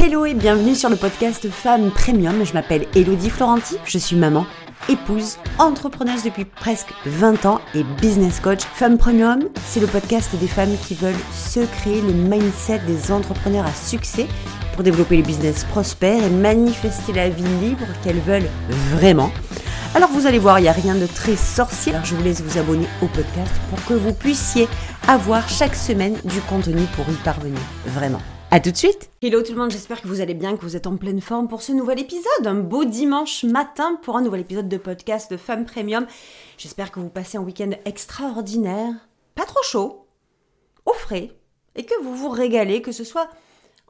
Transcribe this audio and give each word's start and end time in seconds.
Hello 0.00 0.24
et 0.24 0.34
bienvenue 0.34 0.76
sur 0.76 0.88
le 0.90 0.94
podcast 0.94 1.50
Femmes 1.50 1.90
Premium. 1.90 2.46
Je 2.46 2.52
m'appelle 2.52 2.86
Elodie 2.94 3.30
Florenti, 3.30 3.74
je 3.84 3.98
suis 3.98 4.14
maman, 4.14 4.46
épouse, 4.88 5.38
entrepreneuse 5.58 6.22
depuis 6.22 6.44
presque 6.44 6.94
20 7.04 7.46
ans 7.46 7.60
et 7.74 7.82
business 8.00 8.38
coach. 8.38 8.60
Femmes 8.74 8.96
Premium, 8.96 9.48
c'est 9.66 9.80
le 9.80 9.88
podcast 9.88 10.36
des 10.36 10.46
femmes 10.46 10.76
qui 10.86 10.94
veulent 10.94 11.18
se 11.32 11.58
créer 11.80 12.00
le 12.00 12.12
mindset 12.12 12.78
des 12.86 13.10
entrepreneurs 13.10 13.66
à 13.66 13.72
succès 13.72 14.28
pour 14.72 14.84
développer 14.84 15.16
les 15.16 15.22
business 15.24 15.64
prospères 15.64 16.22
et 16.22 16.30
manifester 16.30 17.12
la 17.12 17.28
vie 17.28 17.42
libre 17.60 17.86
qu'elles 18.04 18.20
veulent 18.20 18.48
vraiment. 18.92 19.32
Alors 19.96 20.10
vous 20.10 20.28
allez 20.28 20.38
voir, 20.38 20.60
il 20.60 20.62
n'y 20.62 20.68
a 20.68 20.72
rien 20.72 20.94
de 20.94 21.06
très 21.06 21.34
sorcier. 21.34 21.92
Je 22.04 22.14
vous 22.14 22.22
laisse 22.22 22.40
vous 22.40 22.56
abonner 22.56 22.86
au 23.02 23.06
podcast 23.06 23.52
pour 23.68 23.84
que 23.84 23.94
vous 23.94 24.12
puissiez 24.12 24.68
avoir 25.08 25.48
chaque 25.48 25.74
semaine 25.74 26.14
du 26.22 26.40
contenu 26.42 26.82
pour 26.94 27.12
y 27.12 27.16
parvenir. 27.24 27.58
Vraiment. 27.84 28.20
A 28.50 28.60
tout 28.60 28.70
de 28.70 28.76
suite 28.78 29.10
Hello 29.20 29.42
tout 29.42 29.52
le 29.52 29.58
monde, 29.58 29.70
j'espère 29.70 30.00
que 30.00 30.08
vous 30.08 30.22
allez 30.22 30.32
bien, 30.32 30.56
que 30.56 30.62
vous 30.62 30.74
êtes 30.74 30.86
en 30.86 30.96
pleine 30.96 31.20
forme 31.20 31.48
pour 31.48 31.60
ce 31.60 31.72
nouvel 31.72 32.00
épisode. 32.00 32.46
Un 32.46 32.54
beau 32.54 32.86
dimanche 32.86 33.44
matin 33.44 34.00
pour 34.02 34.16
un 34.16 34.22
nouvel 34.22 34.40
épisode 34.40 34.70
de 34.70 34.78
podcast 34.78 35.30
de 35.30 35.36
Femmes 35.36 35.66
Premium. 35.66 36.06
J'espère 36.56 36.90
que 36.90 36.98
vous 36.98 37.10
passez 37.10 37.36
un 37.36 37.42
week-end 37.42 37.72
extraordinaire, 37.84 38.94
pas 39.34 39.44
trop 39.44 39.62
chaud, 39.64 40.06
au 40.86 40.94
frais, 40.94 41.36
et 41.76 41.84
que 41.84 42.02
vous 42.02 42.16
vous 42.16 42.30
régalez, 42.30 42.80
que 42.80 42.90
ce 42.90 43.04
soit 43.04 43.28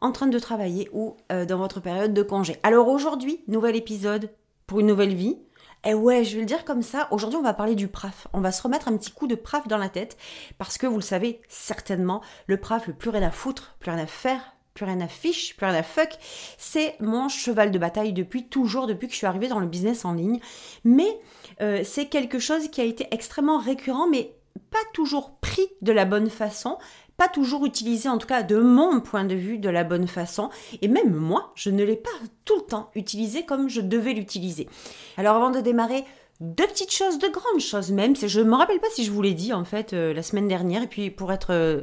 en 0.00 0.10
train 0.10 0.26
de 0.26 0.38
travailler 0.40 0.88
ou 0.92 1.16
euh, 1.30 1.44
dans 1.44 1.58
votre 1.58 1.78
période 1.78 2.12
de 2.12 2.22
congé. 2.24 2.56
Alors 2.64 2.88
aujourd'hui, 2.88 3.44
nouvel 3.46 3.76
épisode 3.76 4.28
pour 4.66 4.80
une 4.80 4.88
nouvelle 4.88 5.14
vie. 5.14 5.38
Et 5.84 5.94
ouais, 5.94 6.24
je 6.24 6.34
vais 6.34 6.40
le 6.40 6.46
dire 6.46 6.64
comme 6.64 6.82
ça, 6.82 7.08
aujourd'hui 7.10 7.38
on 7.38 7.42
va 7.42 7.54
parler 7.54 7.74
du 7.74 7.88
PRAF. 7.88 8.26
On 8.32 8.40
va 8.40 8.52
se 8.52 8.62
remettre 8.62 8.88
un 8.88 8.96
petit 8.96 9.12
coup 9.12 9.26
de 9.26 9.34
PRAF 9.34 9.68
dans 9.68 9.78
la 9.78 9.88
tête, 9.88 10.16
parce 10.58 10.76
que 10.76 10.86
vous 10.86 10.96
le 10.96 11.02
savez 11.02 11.40
certainement, 11.48 12.20
le 12.46 12.56
PRAF, 12.56 12.88
le 12.88 12.94
plus 12.94 13.10
rien 13.10 13.22
à 13.22 13.30
foutre, 13.30 13.76
plus 13.78 13.90
rien 13.90 14.02
à 14.02 14.06
faire, 14.06 14.40
plus 14.74 14.84
rien 14.84 15.00
à 15.00 15.08
fiche, 15.08 15.56
plus 15.56 15.66
rien 15.66 15.74
à 15.74 15.82
fuck, 15.82 16.10
c'est 16.56 16.96
mon 17.00 17.28
cheval 17.28 17.70
de 17.70 17.78
bataille 17.78 18.12
depuis 18.12 18.48
toujours, 18.48 18.86
depuis 18.86 19.06
que 19.06 19.12
je 19.12 19.18
suis 19.18 19.26
arrivée 19.26 19.48
dans 19.48 19.58
le 19.58 19.66
business 19.66 20.04
en 20.04 20.12
ligne. 20.12 20.40
Mais 20.84 21.20
euh, 21.60 21.82
c'est 21.84 22.06
quelque 22.06 22.38
chose 22.38 22.68
qui 22.68 22.80
a 22.80 22.84
été 22.84 23.08
extrêmement 23.10 23.58
récurrent, 23.58 24.08
mais 24.08 24.36
pas 24.70 24.78
toujours 24.92 25.36
pris 25.40 25.66
de 25.82 25.92
la 25.92 26.04
bonne 26.04 26.30
façon, 26.30 26.78
pas 27.18 27.28
toujours 27.28 27.66
utilisé, 27.66 28.08
en 28.08 28.16
tout 28.16 28.28
cas 28.28 28.44
de 28.44 28.56
mon 28.56 29.00
point 29.00 29.24
de 29.24 29.34
vue, 29.34 29.58
de 29.58 29.68
la 29.68 29.82
bonne 29.82 30.06
façon. 30.06 30.50
Et 30.80 30.88
même 30.88 31.12
moi, 31.12 31.52
je 31.56 31.68
ne 31.68 31.82
l'ai 31.82 31.96
pas 31.96 32.10
tout 32.44 32.56
le 32.56 32.62
temps 32.62 32.90
utilisé 32.94 33.44
comme 33.44 33.68
je 33.68 33.80
devais 33.80 34.14
l'utiliser. 34.14 34.68
Alors 35.16 35.34
avant 35.34 35.50
de 35.50 35.60
démarrer, 35.60 36.04
deux 36.40 36.66
petites 36.68 36.92
choses, 36.92 37.18
de 37.18 37.26
grandes 37.26 37.60
choses 37.60 37.90
même. 37.90 38.14
Je 38.14 38.40
ne 38.40 38.48
me 38.48 38.54
rappelle 38.54 38.78
pas 38.78 38.86
si 38.92 39.04
je 39.04 39.10
vous 39.10 39.20
l'ai 39.20 39.34
dit 39.34 39.52
en 39.52 39.64
fait 39.64 39.92
euh, 39.92 40.14
la 40.14 40.22
semaine 40.22 40.46
dernière. 40.46 40.84
Et 40.84 40.86
puis 40.86 41.10
pour 41.10 41.32
être 41.32 41.52
euh, 41.52 41.82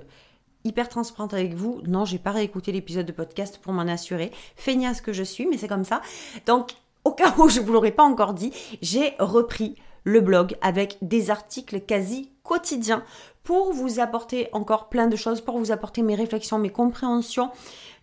hyper 0.64 0.88
transparente 0.88 1.34
avec 1.34 1.54
vous, 1.54 1.82
non, 1.86 2.06
j'ai 2.06 2.18
pas 2.18 2.32
réécouté 2.32 2.72
l'épisode 2.72 3.06
de 3.06 3.12
podcast 3.12 3.60
pour 3.62 3.74
m'en 3.74 3.82
assurer. 3.82 4.32
Feignasse 4.56 5.02
que 5.02 5.12
je 5.12 5.24
suis, 5.24 5.46
mais 5.48 5.58
c'est 5.58 5.68
comme 5.68 5.84
ça. 5.84 6.02
Donc 6.46 6.72
au 7.04 7.12
cas 7.12 7.36
où 7.38 7.50
je 7.50 7.60
vous 7.60 7.74
l'aurais 7.74 7.92
pas 7.92 8.04
encore 8.04 8.34
dit, 8.34 8.54
j'ai 8.82 9.14
repris 9.20 9.76
le 10.06 10.22
blog 10.22 10.56
avec 10.62 10.98
des 11.02 11.30
articles 11.30 11.82
quasi 11.82 12.30
quotidiens 12.44 13.04
pour 13.46 13.72
vous 13.72 14.02
apporter 14.02 14.50
encore 14.52 14.90
plein 14.90 15.08
de 15.08 15.16
choses, 15.16 15.40
pour 15.40 15.58
vous 15.58 15.72
apporter 15.72 16.02
mes 16.02 16.16
réflexions, 16.16 16.60
mes 16.60 16.72
compréhensions 16.72 17.52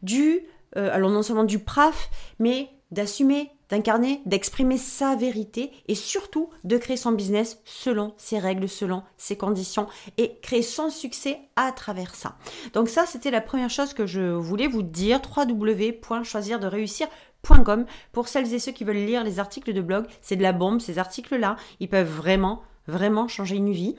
du, 0.02 0.46
euh, 0.76 0.94
alors 0.94 1.10
non 1.10 1.22
seulement 1.22 1.44
du 1.44 1.58
PRAF, 1.58 2.08
mais 2.38 2.70
d'assumer, 2.92 3.50
d'incarner, 3.68 4.22
d'exprimer 4.24 4.78
sa 4.78 5.16
vérité 5.16 5.72
et 5.88 5.94
surtout 5.94 6.48
de 6.62 6.76
créer 6.76 6.96
son 6.96 7.12
business 7.12 7.58
selon 7.64 8.14
ses 8.18 8.38
règles, 8.38 8.68
selon 8.68 9.02
ses 9.16 9.36
conditions 9.36 9.88
et 10.16 10.38
créer 10.42 10.62
son 10.62 10.90
succès 10.90 11.40
à 11.56 11.72
travers 11.72 12.14
ça. 12.14 12.36
Donc 12.74 12.88
ça, 12.88 13.04
c'était 13.06 13.30
la 13.30 13.40
première 13.40 13.70
chose 13.70 13.94
que 13.94 14.06
je 14.06 14.20
voulais 14.20 14.68
vous 14.68 14.82
dire, 14.82 15.20
www.choisirderéussir.com 15.36 17.86
pour 18.12 18.28
celles 18.28 18.54
et 18.54 18.60
ceux 18.60 18.72
qui 18.72 18.84
veulent 18.84 18.96
lire 18.96 19.24
les 19.24 19.40
articles 19.40 19.72
de 19.72 19.80
blog, 19.80 20.04
c'est 20.20 20.36
de 20.36 20.42
la 20.42 20.52
bombe, 20.52 20.80
ces 20.80 20.98
articles-là, 20.98 21.56
ils 21.80 21.88
peuvent 21.88 22.06
vraiment, 22.06 22.62
vraiment 22.86 23.26
changer 23.26 23.56
une 23.56 23.72
vie 23.72 23.96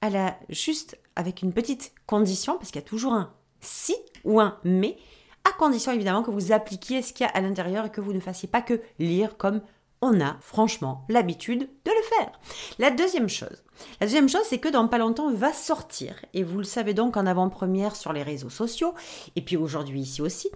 elle 0.00 0.16
a 0.16 0.38
juste 0.48 0.98
avec 1.16 1.42
une 1.42 1.52
petite 1.52 1.92
condition, 2.06 2.56
parce 2.56 2.70
qu'il 2.70 2.80
y 2.80 2.84
a 2.84 2.88
toujours 2.88 3.12
un 3.12 3.32
si 3.60 3.96
ou 4.24 4.40
un 4.40 4.58
mais, 4.64 4.96
à 5.44 5.52
condition 5.52 5.92
évidemment 5.92 6.22
que 6.22 6.30
vous 6.30 6.52
appliquiez 6.52 7.02
ce 7.02 7.12
qu'il 7.12 7.26
y 7.26 7.28
a 7.28 7.32
à 7.32 7.40
l'intérieur 7.40 7.86
et 7.86 7.90
que 7.90 8.00
vous 8.00 8.12
ne 8.12 8.20
fassiez 8.20 8.48
pas 8.48 8.62
que 8.62 8.80
lire 8.98 9.36
comme 9.36 9.60
on 10.00 10.20
a 10.20 10.36
franchement 10.40 11.04
l'habitude 11.08 11.68
de 11.84 11.90
le 11.90 12.16
faire. 12.16 12.32
La 12.78 12.90
deuxième 12.90 13.28
chose, 13.28 13.64
la 14.00 14.06
deuxième 14.06 14.28
chose, 14.28 14.44
c'est 14.44 14.58
que 14.58 14.68
dans 14.68 14.86
pas 14.86 14.98
longtemps 14.98 15.32
va 15.32 15.52
sortir, 15.52 16.24
et 16.34 16.44
vous 16.44 16.58
le 16.58 16.64
savez 16.64 16.94
donc 16.94 17.16
en 17.16 17.26
avant-première 17.26 17.96
sur 17.96 18.12
les 18.12 18.22
réseaux 18.22 18.50
sociaux, 18.50 18.94
et 19.34 19.42
puis 19.42 19.56
aujourd'hui 19.56 20.00
ici 20.00 20.22
aussi, 20.22 20.50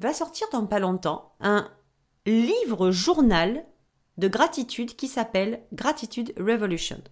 va 0.00 0.12
sortir 0.12 0.46
dans 0.52 0.66
pas 0.66 0.78
longtemps 0.78 1.32
un 1.40 1.68
livre 2.26 2.90
journal 2.90 3.64
de 4.16 4.28
gratitude 4.28 4.94
qui 4.94 5.08
s'appelle 5.08 5.62
Gratitude 5.72 6.32
Revolution. 6.38 7.02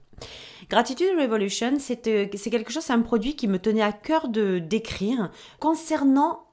Gratitude 0.71 1.19
Revolution, 1.19 1.75
euh, 1.75 2.27
c'est 2.34 2.50
quelque 2.50 2.73
chose, 2.73 2.91
un 2.91 3.00
produit 3.00 3.37
qui 3.37 3.49
me 3.49 3.59
tenait 3.59 3.83
à 3.83 3.93
cœur 3.93 4.28
de 4.28 4.59
décrire 4.59 5.31
concernant 5.61 6.47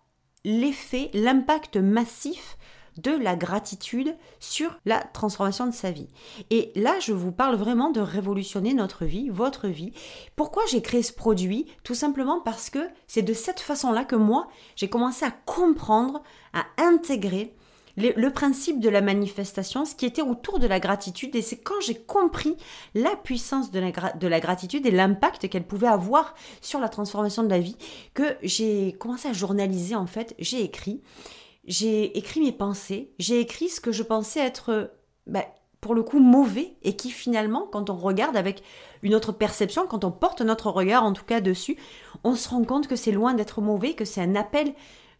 l'effet, 0.46 1.10
l'impact 1.14 1.78
massif 1.78 2.58
de 2.98 3.12
la 3.12 3.36
gratitude 3.36 4.16
sur 4.40 4.78
la 4.86 5.00
transformation 5.00 5.66
de 5.66 5.74
sa 5.74 5.92
vie. 5.92 6.08
Et 6.50 6.72
là, 6.76 7.00
je 7.00 7.14
vous 7.14 7.32
parle 7.32 7.56
vraiment 7.56 7.92
de 7.92 8.02
révolutionner 8.02 8.74
notre 8.74 9.06
vie, 9.06 9.30
votre 9.30 9.68
vie. 9.68 9.94
Pourquoi 10.36 10.64
j'ai 10.70 10.82
créé 10.82 11.02
ce 11.02 11.14
produit? 11.14 11.66
Tout 11.84 11.96
simplement 11.96 12.42
parce 12.42 12.70
que 12.70 12.90
c'est 13.08 13.22
de 13.22 13.34
cette 13.34 13.60
façon-là 13.60 14.06
que 14.06 14.16
moi, 14.16 14.48
j'ai 14.76 14.90
commencé 14.90 15.26
à 15.26 15.32
comprendre, 15.32 16.24
à 16.54 16.66
intégrer 16.78 17.56
le, 18.00 18.30
principe 18.30 18.80
de 18.80 18.90
la 18.90 19.02
manifestation, 19.02 19.86
ce 19.86 19.96
qui 19.96 20.06
était 20.06 20.22
autour 20.22 20.60
de 20.60 20.68
la 20.68 20.80
gratitude. 20.80 21.36
Et 21.36 21.42
c'est 21.42 21.58
quand 21.58 21.80
j'ai 21.82 21.96
compris 21.96 22.58
la 22.96 23.16
puissance 23.16 23.72
de 23.72 23.80
la, 23.80 23.92
de 23.92 24.28
la 24.28 24.40
gratitude 24.40 24.86
et 24.86 24.92
l'impact 24.92 25.50
qu'elle 25.50 25.68
pouvait 25.68 25.88
avoir 25.88 26.34
sur 26.62 26.80
la 26.80 26.90
transformation 26.90 27.44
de 27.44 27.50
la 27.50 27.60
vie 27.60 27.78
que 28.14 28.36
j'ai 28.44 28.94
commencé 29.00 29.28
à 29.28 29.34
journaliser 29.34 29.96
en 29.96 30.08
fait. 30.08 30.36
J'ai 30.40 30.64
écrit. 30.64 31.02
J'ai 31.66 32.18
écrit 32.18 32.42
mes 32.42 32.52
pensées. 32.52 33.14
J'ai 33.20 33.40
écrit 33.40 33.70
ce 33.70 33.82
que 33.82 33.92
je 33.92 34.04
pensais 34.04 34.40
être... 34.40 34.92
Bah, 35.28 35.46
pour 35.82 35.96
le 35.96 36.04
coup 36.04 36.20
mauvais 36.20 36.76
et 36.84 36.96
qui 36.96 37.10
finalement, 37.10 37.68
quand 37.72 37.90
on 37.90 37.96
regarde 37.96 38.36
avec 38.36 38.64
une 39.02 39.16
autre 39.16 39.32
perception, 39.32 39.88
quand 39.88 40.04
on 40.04 40.12
porte 40.12 40.42
notre 40.42 40.70
regard 40.70 41.04
en 41.04 41.14
tout 41.14 41.24
cas 41.24 41.40
dessus, 41.40 41.78
on 42.24 42.36
se 42.36 42.50
rend 42.50 42.64
compte 42.64 42.88
que 42.88 42.96
c'est 42.96 43.12
loin 43.12 43.34
d'être 43.34 43.62
mauvais, 43.62 43.94
que 43.94 44.06
c'est 44.06 44.22
un 44.22 44.36
appel 44.36 44.74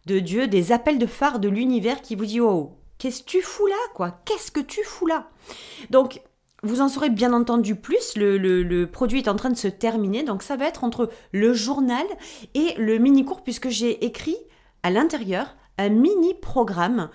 de 0.06 0.18
Dieu, 0.18 0.48
des 0.48 0.72
appels 0.72 0.98
de 0.98 1.06
phare 1.06 1.38
de 1.38 1.48
l'univers 1.48 2.02
qui 2.02 2.14
vous 2.14 2.26
dit 2.26 2.40
Oh, 2.40 2.76
qu'est-ce 2.98 3.22
que 3.22 3.28
tu 3.28 3.42
fous 3.42 3.66
là, 3.66 3.76
quoi? 3.94 4.20
Qu'est-ce 4.24 4.50
que 4.50 4.60
tu 4.60 4.82
fous 4.84 5.06
là? 5.06 5.30
Donc, 5.90 6.20
vous 6.62 6.80
en 6.80 6.88
saurez 6.88 7.10
bien 7.10 7.32
entendu 7.32 7.74
plus, 7.74 8.16
le, 8.16 8.36
le, 8.36 8.86
produit 8.86 9.20
est 9.20 9.28
en 9.28 9.36
train 9.36 9.50
de 9.50 9.56
se 9.56 9.68
terminer, 9.68 10.22
donc 10.22 10.42
ça 10.42 10.56
va 10.56 10.66
être 10.66 10.84
entre 10.84 11.08
le 11.32 11.54
journal 11.54 12.04
et 12.54 12.74
le 12.76 12.98
mini-cours, 12.98 13.42
puisque 13.42 13.70
j'ai 13.70 14.04
écrit 14.04 14.36
à 14.82 14.90
l'intérieur 14.90 15.56
un 15.78 15.88
mini-programme 15.88 17.08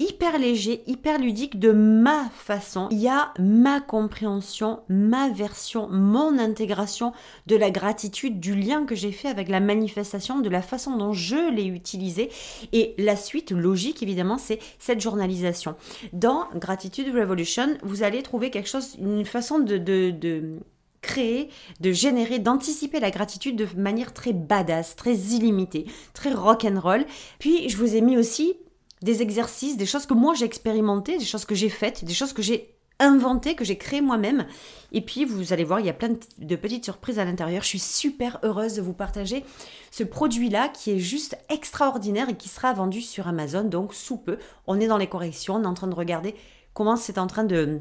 hyper 0.00 0.38
léger, 0.38 0.82
hyper 0.86 1.18
ludique 1.18 1.60
de 1.60 1.70
ma 1.70 2.28
façon. 2.30 2.88
Il 2.90 2.98
y 2.98 3.08
a 3.08 3.32
ma 3.38 3.80
compréhension, 3.80 4.80
ma 4.88 5.28
version, 5.28 5.88
mon 5.90 6.38
intégration 6.38 7.12
de 7.46 7.54
la 7.54 7.70
gratitude, 7.70 8.40
du 8.40 8.54
lien 8.54 8.86
que 8.86 8.94
j'ai 8.94 9.12
fait 9.12 9.28
avec 9.28 9.48
la 9.48 9.60
manifestation, 9.60 10.40
de 10.40 10.48
la 10.48 10.62
façon 10.62 10.96
dont 10.96 11.12
je 11.12 11.54
l'ai 11.54 11.66
utilisé. 11.66 12.30
Et 12.72 12.94
la 12.98 13.14
suite 13.14 13.50
logique, 13.50 14.02
évidemment, 14.02 14.38
c'est 14.38 14.58
cette 14.78 15.00
journalisation. 15.00 15.76
Dans 16.14 16.46
Gratitude 16.54 17.14
Revolution, 17.14 17.76
vous 17.82 18.02
allez 18.02 18.22
trouver 18.22 18.50
quelque 18.50 18.68
chose, 18.68 18.96
une 18.98 19.26
façon 19.26 19.58
de, 19.58 19.76
de, 19.76 20.10
de 20.10 20.60
créer, 21.02 21.50
de 21.80 21.92
générer, 21.92 22.38
d'anticiper 22.38 23.00
la 23.00 23.10
gratitude 23.10 23.56
de 23.56 23.66
manière 23.76 24.14
très 24.14 24.32
badass, 24.32 24.96
très 24.96 25.14
illimitée, 25.14 25.84
très 26.14 26.32
rock'n'roll. 26.32 27.04
Puis 27.38 27.68
je 27.68 27.76
vous 27.76 27.96
ai 27.96 28.00
mis 28.00 28.16
aussi 28.16 28.56
des 29.02 29.22
exercices, 29.22 29.76
des 29.76 29.86
choses 29.86 30.06
que 30.06 30.14
moi 30.14 30.34
j'ai 30.34 30.44
expérimentées, 30.44 31.18
des 31.18 31.24
choses 31.24 31.44
que 31.44 31.54
j'ai 31.54 31.68
faites, 31.68 32.04
des 32.04 32.14
choses 32.14 32.32
que 32.32 32.42
j'ai 32.42 32.74
inventées, 33.00 33.54
que 33.54 33.64
j'ai 33.64 33.76
créées 33.76 34.02
moi-même. 34.02 34.46
Et 34.92 35.00
puis 35.00 35.24
vous 35.24 35.52
allez 35.52 35.64
voir, 35.64 35.80
il 35.80 35.86
y 35.86 35.90
a 35.90 35.94
plein 35.94 36.14
de 36.38 36.56
petites 36.56 36.84
surprises 36.84 37.18
à 37.18 37.24
l'intérieur. 37.24 37.62
Je 37.62 37.68
suis 37.68 37.78
super 37.78 38.38
heureuse 38.42 38.74
de 38.74 38.82
vous 38.82 38.92
partager 38.92 39.44
ce 39.90 40.04
produit-là 40.04 40.68
qui 40.68 40.92
est 40.92 40.98
juste 40.98 41.36
extraordinaire 41.48 42.28
et 42.28 42.36
qui 42.36 42.48
sera 42.48 42.72
vendu 42.72 43.00
sur 43.00 43.26
Amazon, 43.26 43.64
donc 43.64 43.94
sous 43.94 44.18
peu. 44.18 44.38
On 44.66 44.78
est 44.78 44.86
dans 44.86 44.98
les 44.98 45.08
corrections, 45.08 45.56
on 45.56 45.62
est 45.64 45.66
en 45.66 45.74
train 45.74 45.88
de 45.88 45.94
regarder 45.94 46.34
comment 46.74 46.96
c'est 46.96 47.18
en 47.18 47.26
train 47.26 47.44
de, 47.44 47.80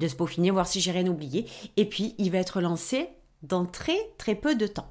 se 0.00 0.14
peaufiner, 0.14 0.50
voir 0.50 0.68
si 0.68 0.80
j'ai 0.80 0.92
rien 0.92 1.06
oublié. 1.06 1.46
Et 1.76 1.84
puis 1.84 2.14
il 2.18 2.30
va 2.30 2.38
être 2.38 2.60
lancé 2.60 3.08
dans 3.42 3.66
très 3.66 3.98
très 4.16 4.34
peu 4.34 4.54
de 4.54 4.66
temps. 4.66 4.88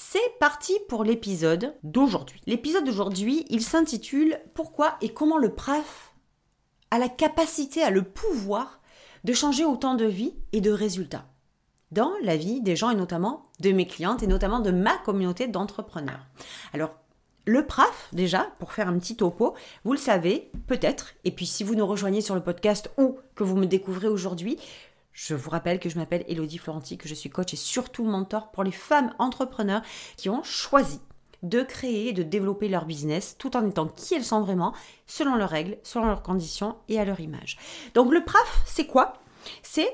C'est 0.00 0.38
parti 0.38 0.74
pour 0.88 1.02
l'épisode 1.02 1.74
d'aujourd'hui. 1.82 2.40
L'épisode 2.46 2.84
d'aujourd'hui, 2.84 3.44
il 3.50 3.62
s'intitule 3.62 4.38
Pourquoi 4.54 4.96
et 5.00 5.08
comment 5.08 5.38
le 5.38 5.52
PRAF 5.52 6.14
a 6.92 7.00
la 7.00 7.08
capacité, 7.08 7.82
a 7.82 7.90
le 7.90 8.04
pouvoir 8.04 8.80
de 9.24 9.32
changer 9.32 9.64
autant 9.64 9.96
de 9.96 10.04
vie 10.04 10.34
et 10.52 10.60
de 10.60 10.70
résultats 10.70 11.26
dans 11.90 12.12
la 12.22 12.36
vie 12.36 12.60
des 12.60 12.76
gens 12.76 12.90
et 12.90 12.94
notamment 12.94 13.42
de 13.58 13.72
mes 13.72 13.88
clientes 13.88 14.22
et 14.22 14.28
notamment 14.28 14.60
de 14.60 14.70
ma 14.70 14.96
communauté 14.98 15.48
d'entrepreneurs. 15.48 16.24
Alors, 16.72 16.94
Le 17.44 17.66
PRAF, 17.66 18.08
déjà, 18.12 18.52
pour 18.58 18.74
faire 18.74 18.88
un 18.88 18.98
petit 18.98 19.16
topo, 19.16 19.54
vous 19.82 19.92
le 19.92 19.98
savez, 19.98 20.52
peut-être, 20.66 21.14
et 21.24 21.32
puis 21.32 21.46
si 21.46 21.64
vous 21.64 21.74
nous 21.74 21.86
rejoignez 21.86 22.20
sur 22.20 22.34
le 22.34 22.42
podcast 22.42 22.90
ou 22.98 23.16
que 23.34 23.42
vous 23.42 23.56
me 23.56 23.66
découvrez 23.66 24.06
aujourd'hui, 24.06 24.58
je 25.18 25.34
vous 25.34 25.50
rappelle 25.50 25.80
que 25.80 25.88
je 25.88 25.98
m'appelle 25.98 26.24
Elodie 26.28 26.58
Florenti, 26.58 26.96
que 26.96 27.08
je 27.08 27.14
suis 27.14 27.28
coach 27.28 27.52
et 27.52 27.56
surtout 27.56 28.04
mentor 28.04 28.52
pour 28.52 28.62
les 28.62 28.70
femmes 28.70 29.12
entrepreneurs 29.18 29.82
qui 30.16 30.30
ont 30.30 30.44
choisi 30.44 31.00
de 31.42 31.62
créer 31.62 32.10
et 32.10 32.12
de 32.12 32.22
développer 32.22 32.68
leur 32.68 32.84
business 32.84 33.34
tout 33.36 33.56
en 33.56 33.66
étant 33.66 33.88
qui 33.88 34.14
elles 34.14 34.24
sont 34.24 34.40
vraiment, 34.40 34.72
selon 35.06 35.34
leurs 35.34 35.50
règles, 35.50 35.78
selon 35.82 36.06
leurs 36.06 36.22
conditions 36.22 36.76
et 36.88 37.00
à 37.00 37.04
leur 37.04 37.18
image. 37.18 37.58
Donc 37.94 38.12
le 38.12 38.24
PRAF, 38.24 38.62
c'est 38.64 38.86
quoi? 38.86 39.14
C'est 39.62 39.92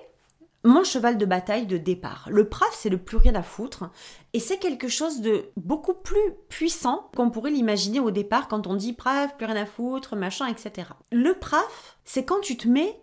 mon 0.63 0.85
cheval 0.85 1.17
de 1.17 1.25
bataille 1.25 1.67
de 1.67 1.79
départ. 1.79 2.29
Le 2.31 2.47
PRAF, 2.49 2.75
c'est 2.75 2.91
le 2.91 2.99
plus 2.99 3.17
rien 3.17 3.35
à 3.35 3.43
foutre. 3.43 3.91
Et 4.35 4.41
c'est 4.41 4.59
quelque 4.59 4.89
chose 4.89 5.23
de 5.23 5.51
beaucoup 5.57 5.95
plus 5.95 6.35
puissant 6.51 7.11
qu'on 7.17 7.31
pourrait 7.31 7.51
l'imaginer 7.51 8.01
au 8.01 8.11
départ 8.11 8.49
quand 8.49 8.67
on 8.67 8.75
dit 8.75 8.93
PRAF, 8.93 9.39
plus 9.39 9.47
rien 9.47 9.57
à 9.57 9.67
foutre, 9.67 10.17
machin, 10.17 10.47
etc. 10.49 10.89
Le 11.11 11.33
PRAF, 11.33 11.99
c'est 12.05 12.27
quand 12.27 12.41
tu 12.41 12.59
te 12.59 12.69
mets 12.69 12.99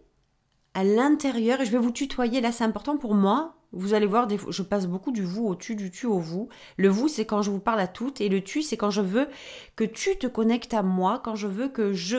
à 0.74 0.84
l'intérieur, 0.84 1.62
et 1.62 1.66
je 1.66 1.72
vais 1.72 1.78
vous 1.78 1.92
tutoyer, 1.92 2.42
là 2.42 2.52
c'est 2.52 2.64
important 2.64 2.98
pour 2.98 3.14
moi, 3.14 3.56
vous 3.74 3.94
allez 3.94 4.06
voir, 4.06 4.28
je 4.30 4.64
passe 4.64 4.86
beaucoup 4.86 5.12
du 5.12 5.24
vous 5.24 5.46
au 5.46 5.56
tu, 5.56 5.76
du 5.76 5.92
tu 5.92 6.06
au 6.06 6.20
vous. 6.20 6.50
Le 6.78 6.90
vous, 6.90 7.08
c'est 7.08 7.26
quand 7.26 7.42
je 7.42 7.52
vous 7.52 7.60
parle 7.60 7.80
à 7.80 7.88
toutes, 7.88 8.20
et 8.20 8.28
le 8.28 8.42
tu, 8.42 8.62
c'est 8.62 8.76
quand 8.76 8.90
je 8.90 9.02
veux 9.02 9.28
que 9.76 9.86
tu 9.86 10.18
te 10.18 10.28
connectes 10.28 10.74
à 10.74 10.84
moi, 10.84 11.22
quand 11.24 11.36
je 11.36 11.48
veux 11.48 11.70
que 11.70 11.94
je 11.94 12.18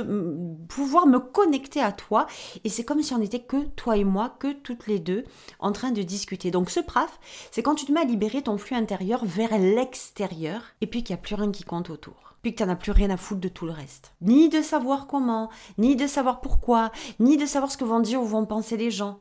pouvoir 0.66 1.06
me 1.06 1.18
connecter 1.18 1.80
à 1.80 1.92
toi. 1.92 2.26
Et 2.64 2.70
c'est 2.70 2.84
comme 2.84 3.02
si 3.02 3.12
on 3.12 3.18
n'était 3.18 3.42
que 3.42 3.64
toi 3.76 3.96
et 3.98 4.04
moi, 4.04 4.34
que 4.38 4.52
toutes 4.52 4.86
les 4.86 4.98
deux, 4.98 5.24
en 5.58 5.72
train 5.72 5.90
de 5.90 6.02
discuter. 6.02 6.50
Donc 6.50 6.70
ce 6.70 6.80
praf, 6.80 7.20
c'est 7.50 7.62
quand 7.62 7.74
tu 7.74 7.84
te 7.84 7.92
mets 7.92 8.00
à 8.00 8.04
libérer 8.04 8.42
ton 8.42 8.56
flux 8.56 8.76
intérieur 8.76 9.24
vers 9.24 9.58
l'extérieur, 9.58 10.62
et 10.80 10.86
puis 10.86 11.02
qu'il 11.04 11.14
n'y 11.14 11.20
a 11.20 11.22
plus 11.22 11.34
rien 11.34 11.52
qui 11.52 11.64
compte 11.64 11.90
autour 11.90 12.31
puis 12.42 12.52
que 12.52 12.58
tu 12.58 12.64
n'en 12.64 12.72
as 12.72 12.76
plus 12.76 12.92
rien 12.92 13.10
à 13.10 13.16
foutre 13.16 13.40
de 13.40 13.48
tout 13.48 13.66
le 13.66 13.72
reste. 13.72 14.14
Ni 14.20 14.48
de 14.48 14.60
savoir 14.62 15.06
comment, 15.06 15.48
ni 15.78 15.96
de 15.96 16.06
savoir 16.06 16.40
pourquoi, 16.40 16.92
ni 17.18 17.36
de 17.36 17.46
savoir 17.46 17.70
ce 17.70 17.76
que 17.76 17.84
vont 17.84 18.00
dire 18.00 18.20
ou 18.20 18.26
vont 18.26 18.46
penser 18.46 18.76
les 18.76 18.90
gens 18.90 19.20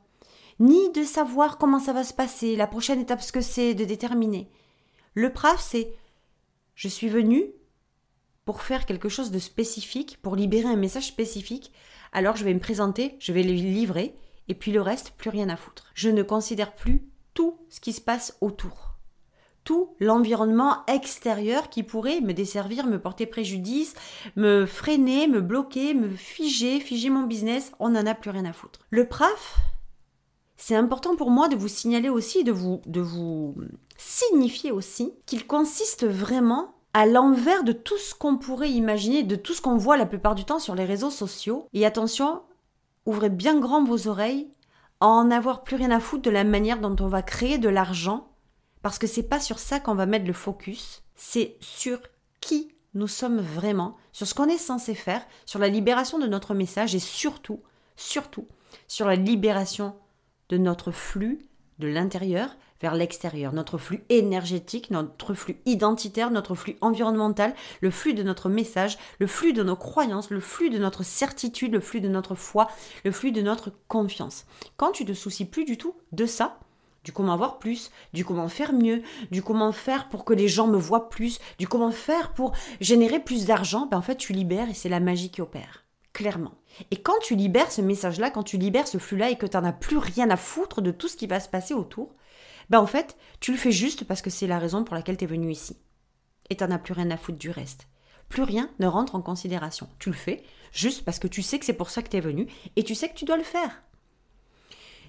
ni 0.62 0.91
de 0.91 1.03
savoir 1.03 1.57
comment 1.57 1.79
ça 1.79 1.91
va 1.91 2.03
se 2.03 2.13
passer, 2.13 2.56
la 2.56 2.68
prochaine 2.68 3.00
étape 3.00 3.21
ce 3.21 3.31
que 3.31 3.41
c'est, 3.41 3.73
de 3.73 3.83
déterminer. 3.83 4.47
Le 5.15 5.33
PRAF, 5.33 5.59
c'est 5.59 5.91
je 6.75 6.88
suis 6.88 7.09
venu 7.09 7.45
pour 8.45 8.62
faire 8.62 8.85
quelque 8.85 9.09
chose 9.09 9.31
de 9.31 9.39
spécifique, 9.39 10.19
pour 10.21 10.35
libérer 10.35 10.69
un 10.69 10.75
message 10.75 11.07
spécifique, 11.07 11.73
alors 12.12 12.35
je 12.35 12.44
vais 12.44 12.53
me 12.53 12.59
présenter, 12.59 13.15
je 13.19 13.33
vais 13.33 13.44
le 13.44 13.53
livrer, 13.53 14.15
et 14.50 14.53
puis 14.53 14.71
le 14.71 14.81
reste, 14.81 15.12
plus 15.18 15.31
rien 15.31 15.50
à 15.50 15.56
foutre. 15.56 15.85
Je 15.95 16.09
ne 16.09 16.21
considère 16.21 16.75
plus 16.75 17.09
tout 17.33 17.59
ce 17.69 17.79
qui 17.79 17.94
se 17.94 18.01
passe 18.01 18.38
autour. 18.39 18.91
Tout 19.63 19.96
l'environnement 20.00 20.86
extérieur 20.88 21.69
qui 21.69 21.84
pourrait 21.84 22.22
me 22.22 22.34
desservir, 22.34 22.88
me 22.88 23.00
porter 23.00 23.25
préjudice, 23.25 23.94
me 24.36 24.66
freiner, 24.66 25.28
me 25.28 25.42
bloquer, 25.42 25.94
me 25.94 26.10
figer, 26.10 26.80
figer 26.80 27.10
mon 27.10 27.24
business, 27.24 27.72
on 27.80 27.90
n'en 27.90 28.06
a 28.06 28.16
plus 28.16 28.31
rien 28.31 28.46
à 28.46 28.54
foutre. 28.54 28.80
Le 28.90 29.08
PRAF, 29.08 29.58
c'est 30.58 30.75
important 30.75 31.16
pour 31.16 31.31
moi 31.31 31.48
de 31.48 31.56
vous 31.56 31.68
signaler 31.68 32.10
aussi, 32.10 32.44
de 32.44 32.52
vous, 32.52 32.81
de 32.86 33.02
vous 33.02 33.56
signifier 33.98 34.72
aussi 34.72 35.13
qu'il 35.25 35.48
consiste 35.48 36.07
vraiment 36.07 36.75
à 36.94 37.06
l'envers 37.06 37.64
de 37.64 37.72
tout 37.72 37.98
ce 37.98 38.14
qu'on 38.14 38.38
pourrait 38.38 38.72
imaginer, 38.72 39.24
de 39.24 39.36
tout 39.36 39.54
ce 39.54 39.62
qu'on 39.62 39.78
voit 39.78 39.98
la 39.98 40.06
plupart 40.06 40.36
du 40.36 40.46
temps 40.46 40.60
sur 40.60 40.75
les 40.75 40.86
réseaux 40.86 41.10
sociaux. 41.10 41.68
Et 41.74 41.86
attention, 41.86 42.42
ouvrez 43.06 43.30
bien 43.30 43.60
grand 43.60 43.84
vos 43.84 44.07
oreilles, 44.07 44.50
à 45.00 45.07
en 45.07 45.31
avoir 45.31 45.64
plus 45.64 45.78
rien 45.78 45.92
à 45.92 46.00
foutre 46.00 46.24
de 46.24 46.30
la 46.30 46.44
manière 46.44 46.80
dont 46.80 46.96
on 47.00 47.07
va 47.07 47.22
créer 47.22 47.57
de 47.57 47.69
l'argent, 47.69 48.28
parce 48.81 49.00
que 49.00 49.07
c'est 49.07 49.28
pas 49.28 49.39
sur 49.39 49.60
ça 49.60 49.80
qu'on 49.80 49.95
va 49.95 50.06
mettre 50.06 50.25
le 50.25 50.33
focus, 50.33 51.04
c'est 51.16 51.57
sur 51.60 52.00
qui 52.39 52.74
nous 52.94 53.07
sommes 53.07 53.39
vraiment, 53.39 53.95
sur 54.12 54.28
ce 54.28 54.33
qu'on 54.33 54.50
est 54.50 54.57
censé 54.57 54.95
faire, 54.95 55.25
sur 55.45 55.60
la 55.60 55.69
libération 55.69 56.19
de 56.19 56.28
notre 56.28 56.54
message 56.54 56.94
et 56.95 57.00
surtout, 57.00 57.62
surtout, 57.95 58.48
sur 58.88 59.07
la 59.07 59.16
libération 59.16 59.95
de 60.50 60.57
notre 60.57 60.92
flux 60.92 61.39
de 61.80 61.88
l'intérieur 61.88 62.56
vers 62.81 62.95
l'extérieur, 62.95 63.54
notre 63.54 63.78
flux 63.78 64.04
énergétique, 64.10 64.89
notre 64.89 65.33
flux 65.33 65.62
identitaire, 65.66 66.31
notre 66.31 66.56
flux 66.56 66.78
environnemental, 66.81 67.54
le 67.80 67.92
flux 67.92 68.13
de 68.13 68.24
notre 68.24 68.50
message, 68.50 68.98
le 69.19 69.28
flux 69.28 69.54
de 69.54 69.63
nos 69.63 69.75
croyances, 69.75 70.31
le 70.31 70.39
flux 70.39 70.69
de 70.69 70.80
notre 70.80 71.04
certitude, 71.04 71.74
le 71.74 71.80
flux 71.80 72.01
de 72.01 72.10
notre 72.10 72.36
foi, 72.36 72.69
le 73.06 73.12
flux 73.12 73.31
de 73.31 73.42
notre 73.42 73.72
confiance. 73.88 74.45
Quand 74.78 74.92
tu 74.92 75.06
te 75.06 75.13
soucies 75.13 75.45
plus 75.45 75.63
du 75.63 75.78
tout 75.78 75.95
de 76.12 76.25
ça, 76.25 76.60
du 77.03 77.12
comment 77.12 77.33
avoir 77.33 77.59
plus, 77.59 77.92
du 78.13 78.25
comment 78.25 78.48
faire 78.48 78.74
mieux, 78.74 79.01
du 79.31 79.42
comment 79.42 79.71
faire 79.71 80.09
pour 80.09 80.25
que 80.25 80.33
les 80.33 80.48
gens 80.48 80.68
me 80.68 80.77
voient 80.77 81.09
plus, 81.09 81.39
du 81.57 81.68
comment 81.68 81.92
faire 81.92 82.33
pour 82.33 82.53
générer 82.80 83.19
plus 83.19 83.45
d'argent, 83.45 83.88
ben 83.88 83.98
en 83.98 84.01
fait 84.01 84.18
tu 84.18 84.33
libères 84.33 84.69
et 84.69 84.74
c'est 84.74 84.89
la 84.89 85.00
magie 85.00 85.31
qui 85.31 85.42
opère 85.42 85.86
clairement. 86.13 86.53
Et 86.92 86.98
quand 86.98 87.19
tu 87.21 87.36
libères 87.36 87.71
ce 87.71 87.81
message-là, 87.81 88.31
quand 88.31 88.44
tu 88.44 88.57
libères 88.57 88.88
ce 88.88 88.98
flux-là 88.98 89.30
et 89.30 89.38
que 89.38 89.45
tu 89.45 89.57
n'en 89.57 89.63
as 89.63 89.74
plus 89.74 89.98
rien 89.98 90.30
à 90.30 90.38
foutre 90.38 90.81
de 90.81 90.92
tout 90.92 91.07
ce 91.07 91.18
qui 91.18 91.27
va 91.27 91.39
se 91.39 91.50
passer 91.50 91.74
autour, 91.74 92.15
ben 92.69 92.80
en 92.80 92.88
fait, 92.88 93.18
tu 93.39 93.51
le 93.51 93.57
fais 93.57 93.71
juste 93.71 94.06
parce 94.06 94.21
que 94.21 94.30
c'est 94.30 94.47
la 94.47 94.59
raison 94.59 94.83
pour 94.83 94.95
laquelle 94.95 95.18
tu 95.18 95.25
es 95.25 95.27
venu 95.27 95.51
ici. 95.51 95.77
Et 96.50 96.56
tu 96.56 96.63
n'en 96.63 96.71
as 96.71 96.80
plus 96.80 96.94
rien 96.94 97.12
à 97.12 97.18
foutre 97.18 97.38
du 97.38 97.50
reste. 97.50 97.88
Plus 98.30 98.44
rien 98.44 98.69
ne 98.80 98.88
rentre 98.88 99.15
en 99.15 99.21
considération. 99.21 99.89
Tu 100.00 100.09
le 100.09 100.15
fais 100.15 100.44
juste 100.71 101.04
parce 101.04 101.19
que 101.19 101.27
tu 101.27 101.42
sais 101.42 101.59
que 101.59 101.65
c'est 101.65 101.74
pour 101.74 101.89
ça 101.89 102.01
que 102.01 102.09
tu 102.09 102.18
es 102.18 102.21
venu 102.21 102.47
et 102.75 102.83
tu 102.83 102.95
sais 102.95 103.09
que 103.09 103.15
tu 103.15 103.25
dois 103.25 103.38
le 103.38 103.44
faire. 103.44 103.83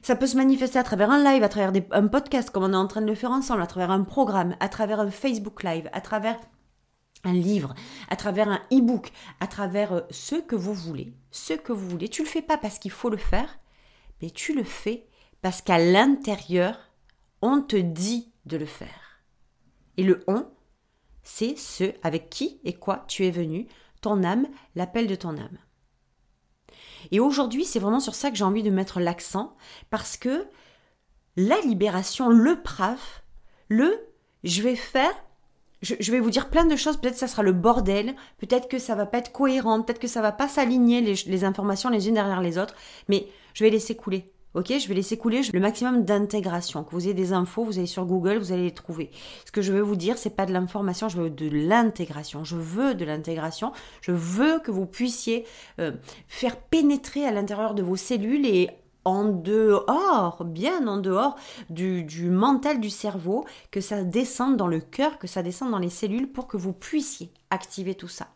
Ça 0.03 0.17
peut 0.17 0.27
se 0.27 0.37
manifester 0.37 0.81
à 0.81 0.83
travers 0.83 1.11
un 1.13 1.23
live, 1.23 1.45
à 1.45 1.49
travers 1.49 1.73
un 1.93 2.09
podcast 2.09 2.51
comme 2.51 2.65
on 2.65 2.73
est 2.73 2.77
en 2.77 2.89
train 2.89 3.03
de 3.03 3.07
le 3.07 3.15
faire 3.15 3.31
ensemble, 3.31 3.63
à 3.63 3.69
travers 3.69 3.93
un 3.93 4.03
programme, 4.03 4.57
à 4.59 4.69
travers 4.69 4.99
un 4.99 5.13
Facebook 5.13 5.63
Live, 5.63 5.89
à 5.93 6.01
travers 6.01 6.41
un 7.23 7.33
livre, 7.33 7.73
à 8.11 8.17
travers 8.17 8.49
un 8.49 8.61
e-book, 8.73 9.13
à 9.39 9.47
travers 9.47 9.93
euh, 9.93 10.01
ce 10.11 10.35
que 10.35 10.57
vous 10.57 10.75
voulez, 10.75 11.15
ce 11.31 11.53
que 11.53 11.73
vous 11.73 11.89
voulez. 11.89 12.09
Tu 12.09 12.23
le 12.23 12.29
fais 12.29 12.43
pas 12.43 12.59
parce 12.59 12.81
qu'il 12.81 12.91
faut 12.91 13.11
le 13.11 13.17
faire, 13.17 13.61
mais 14.21 14.31
tu 14.31 14.55
le 14.55 14.65
fais 14.65 15.07
parce 15.41 15.63
qu'à 15.63 15.79
l'intérieur, 15.79 16.91
on 17.41 17.63
te 17.63 17.77
dit 17.77 18.33
de 18.45 18.57
le 18.57 18.67
faire. 18.67 19.23
Et 19.99 20.03
le 20.03 20.25
on, 20.27 20.49
c'est 21.23 21.57
ce 21.57 21.93
avec 22.03 22.29
qui 22.29 22.61
et 22.65 22.73
quoi 22.73 23.05
tu 23.07 23.25
es 23.25 23.31
venu, 23.31 23.69
ton 24.01 24.25
âme, 24.25 24.49
l'appel 24.75 25.07
de 25.07 25.15
ton 25.15 25.37
âme. 25.37 25.59
Et 27.11 27.21
aujourd'hui, 27.21 27.65
c'est 27.65 27.79
vraiment 27.79 28.01
sur 28.01 28.15
ça 28.15 28.31
que 28.31 28.37
j'ai 28.37 28.45
envie 28.45 28.63
de 28.63 28.71
mettre 28.71 29.01
l'accent, 29.01 29.57
parce 29.91 30.17
que 30.17 30.47
la 31.37 31.59
libération, 31.61 32.29
le 32.29 32.63
praf, 32.63 33.25
le 33.69 34.07
je 34.45 34.63
vais 34.63 34.77
faire 34.77 35.15
je, 35.83 36.13
vais 36.13 36.21
vous 36.21 36.31
dire 36.31 36.49
plein 36.49 36.65
de 36.65 36.77
choses, 36.77 36.97
peut-être 36.97 37.15
que 37.15 37.19
ça 37.19 37.27
sera 37.27 37.43
le 37.43 37.53
bordel, 37.53 38.15
peut-être 38.39 38.69
que 38.69 38.79
ça 38.79 38.95
va 38.95 39.05
pas 39.05 39.19
être 39.19 39.33
cohérent, 39.33 39.83
peut-être 39.83 39.99
que 39.99 40.07
ça 40.07 40.23
va 40.23 40.31
pas 40.31 40.47
s'aligner 40.47 41.01
les, 41.01 41.45
informations 41.45 41.91
les 41.91 42.09
unes 42.09 42.15
derrière 42.15 42.41
les 42.41 42.57
autres, 42.57 42.75
mais 43.09 43.27
je 43.53 43.65
vais 43.65 43.71
laisser 43.71 43.97
couler. 43.97 44.33
Ok, 44.55 44.71
je 44.79 44.87
vais 44.87 44.95
laisser 44.95 45.17
couler 45.17 45.41
le 45.51 45.61
maximum 45.61 46.05
d'intégration. 46.05 46.85
Que 46.85 46.91
vous 46.91 47.05
ayez 47.05 47.15
des 47.15 47.33
infos, 47.33 47.65
vous 47.65 47.79
allez 47.79 47.87
sur 47.87 48.05
Google, 48.05 48.37
vous 48.37 48.53
allez 48.53 48.65
les 48.65 48.75
trouver. 48.75 49.11
Ce 49.47 49.51
que 49.51 49.63
je 49.63 49.73
veux 49.73 49.81
vous 49.81 49.97
dire, 49.97 50.19
c'est 50.19 50.37
pas 50.37 50.45
de 50.45 50.53
l'information, 50.53 51.09
je 51.09 51.17
veux 51.17 51.31
de 51.31 51.49
l'intégration. 51.49 52.45
Je 52.45 52.57
veux 52.57 52.95
de 52.95 53.07
l'intégration. 53.07 53.73
Je 54.03 54.13
veux 54.13 54.59
que 54.59 54.71
vous 54.71 54.85
puissiez 54.85 55.47
euh, 55.79 55.93
faire 56.29 56.59
pénétrer 56.59 57.25
à 57.25 57.31
l'intérieur 57.31 57.73
de 57.73 57.83
vos 57.83 57.97
cellules 57.97 58.45
et 58.45 58.69
en 59.07 59.25
dehors, 59.25 60.45
bien 60.45 60.87
en 60.87 60.99
dehors 60.99 61.37
du, 61.71 62.05
mental 62.29 62.79
du 62.79 62.91
cerveau, 62.91 63.47
que 63.71 63.81
ça 63.81 64.05
descende 64.05 64.59
dans 64.59 64.69
le 64.69 64.81
cœur, 64.81 65.19
que 65.19 65.27
ça 65.27 65.43
descende 65.43 65.71
dans 65.71 65.79
les 65.79 65.91
cellules 65.91 66.31
pour 66.31 66.47
que 66.47 66.59
vous 66.59 66.75
puissiez 66.75 67.33
activer 67.49 67.95
tout 67.95 68.09
ça. 68.09 68.29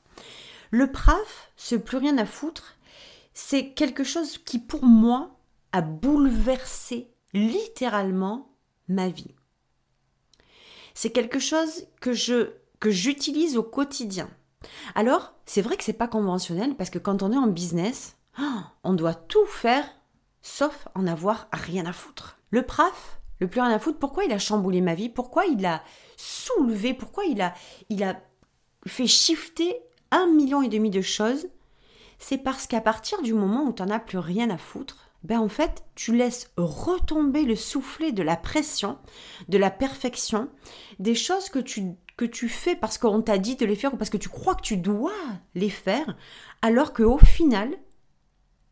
Le 0.71 0.91
PRAF, 0.91 1.53
ce 1.57 1.77
plus 1.77 1.99
rien 1.99 2.17
à 2.19 2.25
foutre, 2.25 2.77
c'est 3.35 3.75
quelque 3.75 4.03
chose 4.03 4.39
qui 4.39 4.59
pour 4.59 4.85
moi 4.85 5.36
a 5.73 5.81
bouleversé 5.83 7.11
littéralement 7.33 8.57
ma 8.89 9.09
vie. 9.09 9.35
C'est 10.95 11.11
quelque 11.11 11.39
chose 11.39 11.87
que 12.01 12.13
je 12.13 12.53
que 12.81 12.91
j'utilise 12.91 13.57
au 13.57 13.63
quotidien. 13.63 14.29
Alors, 14.95 15.35
c'est 15.47 15.63
vrai 15.63 15.77
que 15.77 15.85
c'est 15.85 15.93
pas 15.93 16.09
conventionnel 16.09 16.75
parce 16.77 16.91
que 16.91 16.99
quand 16.99 17.23
on 17.23 17.33
est 17.33 17.39
en 17.39 17.47
business, 17.47 18.17
on 18.85 18.93
doit 18.93 19.15
tout 19.15 19.47
faire 19.47 19.89
sauf 20.43 20.89
en 20.95 21.07
avoir 21.07 21.49
rien 21.53 21.87
à 21.87 21.93
foutre. 21.93 22.39
Le 22.51 22.63
PRAF, 22.63 23.21
le 23.41 23.49
plus 23.49 23.61
rien 23.61 23.71
à 23.71 23.79
foutre, 23.79 23.99
pourquoi 23.99 24.25
il 24.25 24.33
a 24.33 24.39
chamboulé 24.39 24.81
ma 24.81 24.95
vie? 24.95 25.09
Pourquoi 25.09 25.47
il 25.47 25.65
a 25.67 25.83
soulevé? 26.17 26.95
Pourquoi 26.95 27.25
il 27.25 27.41
a, 27.41 27.55
il 27.89 28.03
a 28.05 28.21
fait 28.87 29.07
shifter 29.07 29.81
un 30.11 30.27
million 30.27 30.63
et 30.63 30.69
demi 30.69 30.91
de 30.91 31.03
choses? 31.03 31.49
C'est 32.19 32.39
parce 32.39 32.67
qu'à 32.67 32.81
partir 32.81 33.21
du 33.23 33.35
moment 33.35 33.65
où 33.65 33.73
tu 33.73 33.83
n'en 33.83 33.91
as 33.91 33.99
plus 33.99 34.19
rien 34.19 34.49
à 34.51 34.57
foutre, 34.59 35.06
ben 35.25 35.41
en 35.41 35.49
fait, 35.49 35.85
tu 35.95 36.15
laisses 36.15 36.53
retomber 36.57 37.43
le 37.43 37.57
soufflet 37.57 38.13
de 38.13 38.23
la 38.23 38.37
pression, 38.37 38.99
de 39.49 39.59
la 39.59 39.71
perfection, 39.71 40.49
des 40.99 41.15
choses 41.15 41.49
que 41.49 41.59
tu, 41.59 41.95
que 42.17 42.25
tu 42.25 42.49
fais 42.49 42.77
parce 42.77 42.99
qu'on 42.99 43.23
t'a 43.23 43.39
dit 43.39 43.57
de 43.57 43.67
les 43.67 43.77
faire 43.77 43.95
ou 43.95 43.97
parce 43.97 44.11
que 44.11 44.17
tu 44.17 44.29
crois 44.29 44.55
que 44.55 44.63
tu 44.63 44.77
dois 44.77 45.13
les 45.55 45.71
faire, 45.71 46.17
alors 46.63 46.93
qu'au 46.93 47.19
final, 47.19 47.77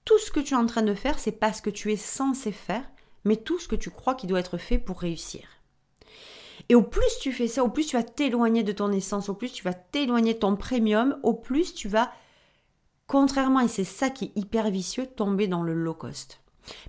tout 0.04 0.18
ce 0.18 0.30
que 0.30 0.40
tu 0.40 0.54
es 0.54 0.56
en 0.56 0.66
train 0.66 0.82
de 0.82 0.94
faire, 0.94 1.18
c'est 1.18 1.32
pas 1.32 1.52
ce 1.52 1.62
que 1.62 1.70
tu 1.70 1.92
es 1.92 1.96
censé 1.96 2.52
faire, 2.52 2.84
mais 3.24 3.36
tout 3.36 3.58
ce 3.58 3.68
que 3.68 3.76
tu 3.76 3.90
crois 3.90 4.14
qui 4.14 4.26
doit 4.26 4.40
être 4.40 4.58
fait 4.58 4.78
pour 4.78 5.00
réussir. 5.00 5.48
Et 6.68 6.74
au 6.74 6.82
plus 6.82 7.18
tu 7.20 7.32
fais 7.32 7.48
ça, 7.48 7.64
au 7.64 7.68
plus 7.68 7.86
tu 7.86 7.96
vas 7.96 8.02
t'éloigner 8.02 8.62
de 8.62 8.72
ton 8.72 8.92
essence, 8.92 9.28
au 9.28 9.34
plus 9.34 9.52
tu 9.52 9.64
vas 9.64 9.74
t'éloigner 9.74 10.34
de 10.34 10.38
ton 10.38 10.56
premium, 10.56 11.18
au 11.22 11.34
plus 11.34 11.74
tu 11.74 11.88
vas, 11.88 12.12
contrairement, 13.06 13.61
et 13.61 13.68
c'est 13.68 13.84
ça 13.84 14.11
qui 14.11 14.26
est 14.26 14.38
hyper 14.38 14.70
vicieux, 14.70 15.06
tomber 15.06 15.46
dans 15.46 15.62
le 15.62 15.75
low 15.75 15.94
cost. 15.94 16.40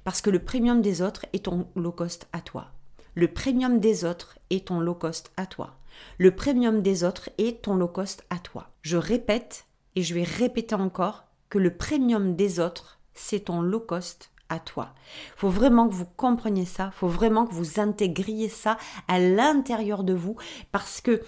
Parce 0.03 0.21
que 0.21 0.29
le 0.29 0.43
premium 0.43 0.81
des 0.81 1.01
autres 1.01 1.25
est 1.33 1.45
ton 1.45 1.67
low 1.75 1.91
cost 1.91 2.27
à 2.33 2.41
toi. 2.41 2.71
Le 3.13 3.31
premium 3.31 3.79
des 3.79 4.05
autres 4.05 4.37
est 4.49 4.67
ton 4.67 4.79
low 4.79 4.95
cost 4.95 5.31
à 5.37 5.45
toi. 5.45 5.77
Le 6.17 6.35
premium 6.35 6.81
des 6.81 7.03
autres 7.03 7.29
est 7.37 7.63
ton 7.63 7.75
low 7.75 7.87
cost 7.87 8.25
à 8.29 8.39
toi. 8.39 8.69
Je 8.81 8.97
répète 8.97 9.65
et 9.95 10.03
je 10.03 10.13
vais 10.13 10.23
répéter 10.23 10.75
encore 10.75 11.25
que 11.49 11.57
le 11.57 11.75
premium 11.75 12.35
des 12.35 12.59
autres, 12.59 12.99
c'est 13.13 13.45
ton 13.45 13.61
low 13.61 13.79
cost 13.79 14.31
à 14.49 14.59
toi. 14.59 14.93
Faut 15.35 15.49
vraiment 15.49 15.87
que 15.87 15.93
vous 15.93 16.05
compreniez 16.17 16.65
ça, 16.65 16.91
faut 16.91 17.07
vraiment 17.07 17.45
que 17.45 17.53
vous 17.53 17.79
intégriez 17.79 18.49
ça 18.49 18.77
à 19.07 19.19
l'intérieur 19.19 20.03
de 20.03 20.13
vous 20.13 20.35
parce 20.71 21.01
que 21.01 21.21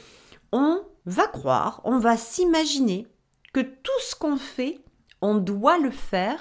on 0.51 0.81
va 1.05 1.27
croire, 1.27 1.81
on 1.83 1.99
va 1.99 2.17
s'imaginer 2.17 3.07
que 3.53 3.61
tout 3.61 3.99
ce 4.01 4.15
qu'on 4.15 4.37
fait, 4.37 4.79
on 5.21 5.35
doit 5.35 5.77
le 5.77 5.91
faire 5.91 6.39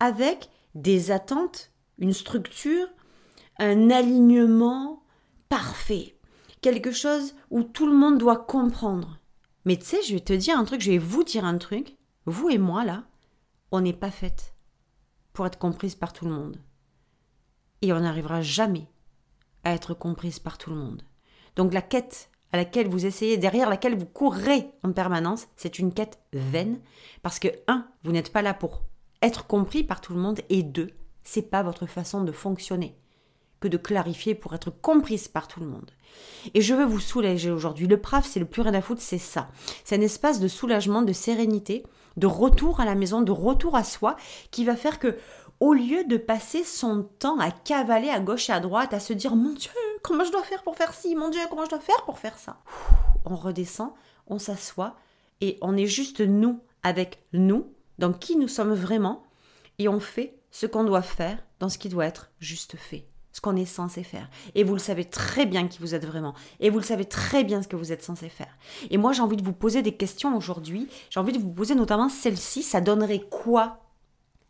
avec 0.00 0.50
des 0.74 1.10
attentes, 1.10 1.70
une 1.98 2.12
structure, 2.12 2.88
un 3.58 3.90
alignement 3.90 5.02
parfait, 5.48 6.18
quelque 6.60 6.90
chose 6.90 7.34
où 7.50 7.62
tout 7.62 7.86
le 7.86 7.96
monde 7.96 8.18
doit 8.18 8.44
comprendre. 8.44 9.18
Mais 9.64 9.76
tu 9.76 9.84
sais, 9.84 10.02
je 10.02 10.14
vais 10.14 10.20
te 10.20 10.32
dire 10.32 10.58
un 10.58 10.64
truc, 10.64 10.80
je 10.80 10.90
vais 10.90 10.98
vous 10.98 11.24
dire 11.24 11.44
un 11.44 11.58
truc, 11.58 11.96
vous 12.26 12.50
et 12.50 12.58
moi 12.58 12.84
là, 12.84 13.04
on 13.70 13.80
n'est 13.80 13.92
pas 13.92 14.10
faites 14.10 14.54
pour 15.32 15.46
être 15.46 15.58
comprise 15.58 15.94
par 15.94 16.12
tout 16.12 16.24
le 16.24 16.32
monde. 16.32 16.58
Et 17.82 17.92
on 17.92 18.00
n'arrivera 18.00 18.40
jamais 18.42 18.88
à 19.62 19.72
être 19.72 19.94
comprise 19.94 20.38
par 20.38 20.58
tout 20.58 20.70
le 20.70 20.76
monde. 20.76 21.02
Donc 21.56 21.72
la 21.72 21.82
quête 21.82 22.30
à 22.54 22.56
laquelle 22.56 22.86
vous 22.86 23.04
essayez, 23.04 23.36
derrière 23.36 23.68
laquelle 23.68 23.98
vous 23.98 24.06
courrez 24.06 24.70
en 24.84 24.92
permanence, 24.92 25.48
c'est 25.56 25.80
une 25.80 25.92
quête 25.92 26.20
vaine, 26.32 26.78
parce 27.20 27.40
que, 27.40 27.48
un, 27.66 27.84
vous 28.04 28.12
n'êtes 28.12 28.32
pas 28.32 28.42
là 28.42 28.54
pour 28.54 28.84
être 29.22 29.48
compris 29.48 29.82
par 29.82 30.00
tout 30.00 30.14
le 30.14 30.20
monde, 30.20 30.38
et 30.50 30.62
deux, 30.62 30.90
c'est 31.24 31.50
pas 31.50 31.64
votre 31.64 31.86
façon 31.86 32.22
de 32.22 32.30
fonctionner 32.30 32.96
que 33.58 33.66
de 33.66 33.76
clarifier 33.76 34.36
pour 34.36 34.54
être 34.54 34.70
comprise 34.70 35.26
par 35.26 35.48
tout 35.48 35.58
le 35.58 35.66
monde. 35.66 35.90
Et 36.54 36.60
je 36.60 36.74
veux 36.74 36.84
vous 36.84 37.00
soulager 37.00 37.50
aujourd'hui. 37.50 37.88
Le 37.88 38.00
PRAF, 38.00 38.24
c'est 38.24 38.38
le 38.38 38.46
plus 38.46 38.62
rien 38.62 38.74
à 38.74 38.82
foutre, 38.82 39.02
c'est 39.02 39.18
ça. 39.18 39.48
C'est 39.82 39.96
un 39.96 40.00
espace 40.00 40.38
de 40.38 40.46
soulagement, 40.46 41.02
de 41.02 41.12
sérénité, 41.12 41.82
de 42.16 42.28
retour 42.28 42.78
à 42.78 42.84
la 42.84 42.94
maison, 42.94 43.22
de 43.22 43.32
retour 43.32 43.74
à 43.74 43.82
soi, 43.82 44.14
qui 44.52 44.64
va 44.64 44.76
faire 44.76 45.00
que, 45.00 45.16
au 45.58 45.72
lieu 45.72 46.04
de 46.04 46.18
passer 46.18 46.62
son 46.62 47.02
temps 47.18 47.40
à 47.40 47.50
cavaler 47.50 48.10
à 48.10 48.20
gauche 48.20 48.48
et 48.48 48.52
à 48.52 48.60
droite, 48.60 48.94
à 48.94 49.00
se 49.00 49.12
dire 49.12 49.34
Mon 49.34 49.54
Dieu, 49.54 49.72
comment 50.04 50.24
je 50.24 50.30
dois 50.30 50.44
faire 50.44 50.62
pour 50.62 50.76
faire 50.76 50.94
ci 50.94 51.16
Mon 51.16 51.30
Dieu, 51.30 51.40
comment 51.48 51.64
je 51.64 51.70
dois 51.70 51.80
faire 51.80 52.04
pour 52.04 52.18
faire 52.20 52.38
ça? 52.38 52.58
On 53.24 53.34
redescend, 53.34 53.92
on 54.28 54.38
s'assoit 54.38 54.94
et 55.40 55.58
on 55.62 55.76
est 55.76 55.86
juste 55.86 56.20
nous 56.20 56.60
avec 56.84 57.24
nous, 57.32 57.72
dans 57.98 58.12
qui 58.12 58.36
nous 58.36 58.46
sommes 58.46 58.74
vraiment, 58.74 59.24
et 59.78 59.88
on 59.88 59.98
fait 59.98 60.38
ce 60.50 60.66
qu'on 60.66 60.84
doit 60.84 61.02
faire 61.02 61.42
dans 61.58 61.68
ce 61.68 61.78
qui 61.78 61.88
doit 61.88 62.06
être 62.06 62.30
juste 62.38 62.76
fait 62.76 63.08
ce 63.32 63.40
qu'on 63.40 63.56
est 63.56 63.64
censé 63.64 64.04
faire. 64.04 64.30
Et 64.54 64.62
vous 64.62 64.74
le 64.74 64.78
savez 64.78 65.04
très 65.04 65.44
bien 65.44 65.66
qui 65.66 65.80
vous 65.80 65.96
êtes 65.96 66.06
vraiment. 66.06 66.34
Et 66.60 66.70
vous 66.70 66.78
le 66.78 66.84
savez 66.84 67.04
très 67.04 67.42
bien 67.42 67.62
ce 67.62 67.66
que 67.66 67.74
vous 67.74 67.90
êtes 67.90 68.04
censé 68.04 68.28
faire. 68.28 68.56
Et 68.90 68.96
moi, 68.96 69.12
j'ai 69.12 69.22
envie 69.22 69.36
de 69.36 69.42
vous 69.42 69.52
poser 69.52 69.82
des 69.82 69.96
questions 69.96 70.36
aujourd'hui. 70.36 70.88
J'ai 71.10 71.18
envie 71.18 71.32
de 71.32 71.40
vous 71.40 71.50
poser 71.50 71.74
notamment 71.74 72.08
celle-ci. 72.08 72.62
Ça 72.62 72.80
donnerait 72.80 73.26
quoi? 73.28 73.80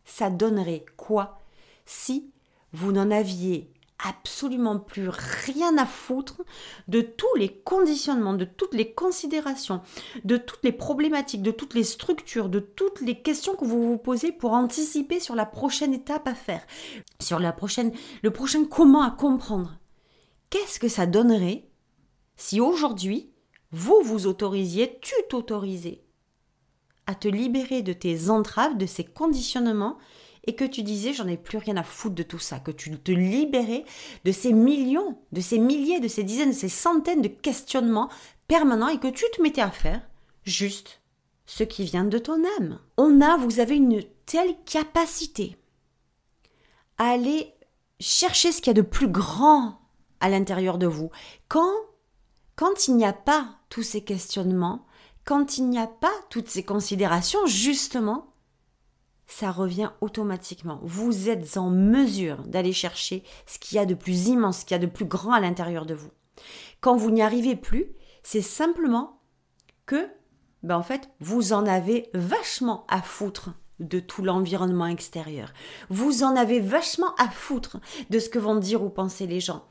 Ça 0.04 0.28
donnerait 0.28 0.84
quoi 0.98 1.38
si 1.86 2.30
vous 2.74 2.92
n'en 2.92 3.10
aviez 3.10 3.72
absolument 4.06 4.78
plus 4.78 5.08
rien 5.08 5.76
à 5.78 5.86
foutre 5.86 6.42
de 6.88 7.00
tous 7.00 7.34
les 7.36 7.48
conditionnements, 7.48 8.34
de 8.34 8.44
toutes 8.44 8.74
les 8.74 8.92
considérations, 8.92 9.80
de 10.24 10.36
toutes 10.36 10.62
les 10.62 10.72
problématiques, 10.72 11.42
de 11.42 11.50
toutes 11.50 11.74
les 11.74 11.84
structures, 11.84 12.48
de 12.48 12.60
toutes 12.60 13.00
les 13.00 13.22
questions 13.22 13.54
que 13.54 13.64
vous 13.64 13.86
vous 13.86 13.98
posez 13.98 14.32
pour 14.32 14.52
anticiper 14.52 15.20
sur 15.20 15.34
la 15.34 15.46
prochaine 15.46 15.94
étape 15.94 16.28
à 16.28 16.34
faire, 16.34 16.66
sur 17.20 17.38
la 17.38 17.52
prochaine, 17.52 17.92
le 18.22 18.30
prochain 18.30 18.64
comment 18.64 19.02
à 19.02 19.10
comprendre. 19.10 19.78
Qu'est-ce 20.50 20.78
que 20.78 20.88
ça 20.88 21.06
donnerait 21.06 21.68
si 22.36 22.60
aujourd'hui, 22.60 23.30
vous 23.70 24.00
vous 24.02 24.26
autorisiez, 24.26 24.98
tu 25.00 25.14
t'autorisais 25.28 26.02
à 27.06 27.14
te 27.14 27.28
libérer 27.28 27.82
de 27.82 27.92
tes 27.92 28.30
entraves, 28.30 28.76
de 28.76 28.86
ces 28.86 29.04
conditionnements 29.04 29.98
et 30.46 30.54
que 30.54 30.64
tu 30.64 30.82
disais 30.82 31.12
j'en 31.12 31.26
ai 31.26 31.36
plus 31.36 31.58
rien 31.58 31.76
à 31.76 31.82
foutre 31.82 32.14
de 32.14 32.22
tout 32.22 32.38
ça, 32.38 32.58
que 32.58 32.70
tu 32.70 32.96
te 32.98 33.12
libérais 33.12 33.84
de 34.24 34.32
ces 34.32 34.52
millions, 34.52 35.18
de 35.32 35.40
ces 35.40 35.58
milliers, 35.58 36.00
de 36.00 36.08
ces 36.08 36.22
dizaines, 36.22 36.50
de 36.50 36.54
ces 36.54 36.68
centaines 36.68 37.22
de 37.22 37.28
questionnements 37.28 38.10
permanents 38.48 38.88
et 38.88 38.98
que 38.98 39.08
tu 39.08 39.24
te 39.34 39.42
mettais 39.42 39.62
à 39.62 39.70
faire 39.70 40.02
juste 40.44 41.00
ce 41.46 41.64
qui 41.64 41.84
vient 41.84 42.04
de 42.04 42.18
ton 42.18 42.42
âme. 42.58 42.78
On 42.96 43.20
a, 43.20 43.36
vous 43.36 43.60
avez 43.60 43.76
une 43.76 44.02
telle 44.26 44.54
capacité 44.64 45.56
à 46.98 47.10
aller 47.10 47.52
chercher 48.00 48.52
ce 48.52 48.60
qu'il 48.60 48.68
y 48.68 48.78
a 48.78 48.82
de 48.82 48.82
plus 48.82 49.08
grand 49.08 49.80
à 50.20 50.28
l'intérieur 50.28 50.78
de 50.78 50.86
vous. 50.86 51.10
Quand, 51.48 51.72
quand 52.56 52.88
il 52.88 52.96
n'y 52.96 53.04
a 53.04 53.12
pas 53.12 53.48
tous 53.68 53.82
ces 53.82 54.02
questionnements, 54.02 54.86
quand 55.24 55.58
il 55.58 55.68
n'y 55.68 55.78
a 55.78 55.86
pas 55.86 56.12
toutes 56.30 56.48
ces 56.48 56.62
considérations, 56.62 57.46
justement, 57.46 58.30
ça 59.38 59.50
revient 59.50 59.90
automatiquement. 60.00 60.78
Vous 60.84 61.28
êtes 61.28 61.56
en 61.56 61.68
mesure 61.68 62.44
d'aller 62.46 62.72
chercher 62.72 63.24
ce 63.46 63.58
qu'il 63.58 63.76
y 63.76 63.80
a 63.80 63.84
de 63.84 63.94
plus 63.94 64.28
immense, 64.28 64.60
ce 64.60 64.64
qu'il 64.64 64.76
y 64.76 64.78
a 64.80 64.86
de 64.86 64.90
plus 64.90 65.06
grand 65.06 65.32
à 65.32 65.40
l'intérieur 65.40 65.86
de 65.86 65.94
vous. 65.94 66.10
Quand 66.80 66.96
vous 66.96 67.10
n'y 67.10 67.20
arrivez 67.20 67.56
plus, 67.56 67.86
c'est 68.22 68.42
simplement 68.42 69.20
que, 69.86 70.08
ben 70.62 70.76
en 70.76 70.84
fait, 70.84 71.10
vous 71.18 71.52
en 71.52 71.66
avez 71.66 72.10
vachement 72.14 72.86
à 72.88 73.02
foutre 73.02 73.50
de 73.80 73.98
tout 73.98 74.22
l'environnement 74.22 74.86
extérieur. 74.86 75.52
Vous 75.90 76.22
en 76.22 76.36
avez 76.36 76.60
vachement 76.60 77.12
à 77.16 77.28
foutre 77.28 77.78
de 78.10 78.20
ce 78.20 78.28
que 78.28 78.38
vont 78.38 78.54
dire 78.54 78.84
ou 78.84 78.88
penser 78.88 79.26
les 79.26 79.40
gens. 79.40 79.64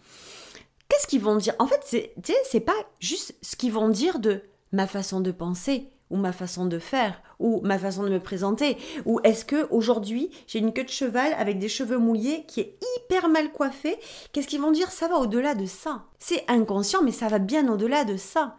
Qu'est-ce 0.89 1.07
qu'ils 1.07 1.21
vont 1.21 1.37
dire? 1.37 1.55
En 1.59 1.67
fait, 1.67 1.81
c'est, 1.85 2.13
c'est 2.43 2.59
pas 2.59 2.73
juste 2.99 3.33
ce 3.41 3.55
qu'ils 3.55 3.71
vont 3.71 3.87
dire 3.87 4.19
de 4.19 4.41
ma 4.73 4.87
façon 4.87 5.21
de 5.21 5.31
penser 5.31 5.89
ou 6.09 6.17
ma 6.17 6.33
façon 6.33 6.65
de 6.65 6.79
faire, 6.79 7.21
ou 7.43 7.61
ma 7.61 7.77
façon 7.77 8.03
de 8.03 8.09
me 8.09 8.19
présenter, 8.19 8.77
ou 9.05 9.19
est-ce 9.23 9.45
que 9.45 9.67
aujourd'hui 9.69 10.31
j'ai 10.47 10.59
une 10.59 10.73
queue 10.73 10.85
de 10.85 10.89
cheval 10.89 11.33
avec 11.37 11.59
des 11.59 11.69
cheveux 11.69 11.99
mouillés 11.99 12.45
qui 12.47 12.61
est 12.61 12.77
hyper 12.97 13.29
mal 13.29 13.51
coiffée 13.51 13.99
Qu'est-ce 14.31 14.47
qu'ils 14.47 14.61
vont 14.61 14.71
dire? 14.71 14.89
Ça 14.89 15.07
va 15.07 15.17
au-delà 15.17 15.53
de 15.53 15.65
ça. 15.65 16.05
C'est 16.17 16.49
inconscient, 16.49 17.03
mais 17.03 17.11
ça 17.11 17.27
va 17.27 17.39
bien 17.39 17.71
au-delà 17.71 18.05
de 18.05 18.17
ça. 18.17 18.55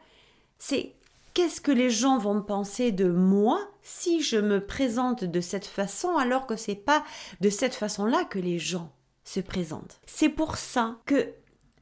C'est 0.58 0.92
qu'est-ce 1.32 1.60
que 1.60 1.72
les 1.72 1.90
gens 1.90 2.18
vont 2.18 2.42
penser 2.42 2.92
de 2.92 3.08
moi 3.08 3.60
si 3.82 4.22
je 4.22 4.36
me 4.36 4.64
présente 4.64 5.24
de 5.24 5.40
cette 5.40 5.66
façon 5.66 6.16
alors 6.16 6.46
que 6.46 6.56
c'est 6.56 6.74
pas 6.74 7.04
de 7.40 7.50
cette 7.50 7.74
façon-là 7.74 8.24
que 8.24 8.38
les 8.38 8.58
gens 8.58 8.92
se 9.24 9.40
présentent. 9.40 9.98
C'est 10.06 10.28
pour 10.28 10.56
ça 10.56 10.98
que 11.06 11.30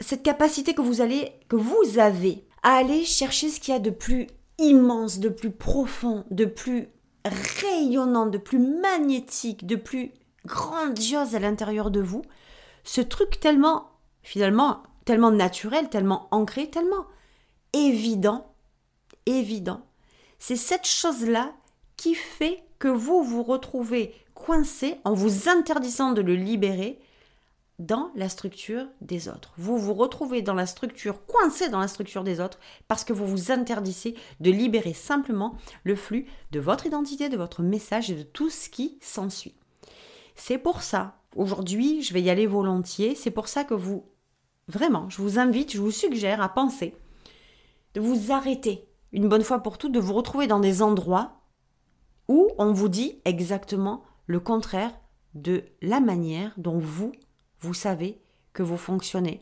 cette 0.01 0.23
capacité 0.23 0.75
que 0.75 0.83
vous 0.83 1.01
allez 1.01 1.33
que 1.49 1.57
vous 1.57 1.99
avez 1.99 2.45
à 2.63 2.75
aller 2.75 3.05
chercher 3.05 3.49
ce 3.49 3.59
qu'il 3.59 3.75
y 3.75 3.77
a 3.77 3.81
de 3.81 3.91
plus 3.91 4.29
immense, 4.59 5.19
de 5.19 5.29
plus 5.29 5.51
profond, 5.51 6.25
de 6.31 6.45
plus 6.45 6.89
rayonnant, 7.25 8.27
de 8.27 8.39
plus 8.39 8.59
magnétique, 8.59 9.67
de 9.67 9.77
plus 9.77 10.13
grandiose 10.45 11.35
à 11.35 11.39
l'intérieur 11.39 11.91
de 11.91 12.01
vous, 12.01 12.23
ce 12.85 13.01
truc 13.01 13.39
tellement, 13.41 13.91
finalement, 14.23 14.83
tellement 15.05 15.31
naturel, 15.31 15.89
tellement 15.89 16.29
ancré, 16.31 16.69
tellement 16.69 17.07
évident, 17.73 18.53
évident. 19.27 19.83
C'est 20.39 20.57
cette 20.57 20.87
chose-là 20.87 21.53
qui 21.97 22.15
fait 22.15 22.63
que 22.79 22.89
vous 22.89 23.23
vous 23.23 23.43
retrouvez 23.43 24.15
coincé 24.35 24.97
en 25.05 25.15
vous 25.15 25.49
interdisant 25.49 26.13
de 26.13 26.23
le 26.23 26.35
libérer 26.35 26.99
dans 27.79 28.11
la 28.15 28.29
structure 28.29 28.87
des 29.01 29.29
autres. 29.29 29.55
Vous 29.57 29.79
vous 29.79 29.95
retrouvez 29.95 30.43
dans 30.43 30.55
la 30.55 30.67
structure, 30.67 31.27
coincé 31.27 31.69
dans 31.69 31.81
la 31.81 31.89
structure 31.89 32.25
des 32.25 32.41
autres, 32.41 32.61
parce 32.87 33.05
que 33.05 33.13
vous 33.13 33.27
vous 33.27 33.51
interdissez 33.51 34.15
de 34.41 34.51
libérer 34.51 34.93
simplement 34.93 35.57
le 35.85 35.97
flux 35.97 36.27
de 36.53 36.61
votre 36.61 36.87
identité, 36.87 37.29
de 37.29 37.37
votre 37.37 37.63
message 37.63 38.11
et 38.11 38.15
de 38.15 38.23
tout 38.23 38.51
ce 38.51 38.69
qui 38.69 38.99
s'ensuit. 39.01 39.55
C'est 40.35 40.59
pour 40.59 40.83
ça, 40.83 41.17
aujourd'hui, 41.35 42.03
je 42.03 42.15
vais 42.15 42.23
y 42.23 42.31
aller 42.31 42.47
volontiers, 42.47 43.15
c'est 43.15 43.31
pour 43.31 43.49
ça 43.49 43.65
que 43.65 43.75
vous, 43.75 44.05
vraiment, 44.69 45.09
je 45.09 45.21
vous 45.21 45.39
invite, 45.39 45.73
je 45.73 45.81
vous 45.81 45.91
suggère 45.91 46.41
à 46.41 46.49
penser, 46.49 46.95
de 47.95 48.01
vous 48.01 48.33
arrêter 48.33 48.89
une 49.13 49.29
bonne 49.29 49.43
fois 49.43 49.61
pour 49.61 49.79
toutes, 49.79 49.93
de 49.93 50.01
vous 50.01 50.15
retrouver 50.15 50.47
dans 50.47 50.61
des 50.61 50.83
endroits 50.83 51.43
où 52.29 52.49
on 52.59 52.73
vous 52.73 52.89
dit 52.89 53.21
exactement 53.25 54.03
le 54.27 54.41
contraire 54.41 54.93
de 55.35 55.65
la 55.83 56.01
manière 56.01 56.55
dont 56.57 56.79
vous 56.79 57.13
vous 57.63 57.75
savez 57.75 58.21
que 58.53 58.63
vous 58.63 58.77
fonctionnez 58.77 59.41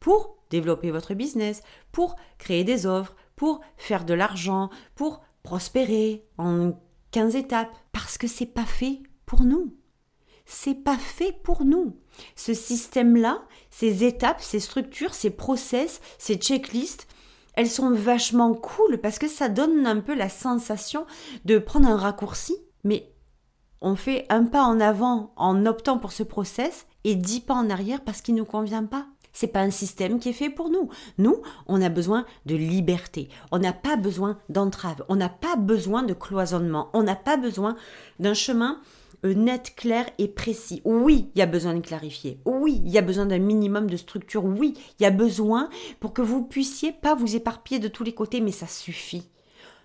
pour 0.00 0.36
développer 0.50 0.90
votre 0.90 1.14
business, 1.14 1.62
pour 1.92 2.16
créer 2.38 2.64
des 2.64 2.86
offres, 2.86 3.16
pour 3.36 3.60
faire 3.76 4.04
de 4.04 4.14
l'argent, 4.14 4.68
pour 4.94 5.22
prospérer 5.42 6.26
en 6.38 6.72
15 7.12 7.36
étapes 7.36 7.74
parce 7.92 8.18
que 8.18 8.26
c'est 8.26 8.46
pas 8.46 8.64
fait 8.64 9.02
pour 9.26 9.42
nous. 9.42 9.74
c'est 10.44 10.74
pas 10.74 10.98
fait 10.98 11.32
pour 11.44 11.64
nous. 11.64 11.96
Ce 12.36 12.52
système-là, 12.52 13.42
ces 13.70 14.04
étapes, 14.04 14.40
ces 14.40 14.60
structures, 14.60 15.14
ces 15.14 15.30
process, 15.30 16.00
ces 16.18 16.34
checklists, 16.34 17.06
elles 17.54 17.70
sont 17.70 17.92
vachement 17.92 18.52
cool 18.54 19.00
parce 19.00 19.18
que 19.18 19.28
ça 19.28 19.48
donne 19.48 19.86
un 19.86 20.00
peu 20.00 20.14
la 20.14 20.28
sensation 20.28 21.06
de 21.44 21.58
prendre 21.58 21.88
un 21.88 21.96
raccourci, 21.96 22.56
mais 22.82 23.14
on 23.80 23.94
fait 23.96 24.26
un 24.30 24.44
pas 24.44 24.64
en 24.64 24.80
avant 24.80 25.32
en 25.36 25.64
optant 25.64 25.98
pour 25.98 26.12
ce 26.12 26.22
process 26.22 26.86
et 27.04 27.14
dix 27.14 27.40
pas 27.40 27.54
en 27.54 27.70
arrière 27.70 28.00
parce 28.02 28.20
qu'il 28.20 28.34
ne 28.34 28.40
nous 28.40 28.46
convient 28.46 28.84
pas. 28.84 29.06
C'est 29.32 29.46
pas 29.46 29.60
un 29.60 29.70
système 29.70 30.18
qui 30.18 30.28
est 30.28 30.34
fait 30.34 30.50
pour 30.50 30.68
nous. 30.68 30.90
Nous, 31.18 31.40
on 31.66 31.80
a 31.80 31.88
besoin 31.88 32.26
de 32.44 32.54
liberté. 32.54 33.28
On 33.50 33.58
n'a 33.58 33.72
pas 33.72 33.96
besoin 33.96 34.38
d'entrave. 34.50 35.04
On 35.08 35.16
n'a 35.16 35.30
pas 35.30 35.56
besoin 35.56 36.02
de 36.02 36.12
cloisonnement. 36.12 36.90
On 36.92 37.02
n'a 37.02 37.16
pas 37.16 37.38
besoin 37.38 37.76
d'un 38.20 38.34
chemin 38.34 38.78
euh, 39.24 39.34
net, 39.34 39.74
clair 39.74 40.06
et 40.18 40.28
précis. 40.28 40.82
Oui, 40.84 41.30
il 41.34 41.38
y 41.38 41.42
a 41.42 41.46
besoin 41.46 41.74
de 41.74 41.80
clarifier. 41.80 42.40
Oui, 42.44 42.82
il 42.84 42.90
y 42.90 42.98
a 42.98 43.02
besoin 43.02 43.24
d'un 43.24 43.38
minimum 43.38 43.88
de 43.88 43.96
structure. 43.96 44.44
Oui, 44.44 44.74
il 44.98 45.02
y 45.02 45.06
a 45.06 45.10
besoin 45.10 45.70
pour 46.00 46.12
que 46.12 46.22
vous 46.22 46.42
puissiez 46.42 46.92
pas 46.92 47.14
vous 47.14 47.34
éparpiller 47.34 47.80
de 47.80 47.88
tous 47.88 48.04
les 48.04 48.14
côtés, 48.14 48.40
mais 48.40 48.52
ça 48.52 48.66
suffit. 48.66 49.28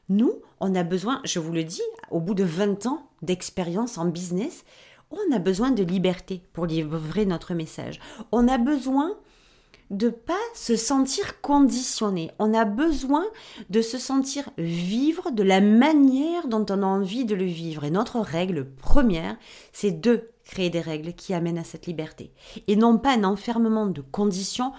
Nous, 0.10 0.42
on 0.60 0.74
a 0.74 0.84
besoin, 0.84 1.22
je 1.26 1.40
vous 1.40 1.52
le 1.52 1.64
dis, 1.64 1.82
au 2.12 2.20
bout 2.20 2.34
de 2.34 2.44
20 2.44 2.86
ans 2.86 3.08
d'expérience 3.22 3.98
en 3.98 4.06
business, 4.06 4.64
on 5.12 5.36
a 5.36 5.40
besoin 5.40 5.72
de 5.72 5.84
liberté 5.84 6.42
pour 6.54 6.66
livrer 6.66 7.26
notre 7.26 7.54
message. 7.54 8.00
On 8.32 8.48
a 8.48 8.58
besoin 8.58 9.16
de 9.90 10.10
pas 10.10 10.34
se 10.54 10.76
sentir 10.76 11.40
conditionné. 11.42 12.32
On 12.40 12.54
a 12.54 12.66
besoin 12.66 13.26
de 13.70 13.82
se 13.82 13.98
sentir 13.98 14.50
vivre 14.58 15.32
de 15.32 15.44
la 15.44 15.62
manière 15.62 16.48
dont 16.48 16.66
on 16.70 16.84
a 16.84 16.86
envie 16.86 17.26
de 17.26 17.36
le 17.36 17.46
vivre. 17.46 17.86
Et 17.86 17.92
notre 17.92 18.20
règle 18.20 18.66
première, 18.66 19.38
c'est 19.72 20.02
de 20.02 20.30
créer 20.44 20.70
des 20.70 20.82
règles 20.82 21.14
qui 21.14 21.34
amènent 21.34 21.58
à 21.58 21.64
cette 21.64 21.88
liberté. 21.88 22.32
Et 22.68 22.76
non 22.76 22.98
pas 22.98 23.14
un 23.14 23.24
enfermement 23.24 23.88
de 23.88 24.02
conditions 24.02 24.74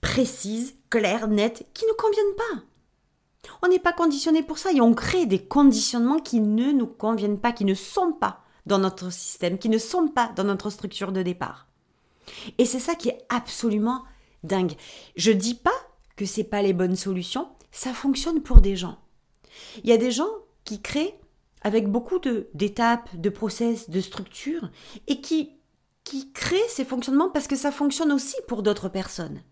précises, 0.00 0.74
claires, 0.88 1.28
nettes, 1.28 1.66
qui 1.74 1.84
ne 1.84 1.92
conviennent 1.92 2.36
pas. 2.36 2.62
On 3.62 3.68
n'est 3.68 3.78
pas 3.78 3.92
conditionné 3.92 4.42
pour 4.42 4.58
ça 4.58 4.72
et 4.72 4.80
on 4.80 4.94
crée 4.94 5.26
des 5.26 5.42
conditionnements 5.42 6.18
qui 6.18 6.40
ne 6.40 6.72
nous 6.72 6.86
conviennent 6.86 7.38
pas, 7.38 7.52
qui 7.52 7.64
ne 7.64 7.74
sont 7.74 8.12
pas 8.12 8.42
dans 8.66 8.78
notre 8.78 9.10
système, 9.10 9.58
qui 9.58 9.68
ne 9.68 9.78
sont 9.78 10.08
pas 10.08 10.32
dans 10.36 10.44
notre 10.44 10.70
structure 10.70 11.12
de 11.12 11.22
départ. 11.22 11.66
Et 12.58 12.64
c'est 12.64 12.80
ça 12.80 12.94
qui 12.94 13.08
est 13.08 13.18
absolument 13.28 14.04
dingue. 14.44 14.74
Je 15.16 15.32
dis 15.32 15.54
pas 15.54 15.70
que 16.16 16.26
c'est 16.26 16.44
pas 16.44 16.62
les 16.62 16.72
bonnes 16.72 16.96
solutions, 16.96 17.48
ça 17.72 17.92
fonctionne 17.92 18.42
pour 18.42 18.60
des 18.60 18.76
gens. 18.76 18.98
Il 19.82 19.90
y 19.90 19.92
a 19.92 19.96
des 19.96 20.10
gens 20.10 20.30
qui 20.64 20.80
créent 20.80 21.18
avec 21.62 21.88
beaucoup 21.88 22.20
d'étapes, 22.54 23.14
de 23.16 23.28
process, 23.28 23.90
de 23.90 24.00
structures 24.00 24.70
et 25.06 25.20
qui 25.20 25.50
qui 26.04 26.32
créent 26.32 26.58
ces 26.68 26.84
fonctionnements 26.84 27.30
parce 27.30 27.46
que 27.46 27.56
ça 27.56 27.70
fonctionne 27.70 28.10
aussi 28.10 28.34
pour 28.48 28.62
d'autres 28.62 28.88
personnes. 28.88 29.42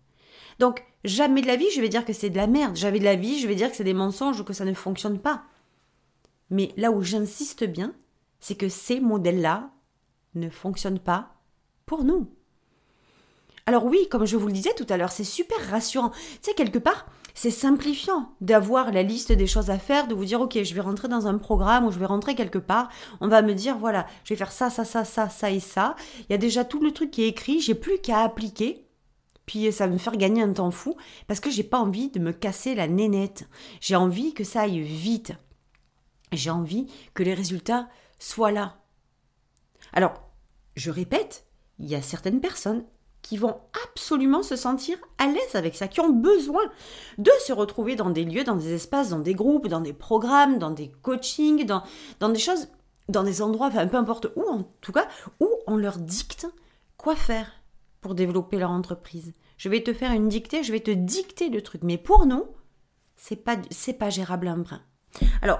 Donc, 0.57 0.83
jamais 1.05 1.41
de 1.41 1.47
la 1.47 1.55
vie, 1.55 1.69
je 1.73 1.79
vais 1.79 1.89
dire 1.89 2.03
que 2.03 2.11
c'est 2.11 2.29
de 2.29 2.37
la 2.37 2.47
merde. 2.47 2.75
Jamais 2.75 2.99
de 2.99 3.05
la 3.05 3.15
vie, 3.15 3.39
je 3.39 3.47
vais 3.47 3.55
dire 3.55 3.69
que 3.69 3.77
c'est 3.77 3.83
des 3.83 3.93
mensonges 3.93 4.39
ou 4.39 4.43
que 4.43 4.51
ça 4.51 4.65
ne 4.65 4.73
fonctionne 4.73 5.19
pas. 5.19 5.43
Mais 6.49 6.73
là 6.75 6.91
où 6.91 7.01
j'insiste 7.01 7.63
bien, 7.63 7.93
c'est 8.39 8.55
que 8.55 8.69
ces 8.69 8.99
modèles-là 8.99 9.71
ne 10.35 10.49
fonctionnent 10.49 10.99
pas 10.99 11.35
pour 11.85 12.03
nous. 12.03 12.29
Alors 13.65 13.85
oui, 13.85 14.07
comme 14.09 14.25
je 14.25 14.35
vous 14.35 14.47
le 14.47 14.53
disais 14.53 14.73
tout 14.75 14.85
à 14.89 14.97
l'heure, 14.97 15.11
c'est 15.11 15.23
super 15.23 15.59
rassurant. 15.69 16.09
Tu 16.09 16.17
sais, 16.41 16.53
quelque 16.55 16.79
part, 16.79 17.05
c'est 17.35 17.51
simplifiant 17.51 18.33
d'avoir 18.41 18.91
la 18.91 19.03
liste 19.03 19.31
des 19.31 19.47
choses 19.47 19.69
à 19.69 19.77
faire, 19.77 20.07
de 20.07 20.15
vous 20.15 20.25
dire, 20.25 20.41
ok, 20.41 20.63
je 20.63 20.73
vais 20.73 20.81
rentrer 20.81 21.07
dans 21.07 21.27
un 21.27 21.37
programme 21.37 21.85
ou 21.85 21.91
je 21.91 21.99
vais 21.99 22.07
rentrer 22.07 22.33
quelque 22.33 22.57
part. 22.57 22.89
On 23.21 23.27
va 23.27 23.41
me 23.41 23.53
dire, 23.53 23.77
voilà, 23.77 24.07
je 24.23 24.33
vais 24.33 24.37
faire 24.37 24.51
ça, 24.51 24.69
ça, 24.69 24.85
ça, 24.85 25.05
ça, 25.05 25.29
ça 25.29 25.51
et 25.51 25.59
ça. 25.59 25.95
Il 26.21 26.31
y 26.31 26.33
a 26.33 26.39
déjà 26.39 26.65
tout 26.65 26.81
le 26.81 26.91
truc 26.91 27.11
qui 27.11 27.23
est 27.23 27.27
écrit, 27.27 27.59
j'ai 27.59 27.75
plus 27.75 27.99
qu'à 27.99 28.21
appliquer. 28.21 28.85
Puis 29.45 29.71
ça 29.71 29.87
va 29.87 29.93
me 29.93 29.97
faire 29.97 30.17
gagner 30.17 30.41
un 30.41 30.53
temps 30.53 30.71
fou 30.71 30.95
parce 31.27 31.39
que 31.39 31.49
j'ai 31.49 31.63
pas 31.63 31.79
envie 31.79 32.09
de 32.09 32.19
me 32.19 32.31
casser 32.31 32.75
la 32.75 32.87
nénette. 32.87 33.47
J'ai 33.81 33.95
envie 33.95 34.33
que 34.33 34.43
ça 34.43 34.61
aille 34.61 34.81
vite. 34.81 35.33
J'ai 36.31 36.49
envie 36.49 36.87
que 37.13 37.23
les 37.23 37.33
résultats 37.33 37.87
soient 38.19 38.51
là. 38.51 38.77
Alors, 39.93 40.13
je 40.75 40.91
répète, 40.91 41.45
il 41.79 41.87
y 41.87 41.95
a 41.95 42.01
certaines 42.01 42.41
personnes 42.41 42.85
qui 43.21 43.37
vont 43.37 43.59
absolument 43.85 44.43
se 44.43 44.55
sentir 44.55 44.97
à 45.17 45.27
l'aise 45.27 45.55
avec 45.55 45.75
ça, 45.75 45.87
qui 45.87 45.99
ont 45.99 46.09
besoin 46.09 46.63
de 47.17 47.31
se 47.45 47.51
retrouver 47.51 47.95
dans 47.95 48.09
des 48.09 48.23
lieux, 48.23 48.43
dans 48.43 48.55
des 48.55 48.73
espaces, 48.73 49.09
dans 49.09 49.19
des 49.19 49.33
groupes, 49.33 49.67
dans 49.67 49.81
des 49.81 49.93
programmes, 49.93 50.57
dans 50.57 50.71
des 50.71 50.89
coachings, 51.01 51.65
dans, 51.65 51.83
dans 52.19 52.29
des 52.29 52.39
choses, 52.39 52.69
dans 53.09 53.23
des 53.23 53.41
endroits, 53.41 53.67
enfin 53.67 53.87
peu 53.87 53.97
importe 53.97 54.27
où 54.35 54.43
en 54.49 54.63
tout 54.81 54.91
cas, 54.91 55.07
où 55.39 55.49
on 55.67 55.75
leur 55.75 55.97
dicte 55.97 56.47
quoi 56.97 57.15
faire 57.15 57.51
pour 58.01 58.15
développer 58.15 58.57
leur 58.57 58.71
entreprise. 58.71 59.33
Je 59.57 59.67
vais 59.67 59.83
te 59.83 59.93
faire 59.93 60.13
une 60.13 60.29
dictée, 60.29 60.63
je 60.63 60.71
vais 60.71 60.79
te 60.79 60.91
dicter 60.91 61.49
le 61.49 61.61
truc, 61.61 61.81
mais 61.83 61.97
pour 61.97 62.25
nous, 62.25 62.45
c'est 63.17 63.35
pas 63.35 63.57
c'est 63.69 63.93
pas 63.93 64.09
gérable 64.09 64.47
un 64.47 64.57
brin. 64.57 64.81
Alors, 65.41 65.59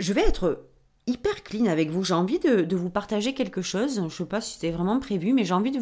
je 0.00 0.12
vais 0.12 0.22
être 0.22 0.66
hyper 1.06 1.42
clean 1.42 1.66
avec 1.66 1.90
vous. 1.90 2.04
J'ai 2.04 2.14
envie 2.14 2.38
de, 2.38 2.76
vous 2.76 2.90
partager 2.90 3.34
quelque 3.34 3.62
chose. 3.62 3.96
Je 3.96 4.00
ne 4.00 4.08
sais 4.08 4.24
pas 4.24 4.40
si 4.40 4.54
c'était 4.54 4.70
vraiment 4.70 4.98
prévu, 5.00 5.32
mais 5.32 5.44
j'ai 5.44 5.54
envie 5.54 5.70
de 5.70 5.80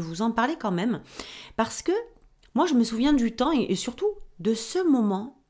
vous, 0.00 0.22
en 0.22 0.30
parler 0.30 0.56
quand 0.58 0.72
même. 0.72 1.00
Parce 1.56 1.82
que 1.82 1.92
moi, 2.54 2.66
je 2.66 2.74
me 2.74 2.84
souviens 2.84 3.12
du 3.12 3.34
temps 3.34 3.52
et, 3.52 3.74
surtout 3.74 4.10
de 4.40 4.54
ce 4.54 4.78
moment 4.86 5.40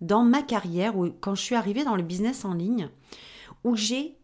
dans 0.00 0.24
ma 0.24 0.42
carrière, 0.42 0.96
où, 0.96 1.10
quand 1.20 1.34
je 1.34 1.42
suis 1.42 1.54
arrivée 1.54 1.84
dans 1.84 1.96
le 1.96 2.02
business 2.02 2.44
en 2.44 2.54
ligne, 2.54 2.88
où 3.62 3.76
j'ai 3.76 4.18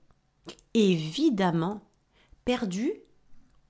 évidemment 0.75 1.83
perdu 2.45 2.93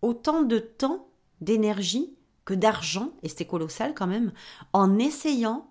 autant 0.00 0.42
de 0.42 0.58
temps, 0.58 1.08
d'énergie 1.40 2.14
que 2.44 2.54
d'argent, 2.54 3.12
et 3.22 3.28
c'était 3.28 3.44
colossal 3.44 3.94
quand 3.94 4.06
même, 4.06 4.32
en 4.72 4.98
essayant 4.98 5.70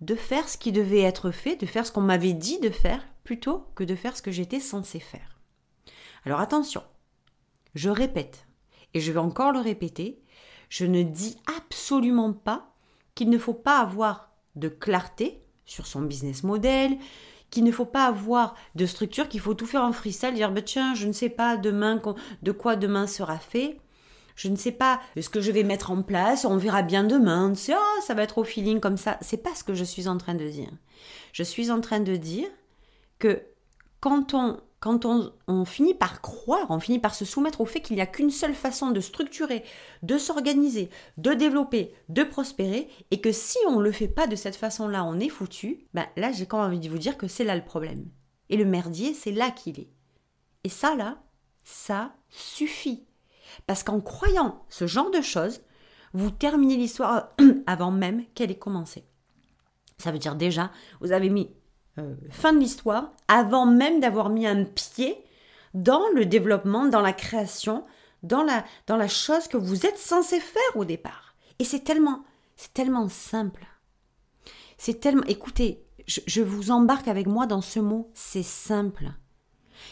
de 0.00 0.14
faire 0.14 0.48
ce 0.48 0.56
qui 0.56 0.72
devait 0.72 1.02
être 1.02 1.30
fait, 1.30 1.56
de 1.56 1.66
faire 1.66 1.86
ce 1.86 1.92
qu'on 1.92 2.00
m'avait 2.00 2.32
dit 2.32 2.58
de 2.58 2.70
faire, 2.70 3.06
plutôt 3.30 3.64
que 3.76 3.84
de 3.84 3.94
faire 3.94 4.16
ce 4.16 4.22
que 4.22 4.32
j'étais 4.32 4.58
censé 4.58 4.98
faire. 4.98 5.38
Alors 6.24 6.40
attention, 6.40 6.82
je 7.76 7.88
répète, 7.88 8.44
et 8.92 8.98
je 8.98 9.12
vais 9.12 9.20
encore 9.20 9.52
le 9.52 9.60
répéter, 9.60 10.20
je 10.68 10.84
ne 10.84 11.04
dis 11.04 11.36
absolument 11.56 12.32
pas 12.32 12.74
qu'il 13.14 13.30
ne 13.30 13.38
faut 13.38 13.54
pas 13.54 13.78
avoir 13.78 14.32
de 14.56 14.66
clarté 14.66 15.44
sur 15.64 15.86
son 15.86 16.02
business 16.02 16.42
model, 16.42 16.98
qu'il 17.50 17.62
ne 17.62 17.70
faut 17.70 17.84
pas 17.84 18.06
avoir 18.06 18.56
de 18.74 18.84
structure, 18.84 19.28
qu'il 19.28 19.38
faut 19.38 19.54
tout 19.54 19.64
faire 19.64 19.84
en 19.84 19.92
freestyle, 19.92 20.34
dire 20.34 20.50
bah, 20.50 20.62
tiens, 20.62 20.96
je 20.96 21.06
ne 21.06 21.12
sais 21.12 21.30
pas 21.30 21.56
demain 21.56 22.02
de 22.42 22.50
quoi 22.50 22.74
demain 22.74 23.06
sera 23.06 23.38
fait. 23.38 23.78
Je 24.34 24.48
ne 24.48 24.56
sais 24.56 24.72
pas 24.72 25.00
ce 25.16 25.28
que 25.28 25.40
je 25.40 25.52
vais 25.52 25.62
mettre 25.62 25.92
en 25.92 26.02
place, 26.02 26.44
on 26.44 26.56
verra 26.56 26.82
bien 26.82 27.04
demain. 27.04 27.52
Oh, 27.68 28.00
ça 28.04 28.14
va 28.14 28.24
être 28.24 28.38
au 28.38 28.44
feeling 28.44 28.80
comme 28.80 28.96
ça. 28.96 29.18
C'est 29.20 29.44
pas 29.44 29.54
ce 29.54 29.62
que 29.62 29.74
je 29.74 29.84
suis 29.84 30.08
en 30.08 30.18
train 30.18 30.34
de 30.34 30.48
dire. 30.48 30.72
Je 31.32 31.44
suis 31.44 31.70
en 31.70 31.80
train 31.80 32.00
de 32.00 32.16
dire 32.16 32.48
que 33.20 33.42
quand 34.00 34.34
on, 34.34 34.60
quand 34.80 35.04
on, 35.04 35.64
finit 35.66 35.94
par 35.94 36.22
croire, 36.22 36.66
on 36.70 36.80
finit 36.80 36.98
par 36.98 37.14
se 37.14 37.26
soumettre 37.26 37.60
au 37.60 37.66
fait 37.66 37.80
qu'il 37.80 37.96
n'y 37.96 38.02
a 38.02 38.06
qu'une 38.06 38.30
seule 38.30 38.54
façon 38.54 38.90
de 38.90 39.00
structurer, 39.00 39.62
de 40.02 40.16
s'organiser, 40.16 40.88
de 41.18 41.34
développer, 41.34 41.94
de 42.08 42.24
prospérer, 42.24 42.88
et 43.10 43.20
que 43.20 43.30
si 43.30 43.58
on 43.68 43.78
ne 43.78 43.84
le 43.84 43.92
fait 43.92 44.08
pas 44.08 44.26
de 44.26 44.36
cette 44.36 44.56
façon-là, 44.56 45.04
on 45.04 45.20
est 45.20 45.28
foutu, 45.28 45.86
ben 45.92 46.06
là 46.16 46.32
j'ai 46.32 46.46
quand 46.46 46.58
même 46.62 46.68
envie 46.68 46.80
de 46.80 46.88
vous 46.88 46.98
dire 46.98 47.18
que 47.18 47.28
c'est 47.28 47.44
là 47.44 47.54
le 47.54 47.64
problème. 47.64 48.08
Et 48.48 48.56
le 48.56 48.64
merdier, 48.64 49.14
c'est 49.14 49.30
là 49.30 49.50
qu'il 49.50 49.78
est. 49.78 49.90
Et 50.64 50.68
ça, 50.68 50.96
là, 50.96 51.22
ça 51.62 52.12
suffit. 52.30 53.04
Parce 53.66 53.84
qu'en 53.84 54.00
croyant 54.00 54.64
ce 54.68 54.86
genre 54.86 55.10
de 55.10 55.20
choses, 55.20 55.60
vous 56.14 56.30
terminez 56.30 56.76
l'histoire 56.76 57.32
avant 57.66 57.92
même 57.92 58.24
qu'elle 58.34 58.50
ait 58.50 58.58
commencé. 58.58 59.04
Ça 59.98 60.10
veut 60.10 60.18
dire 60.18 60.34
déjà, 60.34 60.70
vous 61.00 61.12
avez 61.12 61.28
mis 61.28 61.50
euh, 61.98 62.14
fin 62.30 62.52
de 62.52 62.58
l'histoire, 62.58 63.12
avant 63.28 63.66
même 63.66 64.00
d'avoir 64.00 64.30
mis 64.30 64.46
un 64.46 64.64
pied 64.64 65.24
dans 65.74 66.02
le 66.14 66.26
développement, 66.26 66.86
dans 66.86 67.00
la 67.00 67.12
création, 67.12 67.84
dans 68.22 68.42
la, 68.42 68.64
dans 68.86 68.96
la 68.96 69.08
chose 69.08 69.48
que 69.48 69.56
vous 69.56 69.86
êtes 69.86 69.98
censé 69.98 70.40
faire 70.40 70.76
au 70.76 70.84
départ. 70.84 71.34
Et 71.58 71.64
c'est 71.64 71.80
tellement, 71.80 72.24
c'est 72.56 72.72
tellement 72.72 73.08
simple. 73.08 73.66
C'est 74.78 75.00
tellement, 75.00 75.24
écoutez, 75.26 75.84
je, 76.06 76.20
je, 76.26 76.42
vous 76.42 76.70
embarque 76.70 77.08
avec 77.08 77.26
moi 77.26 77.46
dans 77.46 77.60
ce 77.60 77.80
mot, 77.80 78.10
c'est 78.14 78.42
simple. 78.42 79.10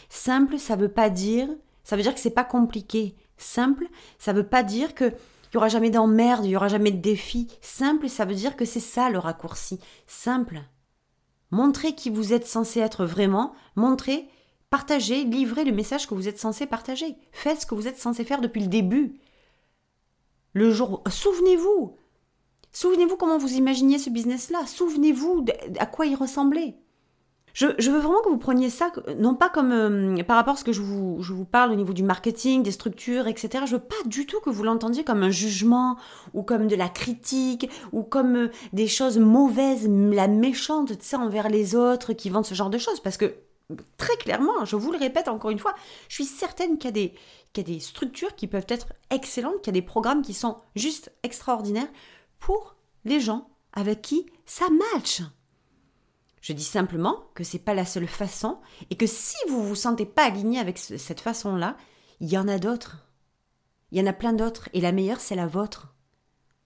Simple, 0.09 0.57
ça 0.57 0.75
veut 0.75 0.91
pas 0.91 1.09
dire, 1.09 1.47
ça 1.83 1.95
veut 1.95 2.01
dire 2.01 2.13
que 2.13 2.19
c'est 2.19 2.29
pas 2.29 2.43
compliqué. 2.43 3.15
Simple, 3.37 3.87
ça 4.17 4.33
veut 4.33 4.47
pas 4.47 4.63
dire 4.63 4.95
que 4.95 5.13
il 5.51 5.55
y 5.55 5.57
aura 5.57 5.69
jamais 5.69 5.89
d'emmerde, 5.89 6.45
il 6.45 6.51
y 6.51 6.55
aura 6.55 6.67
jamais 6.67 6.91
de 6.91 7.01
défi. 7.01 7.47
Simple, 7.61 8.07
ça 8.07 8.25
veut 8.25 8.35
dire 8.35 8.55
que 8.55 8.65
c'est 8.65 8.79
ça 8.79 9.09
le 9.09 9.17
raccourci. 9.17 9.79
Simple, 10.05 10.61
Montrez 11.51 11.95
qui 11.95 12.09
vous 12.09 12.33
êtes 12.33 12.45
censé 12.45 12.79
être 12.79 13.05
vraiment, 13.05 13.53
montrez, 13.75 14.29
partagez, 14.69 15.23
livrez 15.23 15.65
le 15.65 15.71
message 15.71 16.07
que 16.07 16.13
vous 16.13 16.27
êtes 16.27 16.39
censé 16.39 16.65
partager. 16.67 17.15
Faites 17.31 17.61
ce 17.61 17.65
que 17.65 17.75
vous 17.75 17.87
êtes 17.87 17.97
censé 17.97 18.23
faire 18.23 18.41
depuis 18.41 18.61
le 18.61 18.67
début. 18.67 19.19
Le 20.53 20.71
jour, 20.71 21.03
souvenez-vous. 21.09 21.95
Souvenez-vous 22.71 23.17
comment 23.17 23.37
vous 23.37 23.53
imaginiez 23.53 23.97
ce 23.97 24.09
business-là. 24.09 24.65
Souvenez-vous 24.67 25.45
à 25.79 25.85
quoi 25.85 26.05
il 26.05 26.15
ressemblait. 26.15 26.75
Je, 27.53 27.65
veux 27.89 27.99
vraiment 27.99 28.21
que 28.21 28.29
vous 28.29 28.37
preniez 28.37 28.69
ça, 28.69 28.91
non 29.17 29.35
pas 29.35 29.49
comme 29.49 29.71
euh, 29.71 30.23
par 30.23 30.37
rapport 30.37 30.53
à 30.53 30.57
ce 30.57 30.63
que 30.63 30.71
je 30.71 30.81
vous, 30.81 31.45
parle 31.45 31.71
au 31.71 31.75
niveau 31.75 31.93
du 31.93 32.03
marketing, 32.03 32.63
des 32.63 32.71
structures, 32.71 33.27
etc. 33.27 33.63
Je 33.65 33.75
veux 33.75 33.81
pas 33.81 33.95
du 34.05 34.25
tout 34.25 34.39
que 34.39 34.49
vous 34.49 34.63
l'entendiez 34.63 35.03
comme 35.03 35.23
un 35.23 35.29
jugement 35.29 35.97
ou 36.33 36.43
comme 36.43 36.67
de 36.67 36.75
la 36.75 36.89
critique 36.89 37.69
ou 37.91 38.03
comme 38.03 38.35
euh, 38.35 38.51
des 38.73 38.87
choses 38.87 39.17
mauvaises, 39.17 39.87
la 39.89 40.27
méchante, 40.27 40.97
tu 40.97 41.05
sais, 41.05 41.15
envers 41.15 41.49
les 41.49 41.75
autres 41.75 42.13
qui 42.13 42.29
vendent 42.29 42.45
ce 42.45 42.55
genre 42.55 42.69
de 42.69 42.77
choses. 42.77 42.99
Parce 42.99 43.17
que 43.17 43.35
très 43.97 44.15
clairement, 44.17 44.65
je 44.65 44.75
vous 44.75 44.91
le 44.91 44.97
répète 44.97 45.27
encore 45.27 45.51
une 45.51 45.59
fois, 45.59 45.73
je 46.07 46.15
suis 46.15 46.25
certaine 46.25 46.77
qu'il 46.77 46.95
y 46.97 47.13
y 47.57 47.59
a 47.59 47.63
des 47.63 47.79
structures 47.79 48.35
qui 48.35 48.47
peuvent 48.47 48.65
être 48.69 48.87
excellentes, 49.09 49.61
qu'il 49.61 49.73
y 49.73 49.77
a 49.77 49.81
des 49.81 49.85
programmes 49.85 50.21
qui 50.21 50.33
sont 50.33 50.57
juste 50.75 51.11
extraordinaires 51.23 51.89
pour 52.39 52.75
les 53.05 53.19
gens 53.19 53.49
avec 53.73 54.01
qui 54.01 54.25
ça 54.45 54.65
match. 54.93 55.21
Je 56.41 56.53
dis 56.53 56.63
simplement 56.63 57.25
que 57.35 57.43
c'est 57.43 57.59
pas 57.59 57.73
la 57.73 57.85
seule 57.85 58.07
façon 58.07 58.59
et 58.89 58.95
que 58.95 59.07
si 59.07 59.35
vous 59.49 59.63
vous 59.63 59.75
sentez 59.75 60.05
pas 60.05 60.25
aligné 60.25 60.59
avec 60.59 60.77
cette 60.77 61.19
façon-là, 61.19 61.75
il 62.19 62.29
y 62.29 62.37
en 62.37 62.47
a 62.47 62.59
d'autres. 62.59 63.05
Il 63.91 63.97
y 63.97 64.01
en 64.01 64.07
a 64.07 64.13
plein 64.13 64.33
d'autres 64.33 64.69
et 64.73 64.81
la 64.81 64.91
meilleure 64.91 65.19
c'est 65.19 65.35
la 65.35 65.47
vôtre. 65.47 65.93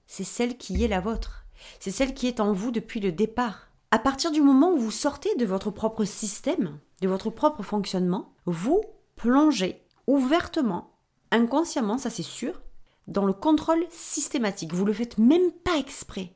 C'est 0.08 0.24
celle 0.24 0.58
qui 0.58 0.84
est 0.84 0.88
la 0.88 1.00
vôtre. 1.00 1.46
C'est 1.80 1.92
celle 1.92 2.14
qui 2.14 2.28
est 2.28 2.40
en 2.40 2.54
vous 2.54 2.72
depuis 2.72 3.00
le 3.00 3.12
départ. 3.12 3.70
À 3.92 4.00
partir 4.00 4.32
du 4.32 4.42
moment 4.42 4.74
où 4.74 4.78
vous 4.78 4.92
sortez 4.92 5.34
de 5.36 5.46
votre 5.46 5.72
propre 5.72 6.04
système, 6.04 6.80
de 7.02 7.08
votre 7.08 7.30
propre 7.30 7.64
fonctionnement, 7.64 8.34
vous 8.46 8.82
plongez 9.16 9.86
ouvertement, 10.08 10.98
inconsciemment, 11.32 11.98
ça 11.98 12.10
c'est 12.10 12.24
sûr, 12.24 12.62
dans 13.08 13.26
le 13.26 13.34
contrôle 13.34 13.86
systématique. 13.90 14.74
Vous 14.74 14.86
le 14.86 14.94
faites 14.94 15.18
même 15.18 15.52
pas 15.52 15.78
exprès. 15.78 16.36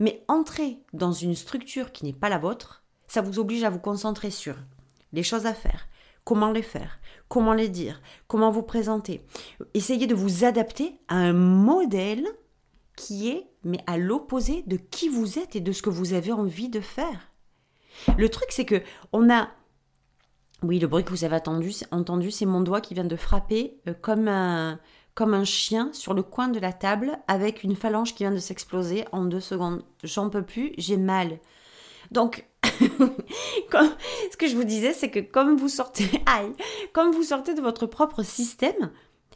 Mais 0.00 0.24
entrer 0.28 0.78
dans 0.92 1.12
une 1.12 1.34
structure 1.34 1.92
qui 1.92 2.04
n'est 2.04 2.12
pas 2.12 2.28
la 2.28 2.38
vôtre, 2.38 2.84
ça 3.08 3.20
vous 3.20 3.38
oblige 3.38 3.64
à 3.64 3.70
vous 3.70 3.78
concentrer 3.78 4.30
sur 4.30 4.56
les 5.12 5.22
choses 5.22 5.46
à 5.46 5.54
faire, 5.54 5.88
comment 6.24 6.50
les 6.50 6.62
faire, 6.62 6.98
comment 7.28 7.52
les 7.52 7.68
dire, 7.68 8.00
comment 8.26 8.50
vous 8.50 8.62
présenter. 8.62 9.24
Essayez 9.74 10.06
de 10.06 10.14
vous 10.14 10.44
adapter 10.44 10.98
à 11.08 11.16
un 11.16 11.32
modèle 11.32 12.26
qui 12.96 13.28
est 13.28 13.46
mais 13.64 13.78
à 13.86 13.96
l'opposé 13.96 14.64
de 14.66 14.76
qui 14.76 15.08
vous 15.08 15.38
êtes 15.38 15.56
et 15.56 15.60
de 15.60 15.72
ce 15.72 15.82
que 15.82 15.90
vous 15.90 16.14
avez 16.14 16.32
envie 16.32 16.68
de 16.68 16.80
faire. 16.80 17.32
Le 18.18 18.28
truc 18.28 18.46
c'est 18.50 18.64
que 18.64 18.82
on 19.12 19.30
a 19.30 19.48
oui, 20.62 20.78
le 20.78 20.86
bruit 20.86 21.02
que 21.02 21.10
vous 21.10 21.24
avez 21.24 21.36
entendu, 21.36 22.30
c'est 22.30 22.46
mon 22.46 22.60
doigt 22.60 22.80
qui 22.80 22.94
vient 22.94 23.04
de 23.04 23.16
frapper 23.16 23.80
euh, 23.88 23.94
comme 24.00 24.28
un 24.28 24.78
comme 25.14 25.34
un 25.34 25.44
chien 25.44 25.90
sur 25.92 26.14
le 26.14 26.22
coin 26.22 26.48
de 26.48 26.58
la 26.58 26.72
table 26.72 27.18
avec 27.28 27.64
une 27.64 27.76
phalange 27.76 28.14
qui 28.14 28.22
vient 28.22 28.32
de 28.32 28.38
s'exploser 28.38 29.04
en 29.12 29.24
deux 29.24 29.40
secondes. 29.40 29.84
J'en 30.02 30.30
peux 30.30 30.42
plus, 30.42 30.72
j'ai 30.78 30.96
mal. 30.96 31.38
Donc, 32.10 32.46
ce 32.64 34.36
que 34.36 34.46
je 34.46 34.56
vous 34.56 34.64
disais, 34.64 34.92
c'est 34.92 35.10
que 35.10 35.20
comme 35.20 35.56
vous 35.56 35.68
sortez, 35.68 36.08
aïe, 36.26 36.52
comme 36.92 37.12
vous 37.12 37.24
sortez 37.24 37.54
de 37.54 37.60
votre 37.60 37.86
propre 37.86 38.22
système, 38.22 38.90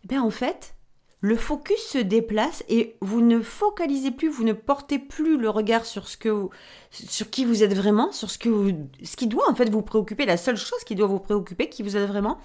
ben 0.04 0.20
en 0.20 0.30
fait, 0.30 0.75
le 1.20 1.34
focus 1.36 1.78
se 1.78 1.98
déplace 1.98 2.62
et 2.68 2.96
vous 3.00 3.22
ne 3.22 3.40
focalisez 3.40 4.10
plus, 4.10 4.28
vous 4.28 4.44
ne 4.44 4.52
portez 4.52 4.98
plus 4.98 5.38
le 5.38 5.48
regard 5.48 5.86
sur 5.86 6.08
ce 6.08 6.16
que 6.16 6.48
sur 6.90 7.30
qui 7.30 7.44
vous 7.44 7.62
êtes 7.62 7.74
vraiment, 7.74 8.12
sur 8.12 8.30
ce 8.30 8.38
que 8.38 8.74
ce 9.02 9.16
qui 9.16 9.26
doit 9.26 9.50
en 9.50 9.54
fait 9.54 9.70
vous 9.70 9.82
préoccuper, 9.82 10.26
la 10.26 10.36
seule 10.36 10.56
chose 10.56 10.84
qui 10.84 10.94
doit 10.94 11.06
vous 11.06 11.18
préoccuper, 11.18 11.68
qui 11.68 11.82
vous 11.82 11.96
êtes 11.96 12.06
vraiment, 12.06 12.38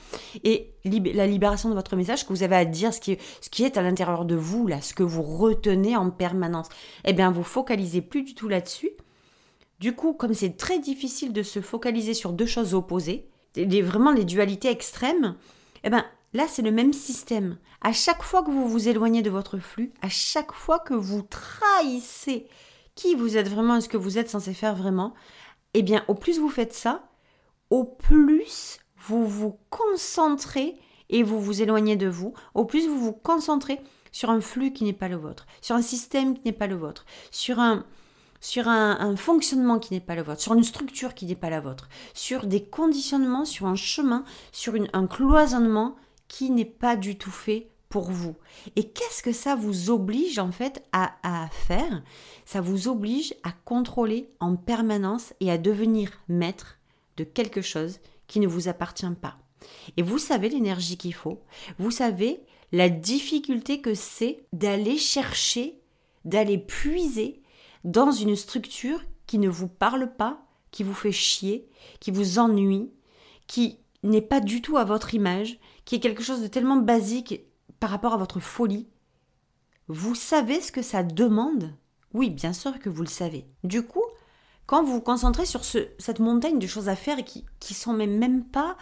et 0.43 0.73
la 0.85 1.27
libération 1.27 1.69
de 1.69 1.75
votre 1.75 1.95
message 1.95 2.25
que 2.25 2.33
vous 2.33 2.43
avez 2.43 2.55
à 2.55 2.65
dire, 2.65 2.93
ce 2.93 3.01
qui, 3.01 3.17
ce 3.41 3.49
qui 3.49 3.63
est 3.63 3.77
à 3.77 3.81
l'intérieur 3.81 4.23
de 4.25 4.35
vous 4.35 4.67
là, 4.67 4.81
ce 4.81 4.93
que 4.93 5.03
vous 5.03 5.21
retenez 5.21 5.97
en 5.97 6.09
permanence. 6.09 6.67
Eh 7.05 7.13
bien, 7.13 7.29
vous 7.29 7.43
focalisez 7.43 8.01
plus 8.01 8.23
du 8.23 8.35
tout 8.35 8.47
là-dessus. 8.47 8.91
Du 9.79 9.95
coup, 9.95 10.13
comme 10.13 10.33
c'est 10.33 10.57
très 10.57 10.79
difficile 10.79 11.33
de 11.33 11.43
se 11.43 11.59
focaliser 11.59 12.13
sur 12.13 12.31
deux 12.31 12.45
choses 12.45 12.73
opposées, 12.73 13.27
vraiment 13.57 14.11
les 14.11 14.25
dualités 14.25 14.69
extrêmes, 14.69 15.35
eh 15.83 15.89
bien, 15.89 16.05
Là, 16.33 16.45
c'est 16.47 16.61
le 16.61 16.71
même 16.71 16.93
système. 16.93 17.57
À 17.81 17.91
chaque 17.91 18.23
fois 18.23 18.43
que 18.43 18.51
vous 18.51 18.67
vous 18.67 18.87
éloignez 18.87 19.21
de 19.21 19.29
votre 19.29 19.57
flux, 19.59 19.91
à 20.01 20.09
chaque 20.09 20.53
fois 20.53 20.79
que 20.79 20.93
vous 20.93 21.23
trahissez 21.23 22.47
qui 22.95 23.15
vous 23.15 23.37
êtes 23.37 23.49
vraiment 23.49 23.77
et 23.77 23.81
ce 23.81 23.89
que 23.89 23.97
vous 23.97 24.17
êtes 24.17 24.29
censé 24.29 24.53
faire 24.53 24.75
vraiment, 24.75 25.13
eh 25.73 25.81
bien, 25.81 26.05
au 26.07 26.15
plus 26.15 26.39
vous 26.39 26.49
faites 26.49 26.73
ça, 26.73 27.03
au 27.69 27.83
plus 27.83 28.79
vous 28.97 29.25
vous 29.25 29.57
concentrez 29.69 30.77
et 31.09 31.23
vous 31.23 31.41
vous 31.41 31.61
éloignez 31.61 31.95
de 31.95 32.07
vous, 32.07 32.33
au 32.53 32.65
plus 32.65 32.87
vous 32.87 32.99
vous 32.99 33.13
concentrez 33.13 33.79
sur 34.11 34.29
un 34.29 34.41
flux 34.41 34.71
qui 34.73 34.83
n'est 34.83 34.93
pas 34.93 35.07
le 35.07 35.15
vôtre, 35.15 35.45
sur 35.61 35.75
un 35.75 35.81
système 35.81 36.35
qui 36.35 36.41
n'est 36.45 36.51
pas 36.51 36.67
le 36.67 36.75
vôtre, 36.75 37.05
sur 37.31 37.59
un, 37.59 37.85
sur 38.39 38.67
un, 38.67 39.15
fonctionnement 39.15 39.79
qui 39.79 39.93
n'est 39.93 40.01
pas 40.01 40.15
le 40.15 40.23
vôtre, 40.23 40.41
sur 40.41 40.53
une 40.53 40.63
structure 40.63 41.13
qui 41.13 41.25
n'est 41.25 41.35
pas 41.35 41.49
la 41.49 41.61
vôtre, 41.61 41.89
sur 42.13 42.45
des 42.45 42.63
conditionnements, 42.63 43.45
sur 43.45 43.67
un 43.67 43.75
chemin, 43.75 44.23
sur 44.51 44.73
un 44.93 45.07
cloisonnement 45.07 45.95
qui 46.31 46.49
n'est 46.49 46.63
pas 46.63 46.95
du 46.95 47.17
tout 47.17 47.29
fait 47.29 47.67
pour 47.89 48.09
vous. 48.09 48.37
Et 48.77 48.85
qu'est-ce 48.85 49.21
que 49.21 49.33
ça 49.33 49.57
vous 49.57 49.89
oblige 49.89 50.39
en 50.39 50.53
fait 50.53 50.81
à, 50.93 51.49
faire? 51.51 52.01
Ça 52.45 52.61
vous 52.61 52.87
oblige 52.87 53.35
à 53.43 53.51
contrôler 53.51 54.29
en 54.39 54.55
permanence 54.55 55.33
et 55.41 55.51
à 55.51 55.57
devenir 55.57 56.09
maître 56.29 56.79
de 57.17 57.25
quelque 57.25 57.61
chose 57.61 57.99
qui 58.27 58.39
ne 58.39 58.47
vous 58.47 58.69
appartient 58.69 59.05
pas. 59.21 59.39
Et 59.97 60.03
vous 60.03 60.19
savez 60.19 60.47
l'énergie 60.47 60.95
qu'il 60.95 61.13
faut, 61.13 61.41
vous 61.79 61.91
savez 61.91 62.39
la 62.71 62.87
difficulté 62.87 63.81
que 63.81 63.93
c'est 63.93 64.45
d'aller 64.53 64.97
chercher, 64.97 65.81
d'aller 66.23 66.57
puiser 66.57 67.41
dans 67.83 68.11
une 68.11 68.37
structure 68.37 69.03
qui 69.27 69.37
ne 69.37 69.49
vous 69.49 69.67
parle 69.67 70.15
pas, 70.15 70.45
qui 70.71 70.83
vous 70.83 70.93
fait 70.93 71.11
chier, 71.11 71.67
qui 71.99 72.09
vous 72.09 72.39
ennuie, 72.39 72.89
qui 73.47 73.79
n'est 74.03 74.21
pas 74.21 74.39
du 74.39 74.61
tout 74.61 74.77
à 74.77 74.85
votre 74.85 75.13
image, 75.13 75.59
qui 75.91 75.97
est 75.97 75.99
quelque 75.99 76.23
chose 76.23 76.41
de 76.41 76.47
tellement 76.47 76.77
basique 76.77 77.41
par 77.81 77.89
rapport 77.89 78.13
à 78.13 78.17
votre 78.17 78.39
folie, 78.39 78.87
vous 79.89 80.15
savez 80.15 80.61
ce 80.61 80.71
que 80.71 80.81
ça 80.81 81.03
demande? 81.03 81.75
Oui, 82.13 82.29
bien 82.29 82.53
sûr 82.53 82.79
que 82.79 82.87
vous 82.87 83.01
le 83.01 83.09
savez. 83.09 83.45
Du 83.65 83.83
coup, 83.83 84.05
quand 84.67 84.85
vous 84.85 84.93
vous 84.93 85.01
concentrez 85.01 85.45
sur 85.45 85.65
ce, 85.65 85.89
cette 85.99 86.19
montagne 86.19 86.59
de 86.59 86.65
choses 86.65 86.87
à 86.87 86.95
faire 86.95 87.17
qui, 87.25 87.73
sont 87.73 87.91
même, 87.91 88.17
même 88.17 88.45
pas... 88.45 88.77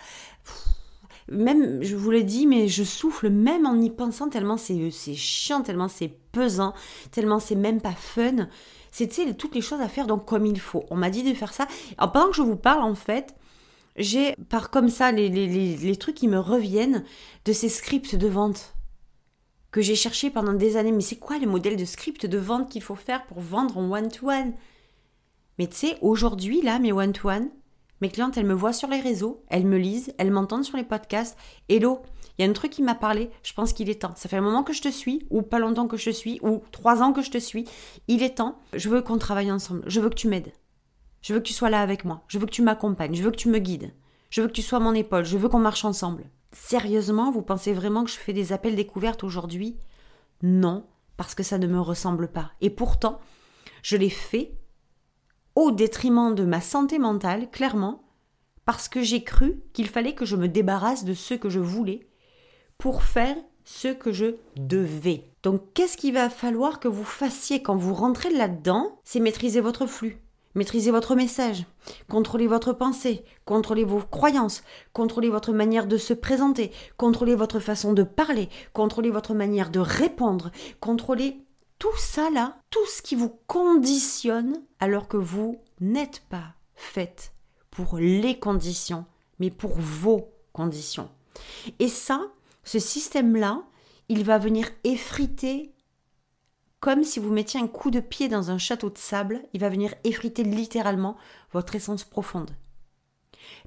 Même, 1.30 1.82
je 1.82 1.95
vous 1.95 2.12
l'ai 2.12 2.22
dit, 2.22 2.45
mais 2.45 2.67
je 2.67 2.84
souffle 2.84 3.32
même 3.32 3.65
en 3.65 3.82
y 3.82 3.89
pensant 3.89 4.30
tellement 4.30 4.58
c'est 4.58 4.91
chiant, 5.15 5.63
tellement 5.63 5.88
c'est 5.88 6.10
pesant, 6.32 6.76
tellement 7.10 7.39
c'est 7.39 7.56
même 7.56 7.82
pas 7.82 7.93
fun. 7.93 8.50
C'est 8.91 9.36
toutes 9.36 9.56
les 9.56 9.62
choses 9.62 9.82
à 9.82 9.89
faire 9.89 10.06
donc 10.06 10.26
comme 10.26 10.45
il 10.45 10.60
faut. 10.60 10.86
On 10.91 10.95
m'a 10.95 11.10
dit 11.10 11.24
de 11.24 11.34
faire 11.34 11.54
ça. 11.56 11.65
Pendant 11.98 12.28
que 12.30 12.36
je 12.36 12.43
vous 12.43 12.56
parle, 12.56 12.84
en 12.84 12.93
fait, 12.93 13.34
j'ai 14.00 14.36
par 14.48 14.72
comme 14.72 14.90
ça 14.90 15.12
les, 15.12 15.96
trucs 15.98 16.16
qui 16.16 16.28
me 16.28 16.40
reviennent 16.40 17.04
de 17.46 17.54
ces 17.54 17.70
scripts 17.70 18.16
de 18.16 18.28
vente 18.28 18.74
que 19.72 19.82
j'ai 19.82 19.96
cherché 19.96 20.32
pendant 20.32 20.54
des 20.54 20.78
années. 20.78 20.92
Mais 20.92 21.02
c'est 21.02 21.18
quoi 21.18 21.38
le 21.38 21.48
modèle 21.48 21.76
de 21.76 21.86
script 21.86 22.26
de 22.26 22.38
vente 22.38 22.70
qu'il 22.70 22.82
faut 22.82 22.96
faire 22.96 23.26
pour 23.28 23.42
vendre 23.42 23.78
en 23.78 23.92
one-to-one? 23.92 24.54
Mais 25.60 25.68
tu 25.68 25.76
sais, 25.76 25.98
aujourd'hui, 26.02 26.62
là, 26.62 26.80
mes 26.80 26.94
one-to-one, 26.94 27.50
mes 28.02 28.10
clientes, 28.10 28.38
elles 28.38 28.46
me 28.46 28.54
voient 28.54 28.74
sur 28.74 28.88
les 28.88 29.02
réseaux, 29.02 29.44
elles 29.50 29.66
me 29.66 29.78
lisent, 29.78 30.14
elles 30.18 30.32
m'entendent 30.32 30.64
sur 30.64 30.78
les 30.78 30.86
podcasts. 30.86 31.38
Hello, 31.68 32.02
il 32.38 32.44
y 32.44 32.48
a 32.48 32.50
un 32.50 32.54
truc 32.54 32.72
qui 32.72 32.82
m'a 32.82 32.96
parlé, 32.96 33.30
je 33.44 33.52
pense 33.52 33.74
qu'il 33.74 33.90
est 33.90 34.02
temps. 34.02 34.14
Ça 34.16 34.30
fait 34.30 34.38
un 34.38 34.42
moment 34.42 34.64
que 34.64 34.72
je 34.72 34.82
te 34.82 34.88
suis, 34.88 35.28
ou 35.30 35.42
pas 35.42 35.60
longtemps 35.60 35.88
que 35.88 35.98
je 35.98 36.06
te 36.06 36.16
suis, 36.16 36.40
ou 36.42 36.64
trois 36.72 37.04
ans 37.04 37.12
que 37.12 37.22
je 37.22 37.32
te 37.32 37.38
suis. 37.38 37.66
Il 38.08 38.24
est 38.24 38.38
temps. 38.38 38.58
Je 38.74 38.88
veux 38.88 39.02
qu'on 39.02 39.18
travaille 39.18 39.52
ensemble. 39.52 39.84
Je 39.86 40.00
veux 40.00 40.10
que 40.10 40.16
tu 40.16 40.30
m'aides. 40.30 40.54
Je 41.21 41.34
veux 41.34 41.39
que 41.39 41.47
tu 41.47 41.53
sois 41.53 41.69
là 41.69 41.82
avec 41.82 42.05
moi. 42.05 42.23
Je 42.27 42.39
veux 42.39 42.45
que 42.45 42.51
tu 42.51 42.62
m'accompagnes. 42.62 43.15
Je 43.15 43.23
veux 43.23 43.32
que 43.32 43.36
tu 43.36 43.49
me 43.49 43.60
guides. 43.60 43.93
Je 44.29 44.41
veux 44.41 44.47
que 44.47 44.53
tu 44.53 44.62
sois 44.62 44.79
mon 44.79 44.93
épaule. 44.93 45.25
Je 45.25 45.38
veux 45.38 45.49
qu'on 45.49 45.60
marche 45.60 45.86
ensemble. 45.86 46.29
Sérieusement, 46.51 47.32
vous 47.32 47.41
pensez 47.41 47.73
vraiment 47.73 48.03
que 48.03 48.10
je 48.10 48.17
fais 48.17 48.34
des 48.34 48.53
appels 48.53 48.75
découvertes 48.75 49.23
aujourd'hui? 49.23 49.77
Non, 50.41 50.86
parce 51.17 51.36
que 51.36 51.43
ça 51.43 51.58
ne 51.58 51.67
me 51.67 51.79
ressemble 51.79 52.29
pas. 52.29 52.51
Et 52.62 52.69
pourtant, 52.69 53.19
je 53.84 53.97
l'ai 53.97 54.10
fait 54.10 54.58
au 55.55 55.71
détriment 55.71 56.34
de 56.34 56.45
ma 56.45 56.62
santé 56.62 56.99
mentale, 56.99 57.51
clairement, 57.51 58.03
parce 58.65 58.88
que 58.88 59.01
j'ai 59.01 59.23
cru 59.23 59.62
qu'il 59.73 59.88
fallait 59.88 60.15
que 60.15 60.25
je 60.25 60.36
me 60.36 60.47
débarrasse 60.47 61.03
de 61.03 61.13
ce 61.13 61.34
que 61.34 61.49
je 61.49 61.60
voulais 61.60 62.08
pour 62.77 63.03
faire 63.03 63.36
ce 63.65 63.89
que 63.89 64.12
je 64.12 64.36
devais. 64.55 65.25
Donc 65.43 65.73
qu'est-ce 65.73 65.97
qu'il 65.97 66.13
va 66.13 66.29
falloir 66.29 66.79
que 66.79 66.88
vous 66.88 67.03
fassiez 67.03 67.62
quand 67.62 67.75
vous 67.75 67.93
rentrez 67.93 68.29
là-dedans? 68.32 68.99
C'est 69.03 69.19
maîtriser 69.19 69.62
votre 69.62 69.86
flux. 69.86 70.21
Maîtrisez 70.56 70.90
votre 70.90 71.16
message, 71.16 71.66
contrôlez 72.10 72.48
votre 72.48 72.74
pensée, 72.74 73.24
contrôlez 73.46 73.84
vos 73.84 74.00
croyances, 74.00 74.64
contrôlez 74.94 75.30
votre 75.30 75.54
manière 75.54 75.86
de 75.86 75.98
se 75.98 76.14
présenter, 76.14 76.72
contrôlez 76.98 77.36
votre 77.36 77.60
façon 77.60 77.94
de 77.94 78.02
parler, 78.02 78.50
contrôlez 78.74 79.12
votre 79.12 79.36
manière 79.36 79.70
de 79.70 79.80
répondre, 79.80 80.52
contrôlez 80.80 81.46
tout 81.78 81.96
ça 81.98 82.30
là, 82.32 82.58
tout 82.72 82.86
ce 82.88 83.04
qui 83.04 83.16
vous 83.16 83.40
conditionne 83.48 84.62
alors 84.80 85.08
que 85.08 85.18
vous 85.18 85.62
n'êtes 85.80 86.24
pas 86.30 86.56
faite 86.76 87.34
pour 87.70 87.98
les 87.98 88.40
conditions, 88.40 89.06
mais 89.40 89.52
pour 89.52 89.76
vos 89.78 90.34
conditions. 90.52 91.10
Et 91.78 91.88
ça, 91.88 92.24
ce 92.64 92.80
système-là, 92.80 93.64
il 94.10 94.24
va 94.24 94.40
venir 94.40 94.68
effriter 94.84 95.74
comme 96.80 97.04
si 97.04 97.20
vous 97.20 97.32
mettiez 97.32 97.60
un 97.60 97.68
coup 97.68 97.92
de 97.92 98.00
pied 98.00 98.28
dans 98.28 98.52
un 98.52 98.58
château 98.58 98.89
de 98.89 98.98
sable, 98.98 99.42
il 99.54 99.60
va 99.60 99.70
venir 99.70 99.94
effriter 100.04 100.44
littéralement 100.44 101.18
votre 101.52 101.76
essence 101.76 102.04
profonde. 102.04 102.52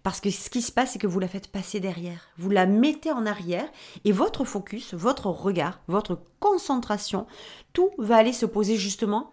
Parce 0.02 0.20
que 0.20 0.30
ce 0.30 0.50
qui 0.50 0.62
se 0.62 0.72
passe, 0.72 0.92
c'est 0.92 0.98
que 0.98 1.06
vous 1.06 1.20
la 1.20 1.28
faites 1.28 1.48
passer 1.48 1.80
derrière. 1.80 2.28
Vous 2.36 2.50
la 2.50 2.66
mettez 2.66 3.10
en 3.10 3.26
arrière 3.26 3.68
et 4.04 4.12
votre 4.12 4.44
focus, 4.44 4.94
votre 4.94 5.26
regard, 5.26 5.80
votre 5.88 6.20
concentration, 6.40 7.26
tout 7.72 7.90
va 7.98 8.16
aller 8.16 8.32
se 8.32 8.46
poser 8.46 8.76
justement 8.76 9.32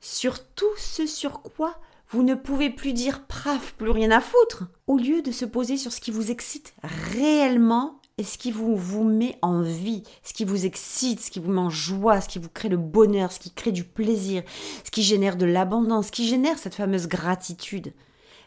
sur 0.00 0.44
tout 0.54 0.76
ce 0.76 1.06
sur 1.06 1.42
quoi 1.42 1.78
vous 2.08 2.22
ne 2.24 2.34
pouvez 2.34 2.70
plus 2.70 2.92
dire 2.92 3.24
praf, 3.26 3.74
plus 3.74 3.90
rien 3.90 4.10
à 4.10 4.20
foutre. 4.20 4.64
Au 4.88 4.96
lieu 4.96 5.22
de 5.22 5.30
se 5.30 5.44
poser 5.44 5.76
sur 5.76 5.92
ce 5.92 6.00
qui 6.00 6.10
vous 6.10 6.32
excite 6.32 6.74
réellement 6.82 7.99
ce 8.22 8.38
qui 8.38 8.50
vous, 8.50 8.76
vous 8.76 9.04
met 9.04 9.38
en 9.42 9.62
vie, 9.62 10.02
ce 10.22 10.32
qui 10.32 10.44
vous 10.44 10.66
excite, 10.66 11.20
ce 11.20 11.30
qui 11.30 11.40
vous 11.40 11.50
met 11.50 11.60
en 11.60 11.70
joie, 11.70 12.20
ce 12.20 12.28
qui 12.28 12.38
vous 12.38 12.48
crée 12.48 12.68
le 12.68 12.76
bonheur, 12.76 13.32
ce 13.32 13.40
qui 13.40 13.50
crée 13.50 13.72
du 13.72 13.84
plaisir, 13.84 14.42
ce 14.84 14.90
qui 14.90 15.02
génère 15.02 15.36
de 15.36 15.46
l'abondance, 15.46 16.06
ce 16.06 16.12
qui 16.12 16.26
génère 16.26 16.58
cette 16.58 16.74
fameuse 16.74 17.08
gratitude. 17.08 17.92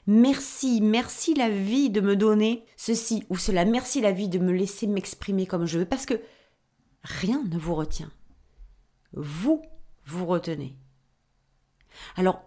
Merci, 0.06 0.82
merci 0.82 1.34
la 1.34 1.50
vie 1.50 1.90
de 1.90 2.02
me 2.02 2.16
donner 2.16 2.66
ceci 2.76 3.24
ou 3.30 3.38
cela, 3.38 3.64
merci 3.64 4.02
la 4.02 4.12
vie 4.12 4.28
de 4.28 4.40
me 4.40 4.52
laisser 4.52 4.86
m'exprimer 4.86 5.46
comme 5.46 5.66
je 5.66 5.80
veux, 5.80 5.86
parce 5.86 6.06
que 6.06 6.20
rien 7.04 7.44
ne 7.50 7.58
vous 7.58 7.76
retient. 7.76 8.12
Vous, 9.14 9.62
vous 10.06 10.26
retenez. 10.26 10.76
Alors, 12.18 12.44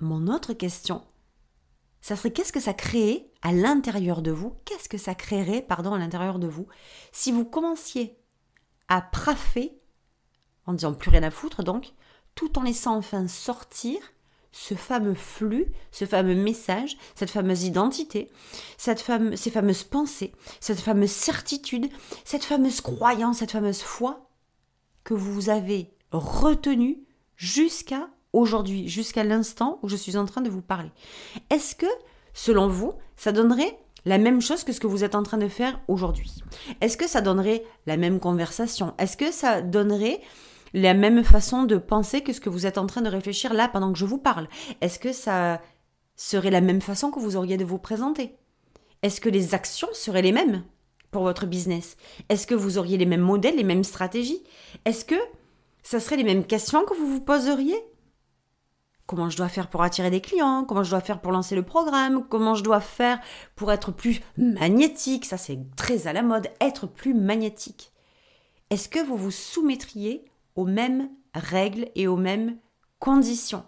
mon 0.00 0.26
autre 0.26 0.52
question, 0.52 1.02
ça 2.00 2.16
serait 2.16 2.32
qu'est-ce 2.32 2.52
que 2.52 2.60
ça 2.60 2.74
crée 2.74 3.30
à 3.42 3.52
l'intérieur 3.52 4.22
de 4.22 4.30
vous? 4.30 4.56
Qu'est-ce 4.64 4.88
que 4.88 4.98
ça 4.98 5.14
créerait, 5.14 5.62
pardon, 5.62 5.94
à 5.94 5.98
l'intérieur 5.98 6.38
de 6.38 6.48
vous? 6.48 6.66
Si 7.12 7.32
vous 7.32 7.44
commenciez 7.44 8.18
à 8.88 9.02
praffer, 9.02 9.78
en 10.66 10.72
disant 10.72 10.94
plus 10.94 11.10
rien 11.10 11.22
à 11.22 11.30
foutre 11.30 11.62
donc, 11.62 11.92
tout 12.34 12.58
en 12.58 12.62
laissant 12.62 12.96
enfin 12.96 13.26
sortir 13.28 13.98
ce 14.52 14.74
fameux 14.74 15.14
flux, 15.14 15.66
ce 15.92 16.04
fameux 16.04 16.34
message, 16.34 16.96
cette 17.14 17.30
fameuse 17.30 17.64
identité, 17.64 18.30
cette 18.76 19.04
ces 19.36 19.50
fameuses 19.50 19.84
pensées, 19.84 20.32
cette 20.60 20.80
fameuse 20.80 21.10
certitude, 21.10 21.88
cette 22.24 22.44
fameuse 22.44 22.80
croyance, 22.80 23.38
cette 23.38 23.52
fameuse 23.52 23.82
foi 23.82 24.30
que 25.04 25.14
vous 25.14 25.50
avez 25.50 25.90
retenue 26.10 27.04
jusqu'à 27.36 28.08
aujourd'hui, 28.38 28.88
jusqu'à 28.88 29.24
l'instant 29.24 29.78
où 29.82 29.88
je 29.88 29.96
suis 29.96 30.16
en 30.16 30.24
train 30.24 30.40
de 30.40 30.50
vous 30.50 30.62
parler. 30.62 30.90
Est-ce 31.50 31.74
que, 31.74 31.86
selon 32.32 32.68
vous, 32.68 32.92
ça 33.16 33.32
donnerait 33.32 33.78
la 34.04 34.18
même 34.18 34.40
chose 34.40 34.64
que 34.64 34.72
ce 34.72 34.80
que 34.80 34.86
vous 34.86 35.04
êtes 35.04 35.14
en 35.14 35.22
train 35.22 35.38
de 35.38 35.48
faire 35.48 35.80
aujourd'hui? 35.88 36.32
Est-ce 36.80 36.96
que 36.96 37.08
ça 37.08 37.20
donnerait 37.20 37.64
la 37.86 37.96
même 37.96 38.20
conversation? 38.20 38.94
Est-ce 38.98 39.16
que 39.16 39.32
ça 39.32 39.60
donnerait 39.60 40.20
la 40.74 40.94
même 40.94 41.24
façon 41.24 41.64
de 41.64 41.76
penser 41.76 42.20
que 42.22 42.32
ce 42.32 42.40
que 42.40 42.50
vous 42.50 42.66
êtes 42.66 42.78
en 42.78 42.86
train 42.86 43.02
de 43.02 43.08
réfléchir 43.08 43.54
là 43.54 43.68
pendant 43.68 43.92
que 43.92 43.98
je 43.98 44.04
vous 44.04 44.18
parle? 44.18 44.48
Est-ce 44.80 44.98
que 44.98 45.12
ça 45.12 45.60
serait 46.16 46.50
la 46.50 46.60
même 46.60 46.80
façon 46.80 47.10
que 47.10 47.20
vous 47.20 47.36
auriez 47.36 47.56
de 47.56 47.64
vous 47.64 47.78
présenter? 47.78 48.34
Est-ce 49.02 49.20
que 49.20 49.28
les 49.28 49.54
actions 49.54 49.88
seraient 49.92 50.22
les 50.22 50.32
mêmes 50.32 50.64
pour 51.10 51.22
votre 51.22 51.46
business? 51.46 51.96
Est-ce 52.28 52.46
que 52.46 52.54
vous 52.54 52.78
auriez 52.78 52.98
les 52.98 53.06
mêmes 53.06 53.20
modèles, 53.20 53.56
les 53.56 53.64
mêmes 53.64 53.84
stratégies? 53.84 54.42
Est-ce 54.84 55.04
que 55.04 55.14
ça 55.82 56.00
serait 56.00 56.16
les 56.16 56.24
mêmes 56.24 56.44
questions 56.44 56.84
que 56.84 56.94
vous 56.94 57.06
vous 57.06 57.20
poseriez? 57.20 57.78
Comment 59.08 59.30
je 59.30 59.38
dois 59.38 59.48
faire 59.48 59.70
pour 59.70 59.82
attirer 59.82 60.10
des 60.10 60.20
clients 60.20 60.66
Comment 60.68 60.82
je 60.82 60.90
dois 60.90 61.00
faire 61.00 61.22
pour 61.22 61.32
lancer 61.32 61.54
le 61.54 61.62
programme 61.62 62.26
Comment 62.28 62.54
je 62.54 62.62
dois 62.62 62.82
faire 62.82 63.18
pour 63.56 63.72
être 63.72 63.90
plus 63.90 64.20
magnétique 64.36 65.24
Ça, 65.24 65.38
c'est 65.38 65.58
très 65.76 66.06
à 66.06 66.12
la 66.12 66.22
mode, 66.22 66.48
être 66.60 66.86
plus 66.86 67.14
magnétique. 67.14 67.94
Est-ce 68.68 68.90
que 68.90 69.02
vous 69.02 69.16
vous 69.16 69.30
soumettriez 69.30 70.26
aux 70.56 70.66
mêmes 70.66 71.08
règles 71.34 71.88
et 71.94 72.06
aux 72.06 72.18
mêmes 72.18 72.58
conditions? 72.98 73.64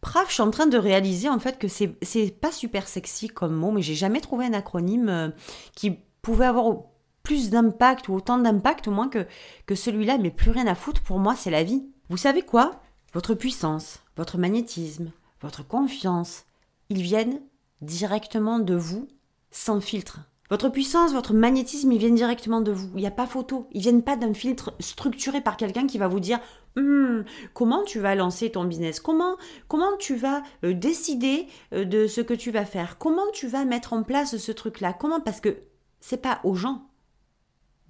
Praf, 0.00 0.26
je 0.30 0.34
suis 0.34 0.42
en 0.42 0.50
train 0.50 0.66
de 0.66 0.76
réaliser 0.76 1.28
en 1.28 1.38
fait 1.38 1.60
que 1.60 1.68
c'est 1.68 2.40
pas 2.40 2.50
super 2.50 2.88
sexy 2.88 3.28
comme 3.28 3.54
mot, 3.54 3.70
mais 3.70 3.82
j'ai 3.82 3.94
jamais 3.94 4.20
trouvé 4.20 4.46
un 4.46 4.52
acronyme 4.52 5.08
euh, 5.08 5.28
qui 5.76 5.92
pouvait 6.22 6.46
avoir 6.46 6.74
plus 7.22 7.50
d'impact 7.50 8.08
ou 8.08 8.14
autant 8.14 8.38
d'impact 8.38 8.88
au 8.88 8.90
moins 8.90 9.08
que, 9.08 9.28
que 9.66 9.76
celui-là, 9.76 10.18
mais 10.18 10.32
plus 10.32 10.50
rien 10.50 10.66
à 10.66 10.74
foutre, 10.74 11.02
pour 11.04 11.20
moi 11.20 11.36
c'est 11.36 11.52
la 11.52 11.62
vie. 11.62 11.88
Vous 12.08 12.16
savez 12.16 12.42
quoi? 12.42 12.80
Votre 13.12 13.34
puissance, 13.34 14.00
votre 14.16 14.38
magnétisme, 14.38 15.12
votre 15.40 15.66
confiance, 15.66 16.44
ils 16.90 17.02
viennent 17.02 17.40
directement 17.80 18.58
de 18.58 18.74
vous 18.74 19.08
sans 19.50 19.80
filtre. 19.80 20.20
Votre 20.50 20.70
puissance, 20.70 21.12
votre 21.12 21.34
magnétisme, 21.34 21.92
ils 21.92 21.98
viennent 21.98 22.14
directement 22.14 22.62
de 22.62 22.72
vous. 22.72 22.88
Il 22.94 23.00
n'y 23.00 23.06
a 23.06 23.10
pas 23.10 23.26
photo. 23.26 23.68
Ils 23.72 23.82
viennent 23.82 24.02
pas 24.02 24.16
d'un 24.16 24.32
filtre 24.32 24.74
structuré 24.80 25.42
par 25.42 25.58
quelqu'un 25.58 25.86
qui 25.86 25.98
va 25.98 26.08
vous 26.08 26.20
dire 26.20 26.40
hum, 26.76 27.24
comment 27.52 27.82
tu 27.84 27.98
vas 27.98 28.14
lancer 28.14 28.50
ton 28.50 28.64
business, 28.64 28.98
comment 28.98 29.36
comment 29.68 29.96
tu 29.98 30.16
vas 30.16 30.42
euh, 30.64 30.72
décider 30.72 31.46
euh, 31.74 31.84
de 31.84 32.06
ce 32.06 32.22
que 32.22 32.32
tu 32.34 32.50
vas 32.50 32.64
faire, 32.64 32.96
comment 32.96 33.30
tu 33.32 33.46
vas 33.46 33.66
mettre 33.66 33.92
en 33.92 34.02
place 34.02 34.38
ce 34.38 34.52
truc-là, 34.52 34.94
comment? 34.94 35.20
Parce 35.20 35.40
que 35.40 35.58
c'est 36.00 36.22
pas 36.22 36.40
aux 36.44 36.54
gens 36.54 36.88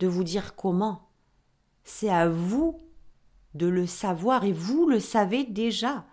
de 0.00 0.08
vous 0.08 0.24
dire 0.24 0.56
comment. 0.56 1.08
C'est 1.84 2.10
à 2.10 2.28
vous 2.28 2.80
de 3.58 3.66
le 3.66 3.86
savoir 3.86 4.44
et 4.44 4.52
vous 4.52 4.88
le 4.88 5.00
savez 5.00 5.44
déjà. 5.44 6.06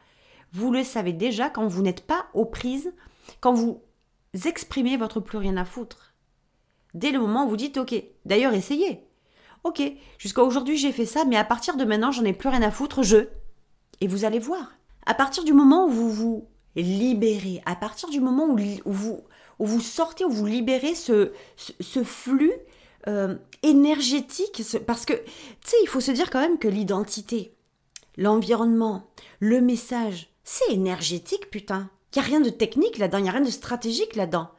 Vous 0.52 0.72
le 0.72 0.84
savez 0.84 1.14
déjà 1.14 1.50
quand 1.50 1.68
vous 1.68 1.82
n'êtes 1.82 2.06
pas 2.06 2.26
aux 2.34 2.46
prises, 2.46 2.94
quand 3.40 3.54
vous 3.54 3.82
exprimez 4.46 4.98
votre 4.98 5.22
plus 5.22 5.38
rien 5.38 5.56
à 5.56 5.66
foutre 5.66 6.16
dès 6.96 7.12
le 7.12 7.20
moment 7.20 7.46
où 7.46 7.50
vous 7.50 7.58
dites 7.58 7.78
OK. 7.78 7.94
D'ailleurs, 8.26 8.54
essayez. 8.54 9.02
OK, 9.64 9.82
jusqu'à 10.18 10.44
aujourd'hui 10.44 10.78
j'ai 10.78 10.92
fait 10.92 11.06
ça, 11.06 11.26
mais 11.26 11.38
à 11.38 11.44
partir 11.44 11.76
de 11.76 11.86
maintenant 11.86 12.12
j'en 12.12 12.24
ai 12.24 12.34
plus 12.34 12.50
rien 12.50 12.62
à 12.64 12.72
foutre, 12.72 13.04
je. 13.04 13.28
Et 14.02 14.08
vous 14.08 14.26
allez 14.26 14.40
voir. 14.40 14.74
À 15.06 15.14
partir 15.14 15.44
du 15.44 15.54
moment 15.54 15.86
où 15.86 15.90
vous 15.90 16.12
vous 16.12 16.48
libérez, 16.76 17.62
à 17.66 17.76
partir 17.76 18.10
du 18.10 18.20
moment 18.20 18.48
où, 18.48 18.58
vous, 18.86 19.24
où 19.60 19.66
vous 19.66 19.82
sortez, 19.82 20.26
où 20.26 20.30
vous 20.30 20.46
libérez 20.46 20.96
ce, 20.96 21.32
ce, 21.56 22.04
flux 22.04 22.52
euh, 23.08 23.36
énergétique, 23.66 24.62
parce 24.86 25.06
que, 25.06 25.14
tu 25.14 25.22
sais, 25.66 25.78
il 25.84 25.88
faut 25.88 26.00
se 26.00 26.12
dire 26.12 26.30
quand 26.30 26.40
même 26.40 26.60
que 26.60 26.68
l'identité, 26.68 27.54
l'environnement, 28.16 29.10
le 29.40 29.60
message, 29.60 30.30
c'est 30.44 30.72
énergétique, 30.72 31.50
putain. 31.50 31.90
Il 32.14 32.20
n'y 32.20 32.26
a 32.26 32.28
rien 32.28 32.40
de 32.40 32.50
technique 32.50 32.98
là-dedans, 32.98 33.18
il 33.18 33.24
n'y 33.24 33.30
a 33.30 33.34
rien 33.34 33.42
de 33.42 33.50
stratégique 33.50 34.16
là-dedans. 34.16 34.50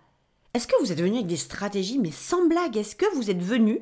Est-ce 0.53 0.67
que 0.67 0.79
vous 0.81 0.93
êtes 0.93 1.01
venu 1.01 1.17
avec 1.17 1.27
des 1.27 1.37
stratégies, 1.37 1.99
mais 1.99 2.11
sans 2.11 2.47
blague? 2.47 2.77
Est-ce 2.77 2.97
que 2.97 3.15
vous 3.15 3.31
êtes 3.31 3.43
venu 3.43 3.81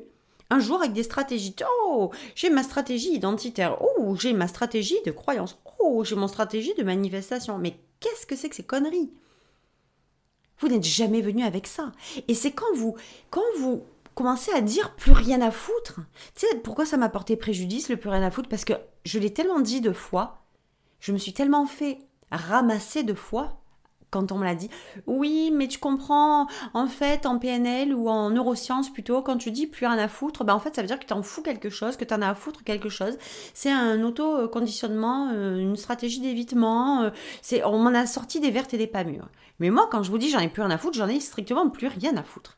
un 0.49 0.59
jour 0.59 0.79
avec 0.79 0.93
des 0.93 1.03
stratégies? 1.03 1.55
Oh, 1.83 2.11
j'ai 2.35 2.49
ma 2.49 2.63
stratégie 2.63 3.13
identitaire. 3.13 3.77
Oh, 3.81 4.15
j'ai 4.15 4.33
ma 4.33 4.47
stratégie 4.47 5.01
de 5.05 5.11
croyance. 5.11 5.57
Oh, 5.79 6.03
j'ai 6.03 6.15
mon 6.15 6.27
stratégie 6.27 6.73
de 6.75 6.83
manifestation. 6.83 7.57
Mais 7.57 7.77
qu'est-ce 7.99 8.25
que 8.25 8.35
c'est 8.35 8.49
que 8.49 8.55
ces 8.55 8.63
conneries? 8.63 9.11
Vous 10.59 10.67
n'êtes 10.67 10.83
jamais 10.83 11.21
venu 11.21 11.43
avec 11.43 11.65
ça. 11.65 11.91
Et 12.27 12.33
c'est 12.33 12.51
quand 12.51 12.73
vous, 12.75 12.95
quand 13.29 13.41
vous 13.59 13.83
commencez 14.15 14.51
à 14.51 14.61
dire 14.61 14.95
plus 14.95 15.11
rien 15.11 15.41
à 15.41 15.51
foutre. 15.51 15.99
Tu 16.33 16.47
sais 16.47 16.57
pourquoi 16.59 16.85
ça 16.85 16.97
m'a 16.97 17.09
porté 17.09 17.35
préjudice 17.35 17.89
le 17.89 17.97
plus 17.97 18.09
rien 18.09 18.23
à 18.23 18.31
foutre? 18.31 18.49
Parce 18.49 18.65
que 18.65 18.73
je 19.03 19.19
l'ai 19.19 19.33
tellement 19.33 19.59
dit 19.59 19.81
de 19.81 19.91
fois, 19.91 20.45
je 20.99 21.11
me 21.11 21.17
suis 21.17 21.33
tellement 21.33 21.67
fait 21.67 21.99
ramasser 22.31 23.03
de 23.03 23.13
fois 23.13 23.61
quand 24.15 24.31
on 24.31 24.37
me 24.37 24.45
l'a 24.45 24.55
dit. 24.55 24.69
Oui, 25.07 25.51
mais 25.53 25.67
tu 25.67 25.77
comprends, 25.77 26.47
en 26.73 26.87
fait, 26.87 27.25
en 27.25 27.37
PNL 27.37 27.93
ou 27.93 28.07
en 28.09 28.29
neurosciences 28.29 28.89
plutôt, 28.89 29.21
quand 29.21 29.37
tu 29.37 29.51
dis 29.51 29.67
plus 29.67 29.85
rien 29.85 29.97
à 29.97 30.07
foutre, 30.07 30.45
ben 30.45 30.53
en 30.53 30.59
fait, 30.59 30.73
ça 30.73 30.81
veut 30.81 30.87
dire 30.87 30.99
que 30.99 31.05
tu 31.05 31.13
en 31.13 31.21
fous 31.21 31.41
quelque 31.41 31.69
chose, 31.69 31.97
que 31.97 32.05
tu 32.05 32.13
en 32.13 32.21
as 32.21 32.29
à 32.29 32.35
foutre 32.35 32.63
quelque 32.63 32.87
chose. 32.87 33.17
C'est 33.53 33.71
un 33.71 34.01
auto-conditionnement, 34.03 35.31
euh, 35.33 35.57
une 35.57 35.75
stratégie 35.75 36.21
d'évitement. 36.21 37.03
Euh, 37.03 37.09
c'est, 37.41 37.65
on 37.65 37.77
m'en 37.77 37.93
a 37.93 38.05
sorti 38.05 38.39
des 38.39 38.51
vertes 38.51 38.73
et 38.73 38.77
des 38.77 38.87
pas 38.87 39.03
mûres. 39.03 39.27
Mais 39.59 39.69
moi, 39.69 39.87
quand 39.91 40.01
je 40.01 40.11
vous 40.11 40.17
dis 40.17 40.29
j'en 40.29 40.39
ai 40.39 40.47
plus 40.47 40.61
rien 40.61 40.71
à 40.71 40.77
foutre, 40.77 40.97
j'en 40.97 41.09
ai 41.09 41.19
strictement 41.19 41.69
plus 41.69 41.87
rien 41.87 42.15
à 42.15 42.23
foutre. 42.23 42.57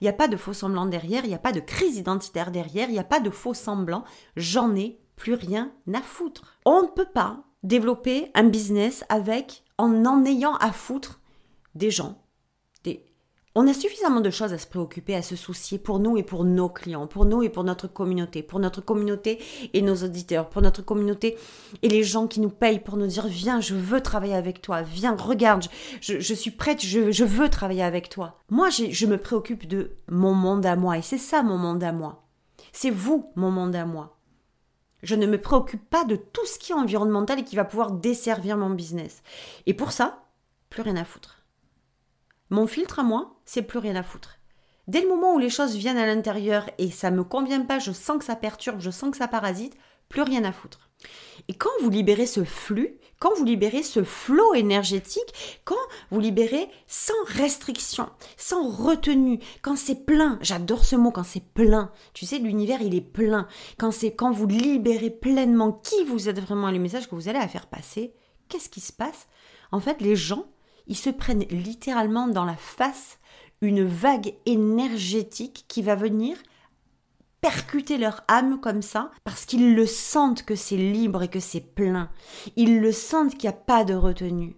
Il 0.00 0.04
n'y 0.04 0.08
a 0.08 0.12
pas 0.12 0.26
de 0.26 0.36
faux 0.36 0.54
semblant 0.54 0.86
derrière, 0.86 1.24
il 1.24 1.28
n'y 1.28 1.34
a 1.34 1.38
pas 1.38 1.52
de 1.52 1.60
crise 1.60 1.98
identitaire 1.98 2.50
derrière, 2.50 2.88
il 2.88 2.94
n'y 2.94 2.98
a 2.98 3.04
pas 3.04 3.20
de 3.20 3.30
faux 3.30 3.54
semblant. 3.54 4.04
J'en 4.36 4.74
ai 4.74 4.98
plus 5.14 5.34
rien 5.34 5.70
à 5.92 6.00
foutre. 6.00 6.58
On 6.64 6.82
ne 6.82 6.88
peut 6.88 7.08
pas 7.12 7.44
développer 7.62 8.30
un 8.34 8.44
business 8.44 9.04
avec 9.08 9.64
en 9.78 10.04
en 10.04 10.24
ayant 10.24 10.54
à 10.56 10.72
foutre 10.72 11.20
des 11.74 11.90
gens. 11.90 12.18
Des... 12.84 13.04
On 13.54 13.66
a 13.66 13.74
suffisamment 13.74 14.20
de 14.20 14.30
choses 14.30 14.52
à 14.52 14.58
se 14.58 14.66
préoccuper, 14.66 15.14
à 15.14 15.22
se 15.22 15.36
soucier 15.36 15.78
pour 15.78 15.98
nous 15.98 16.16
et 16.16 16.22
pour 16.22 16.44
nos 16.44 16.68
clients, 16.68 17.06
pour 17.06 17.24
nous 17.24 17.42
et 17.42 17.48
pour 17.48 17.64
notre 17.64 17.86
communauté, 17.86 18.42
pour 18.42 18.58
notre 18.58 18.80
communauté 18.80 19.38
et 19.72 19.82
nos 19.82 19.96
auditeurs, 19.96 20.48
pour 20.48 20.62
notre 20.62 20.82
communauté 20.82 21.36
et 21.82 21.88
les 21.88 22.02
gens 22.02 22.26
qui 22.26 22.40
nous 22.40 22.50
payent 22.50 22.80
pour 22.80 22.96
nous 22.96 23.06
dire 23.06 23.26
viens, 23.26 23.60
je 23.60 23.74
veux 23.74 24.00
travailler 24.00 24.34
avec 24.34 24.60
toi, 24.60 24.82
viens, 24.82 25.16
regarde, 25.16 25.64
je, 26.00 26.34
suis 26.34 26.50
prête, 26.50 26.84
je, 26.84 27.10
je, 27.10 27.24
veux 27.24 27.48
travailler 27.48 27.82
avec 27.82 28.08
toi. 28.08 28.38
Moi, 28.50 28.68
je 28.70 29.06
me 29.06 29.16
préoccupe 29.16 29.66
de 29.66 29.92
mon 30.08 30.34
monde 30.34 30.66
à 30.66 30.76
moi 30.76 30.98
et 30.98 31.02
c'est 31.02 31.18
ça 31.18 31.42
mon 31.42 31.58
monde 31.58 31.82
à 31.82 31.92
moi. 31.92 32.26
C'est 32.72 32.90
vous, 32.90 33.32
mon 33.36 33.50
monde 33.50 33.74
à 33.74 33.86
moi. 33.86 34.15
Je 35.06 35.14
ne 35.14 35.26
me 35.28 35.40
préoccupe 35.40 35.88
pas 35.88 36.02
de 36.02 36.16
tout 36.16 36.44
ce 36.46 36.58
qui 36.58 36.72
est 36.72 36.74
environnemental 36.74 37.38
et 37.38 37.44
qui 37.44 37.54
va 37.54 37.64
pouvoir 37.64 37.92
desservir 37.92 38.56
mon 38.56 38.70
business. 38.70 39.22
Et 39.66 39.72
pour 39.72 39.92
ça, 39.92 40.24
plus 40.68 40.82
rien 40.82 40.96
à 40.96 41.04
foutre. 41.04 41.44
Mon 42.50 42.66
filtre 42.66 42.98
à 42.98 43.02
moi, 43.04 43.36
c'est 43.44 43.62
plus 43.62 43.78
rien 43.78 43.94
à 43.94 44.02
foutre. 44.02 44.40
Dès 44.88 45.02
le 45.02 45.08
moment 45.08 45.32
où 45.32 45.38
les 45.38 45.48
choses 45.48 45.76
viennent 45.76 45.96
à 45.96 46.06
l'intérieur 46.06 46.68
et 46.78 46.90
ça 46.90 47.12
me 47.12 47.22
convient 47.22 47.60
pas, 47.60 47.78
je 47.78 47.92
sens 47.92 48.18
que 48.18 48.24
ça 48.24 48.34
perturbe, 48.34 48.80
je 48.80 48.90
sens 48.90 49.12
que 49.12 49.16
ça 49.16 49.28
parasite, 49.28 49.76
plus 50.08 50.22
rien 50.22 50.42
à 50.42 50.50
foutre. 50.50 50.85
Et 51.48 51.54
quand 51.54 51.70
vous 51.80 51.90
libérez 51.90 52.26
ce 52.26 52.44
flux, 52.44 52.98
quand 53.18 53.34
vous 53.36 53.44
libérez 53.44 53.82
ce 53.82 54.04
flot 54.04 54.54
énergétique, 54.54 55.60
quand 55.64 55.74
vous 56.10 56.20
libérez 56.20 56.68
sans 56.86 57.14
restriction, 57.26 58.08
sans 58.36 58.68
retenue, 58.68 59.38
quand 59.62 59.76
c'est 59.76 60.04
plein, 60.04 60.38
j'adore 60.42 60.84
ce 60.84 60.96
mot 60.96 61.10
quand 61.10 61.24
c'est 61.24 61.44
plein. 61.44 61.90
Tu 62.12 62.26
sais, 62.26 62.38
l'univers 62.38 62.82
il 62.82 62.94
est 62.94 63.00
plein. 63.00 63.48
Quand 63.78 63.90
c'est 63.90 64.14
quand 64.14 64.32
vous 64.32 64.46
libérez 64.46 65.10
pleinement 65.10 65.72
qui 65.72 66.04
vous 66.04 66.28
êtes 66.28 66.40
vraiment 66.40 66.70
le 66.70 66.78
message 66.78 67.08
que 67.08 67.14
vous 67.14 67.28
allez 67.28 67.38
à 67.38 67.48
faire 67.48 67.68
passer, 67.68 68.12
qu'est-ce 68.48 68.68
qui 68.68 68.80
se 68.80 68.92
passe? 68.92 69.26
En 69.72 69.80
fait, 69.80 70.00
les 70.00 70.16
gens, 70.16 70.46
ils 70.86 70.96
se 70.96 71.10
prennent 71.10 71.46
littéralement 71.50 72.28
dans 72.28 72.44
la 72.44 72.56
face 72.56 73.18
une 73.62 73.84
vague 73.84 74.34
énergétique 74.44 75.64
qui 75.68 75.82
va 75.82 75.94
venir 75.94 76.36
percuter 77.46 77.96
leur 77.96 78.24
âme 78.26 78.58
comme 78.60 78.82
ça, 78.82 79.12
parce 79.22 79.44
qu'ils 79.44 79.76
le 79.76 79.86
sentent 79.86 80.44
que 80.44 80.56
c'est 80.56 80.76
libre 80.76 81.22
et 81.22 81.28
que 81.28 81.38
c'est 81.38 81.60
plein. 81.60 82.10
Ils 82.56 82.80
le 82.80 82.90
sentent 82.90 83.36
qu'il 83.36 83.48
n'y 83.48 83.54
a 83.54 83.60
pas 83.60 83.84
de 83.84 83.94
retenue. 83.94 84.56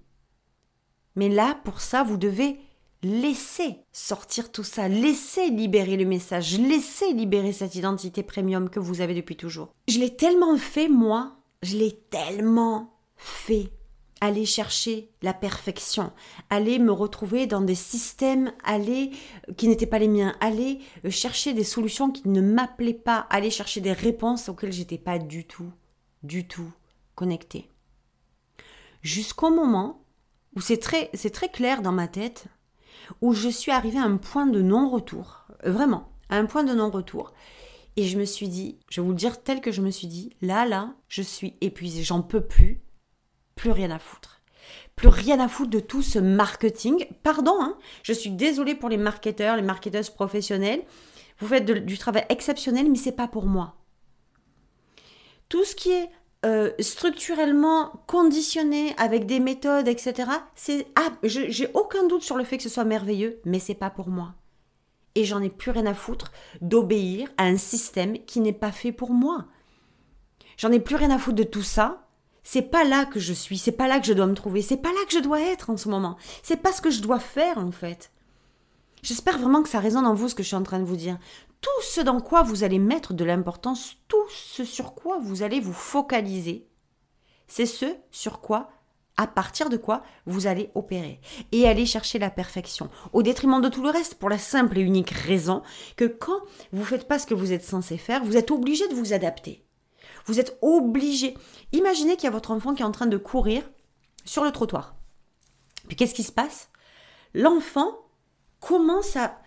Mais 1.14 1.29
là, 1.29 1.61
pour 1.64 1.83
ça, 1.83 2.03
vous 2.03 2.16
devez 2.16 2.59
laisser 3.03 3.77
sortir 3.92 4.51
tout 4.51 4.64
ça, 4.64 4.88
laisser 4.88 5.51
libérer 5.51 5.98
le 5.98 6.07
message, 6.07 6.59
laisser 6.59 7.12
libérer 7.12 7.53
cette 7.53 7.74
identité 7.74 8.22
premium 8.22 8.70
que 8.70 8.81
vous 8.81 9.03
avez 9.03 9.14
depuis 9.14 9.37
toujours. 9.37 9.74
Je 9.87 9.98
l'ai 9.98 10.16
tellement 10.16 10.57
fait, 10.57 10.88
moi, 10.88 11.37
je 11.62 11.77
l'ai 11.77 11.92
tellement 11.92 12.94
fait 13.16 13.70
aller 14.20 14.44
chercher 14.44 15.11
la 15.22 15.33
perfection, 15.33 16.12
aller 16.50 16.78
me 16.78 16.92
retrouver 16.92 17.46
dans 17.46 17.61
des 17.61 17.74
systèmes, 17.74 18.52
aller 18.64 19.11
qui 19.57 19.68
n'étaient 19.68 19.87
pas 19.87 19.98
les 19.98 20.09
miens, 20.09 20.37
aller 20.40 20.81
euh, 21.04 21.11
chercher 21.11 21.52
des 21.52 21.64
solutions 21.64 22.11
qui 22.11 22.28
ne 22.28 22.40
m'appelaient 22.40 22.94
pas, 22.94 23.26
aller 23.31 23.50
chercher 23.50 23.81
des 23.81 23.92
réponses 23.92 24.48
auxquelles 24.48 24.72
j'étais 24.72 24.98
pas 24.98 25.18
du 25.18 25.46
tout, 25.46 25.70
du 26.22 26.46
tout 26.46 26.70
connectée. 27.14 27.68
Jusqu'au 29.02 29.50
moment 29.50 30.02
où 30.57 30.61
c'est 30.61 30.78
très, 30.78 31.11
c'est 31.14 31.31
très 31.31 31.48
clair 31.48 31.83
dans 31.83 31.92
ma 31.92 32.09
tête, 32.09 32.46
où 33.20 33.33
je 33.33 33.48
suis 33.48 33.72
arrivée 33.72 33.98
à 33.98 34.04
un 34.04 34.16
point 34.16 34.46
de 34.46 34.61
non-retour, 34.61 35.46
euh, 35.64 35.72
vraiment, 35.72 36.09
à 36.28 36.37
un 36.37 36.46
point 36.46 36.64
de 36.64 36.74
non-retour. 36.74 37.33
Et 37.96 38.04
je 38.04 38.18
me 38.18 38.24
suis 38.24 38.48
dit, 38.48 38.78
je 38.88 39.00
vais 39.00 39.04
vous 39.04 39.12
le 39.12 39.18
dire 39.18 39.42
tel 39.42 39.61
que 39.61 39.72
je 39.72 39.83
me 39.83 39.90
suis 39.90 40.07
dit, 40.07 40.37
là, 40.40 40.64
là, 40.66 40.94
je 41.09 41.22
suis 41.22 41.57
épuisée, 41.61 42.04
j'en 42.04 42.22
peux 42.22 42.40
plus, 42.40 42.81
plus 43.59 43.73
rien 43.73 43.90
à 43.90 43.99
foutre. 43.99 44.40
Plus 44.97 45.09
rien 45.09 45.40
à 45.40 45.49
foutre 45.49 45.71
de 45.71 45.81
tout 45.81 46.01
ce 46.01 46.18
marketing. 46.18 47.07
Pardon, 47.23 47.57
hein, 47.61 47.77
je 48.03 48.12
suis 48.12 48.31
désolée 48.31 48.75
pour 48.75 48.88
les 48.88 48.97
marketeurs, 48.97 49.57
les 49.57 49.62
marketeuses 49.62 50.11
professionnelles. 50.11 50.83
Vous 51.40 51.49
faites 51.49 51.64
du 51.64 51.99
travail 51.99 52.25
exceptionnel, 52.31 52.90
mais 52.90 52.97
c'est 52.97 53.12
pas 53.12 53.29
pour 53.29 53.47
moi. 53.47 53.75
Tout 55.49 55.64
ce 55.64 55.75
qui 55.75 55.90
est 55.90 56.09
euh, 56.47 56.71
structurellement 56.79 58.05
conditionné 58.07 58.94
avec 58.97 59.27
des 59.27 59.40
méthodes, 59.40 59.88
etc. 59.88 60.31
C'est 60.55 60.87
ah, 60.94 61.11
j'ai 61.25 61.68
aucun 61.75 62.07
doute 62.07 62.23
sur 62.23 62.37
le 62.37 62.44
fait 62.44 62.59
que 62.59 62.62
ce 62.62 62.68
soit 62.68 62.85
merveilleux, 62.85 63.40
mais 63.44 63.59
c'est 63.59 63.75
pas 63.75 63.90
pour 63.90 64.09
moi. 64.09 64.35
Et 65.14 65.25
j'en 65.25 65.42
ai 65.42 65.51
plus 65.51 65.73
rien 65.73 65.87
à 65.87 65.94
foutre 65.94 66.31
d'obéir 66.61 67.29
à 67.38 67.44
un 67.44 67.57
système 67.57 68.18
qui 68.25 68.40
n'est 68.40 68.53
pas 68.53 68.73
fait 68.73 68.92
pour 68.92 69.11
moi. 69.11 69.47
J'en 70.57 70.71
ai 70.71 70.81
plus 70.81 70.97
rien 70.97 71.11
à 71.11 71.18
foutre 71.18 71.37
de 71.37 71.42
tout 71.44 71.62
ça 71.62 72.08
c'est 72.50 72.62
pas 72.62 72.82
là 72.84 73.04
que 73.04 73.20
je 73.20 73.34
suis, 73.34 73.58
c'est 73.58 73.72
pas 73.72 73.88
là 73.88 74.00
que 74.00 74.06
je 74.06 74.14
dois 74.14 74.26
me 74.26 74.32
trouver, 74.32 74.62
c'est 74.62 74.78
pas 74.78 74.88
là 74.88 75.04
que 75.06 75.12
je 75.12 75.18
dois 75.18 75.38
être 75.38 75.68
en 75.68 75.76
ce 75.76 75.90
moment. 75.90 76.16
C'est 76.42 76.56
pas 76.56 76.72
ce 76.72 76.80
que 76.80 76.90
je 76.90 77.02
dois 77.02 77.18
faire 77.18 77.58
en 77.58 77.70
fait. 77.70 78.11
J'espère 79.02 79.38
vraiment 79.38 79.62
que 79.62 79.68
ça 79.68 79.80
résonne 79.80 80.06
en 80.06 80.14
vous 80.14 80.30
ce 80.30 80.34
que 80.34 80.42
je 80.42 80.48
suis 80.48 80.56
en 80.56 80.62
train 80.62 80.78
de 80.78 80.87
vous 80.87 80.96
dire. 80.96 81.18
Tout 81.61 81.82
ce 81.82 82.00
dans 82.00 82.22
quoi 82.22 82.42
vous 82.42 82.64
allez 82.64 82.78
mettre 82.78 83.12
de 83.12 83.22
l'importance, 83.22 83.96
tout 84.08 84.30
ce 84.30 84.64
sur 84.64 84.94
quoi 84.94 85.18
vous 85.20 85.42
allez 85.42 85.61
vous 85.61 85.74
focaliser, 85.74 86.66
c'est 87.48 87.66
ce 87.66 87.84
sur 88.11 88.40
quoi, 88.40 88.70
à 89.18 89.26
partir 89.26 89.68
de 89.68 89.76
quoi 89.76 90.02
vous 90.24 90.46
allez 90.46 90.70
opérer 90.74 91.20
et 91.52 91.68
aller 91.68 91.84
chercher 91.84 92.18
la 92.18 92.30
perfection, 92.30 92.88
au 93.12 93.22
détriment 93.22 93.61
de 93.61 93.68
tout 93.68 93.82
le 93.82 93.90
reste, 93.90 94.14
pour 94.14 94.30
la 94.30 94.38
simple 94.38 94.78
et 94.78 94.82
unique 94.82 95.11
raison 95.11 95.61
que 95.96 96.06
quand 96.06 96.40
vous 96.72 96.84
faites 96.84 97.08
pas 97.08 97.18
ce 97.18 97.26
que 97.26 97.34
vous 97.34 97.52
êtes 97.52 97.64
censé 97.64 97.98
faire, 97.98 98.24
vous 98.24 98.38
êtes 98.38 98.50
obligé 98.50 98.88
de 98.88 98.94
vous 98.94 99.12
adapter. 99.12 99.67
Vous 100.28 100.38
êtes 100.38 100.58
obligé. 100.62 101.36
Imaginez 101.72 102.16
qu'il 102.16 102.24
y 102.24 102.28
a 102.28 102.32
votre 102.32 102.50
enfant 102.50 102.74
qui 102.74 102.82
est 102.82 102.86
en 102.86 102.92
train 102.92 103.06
de 103.06 103.16
courir 103.16 103.68
sur 104.24 104.44
le 104.44 104.52
trottoir. 104.52 104.94
Puis 105.88 105.96
qu'est-ce 105.96 106.14
qui 106.14 106.22
se 106.22 106.32
passe? 106.32 106.68
L'enfant 107.34 107.98
commence 108.60 109.16
à, 109.16 109.40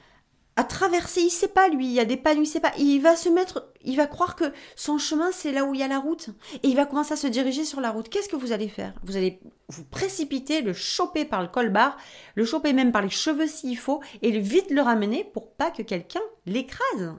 traverser, 0.67 1.21
il 1.21 1.31
sait 1.31 1.47
pas 1.47 1.69
lui, 1.69 1.87
il 1.87 1.91
y 1.93 1.99
a 1.99 2.05
des 2.05 2.17
panneaux, 2.17 2.43
il 2.43 2.45
sait 2.45 2.59
pas, 2.59 2.71
il 2.77 2.99
va 2.99 3.15
se 3.15 3.29
mettre, 3.29 3.71
il 3.83 3.97
va 3.97 4.05
croire 4.05 4.35
que 4.35 4.53
son 4.75 4.99
chemin 4.99 5.31
c'est 5.31 5.51
là 5.51 5.65
où 5.65 5.73
il 5.73 5.79
y 5.79 5.83
a 5.83 5.87
la 5.87 5.97
route 5.97 6.29
et 6.61 6.67
il 6.67 6.75
va 6.75 6.85
commencer 6.85 7.13
à 7.13 7.17
se 7.17 7.25
diriger 7.25 7.65
sur 7.65 7.81
la 7.81 7.89
route. 7.89 8.09
Qu'est-ce 8.09 8.29
que 8.29 8.35
vous 8.35 8.51
allez 8.51 8.67
faire? 8.67 8.93
Vous 9.01 9.17
allez 9.17 9.39
vous 9.69 9.83
précipiter, 9.85 10.61
le 10.61 10.73
choper 10.73 11.25
par 11.25 11.41
le 11.41 11.47
colbar, 11.47 11.97
le 12.35 12.45
choper 12.45 12.73
même 12.73 12.91
par 12.91 13.01
les 13.01 13.09
cheveux 13.09 13.47
s'il 13.47 13.75
faut 13.75 14.01
et 14.21 14.37
vite 14.39 14.69
le 14.69 14.81
ramener 14.81 15.23
pour 15.23 15.51
pas 15.51 15.71
que 15.71 15.81
quelqu'un 15.81 16.21
l'écrase, 16.45 17.15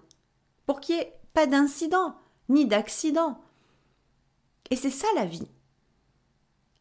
pour 0.65 0.79
qu'il 0.79 0.95
n'y 0.95 1.03
ait 1.03 1.19
pas 1.35 1.47
d'incident 1.47 2.15
ni 2.49 2.67
d'accident. 2.67 3.41
Et 4.73 4.77
c'est 4.77 4.89
ça 4.89 5.07
la 5.15 5.27
vie. 5.27 5.47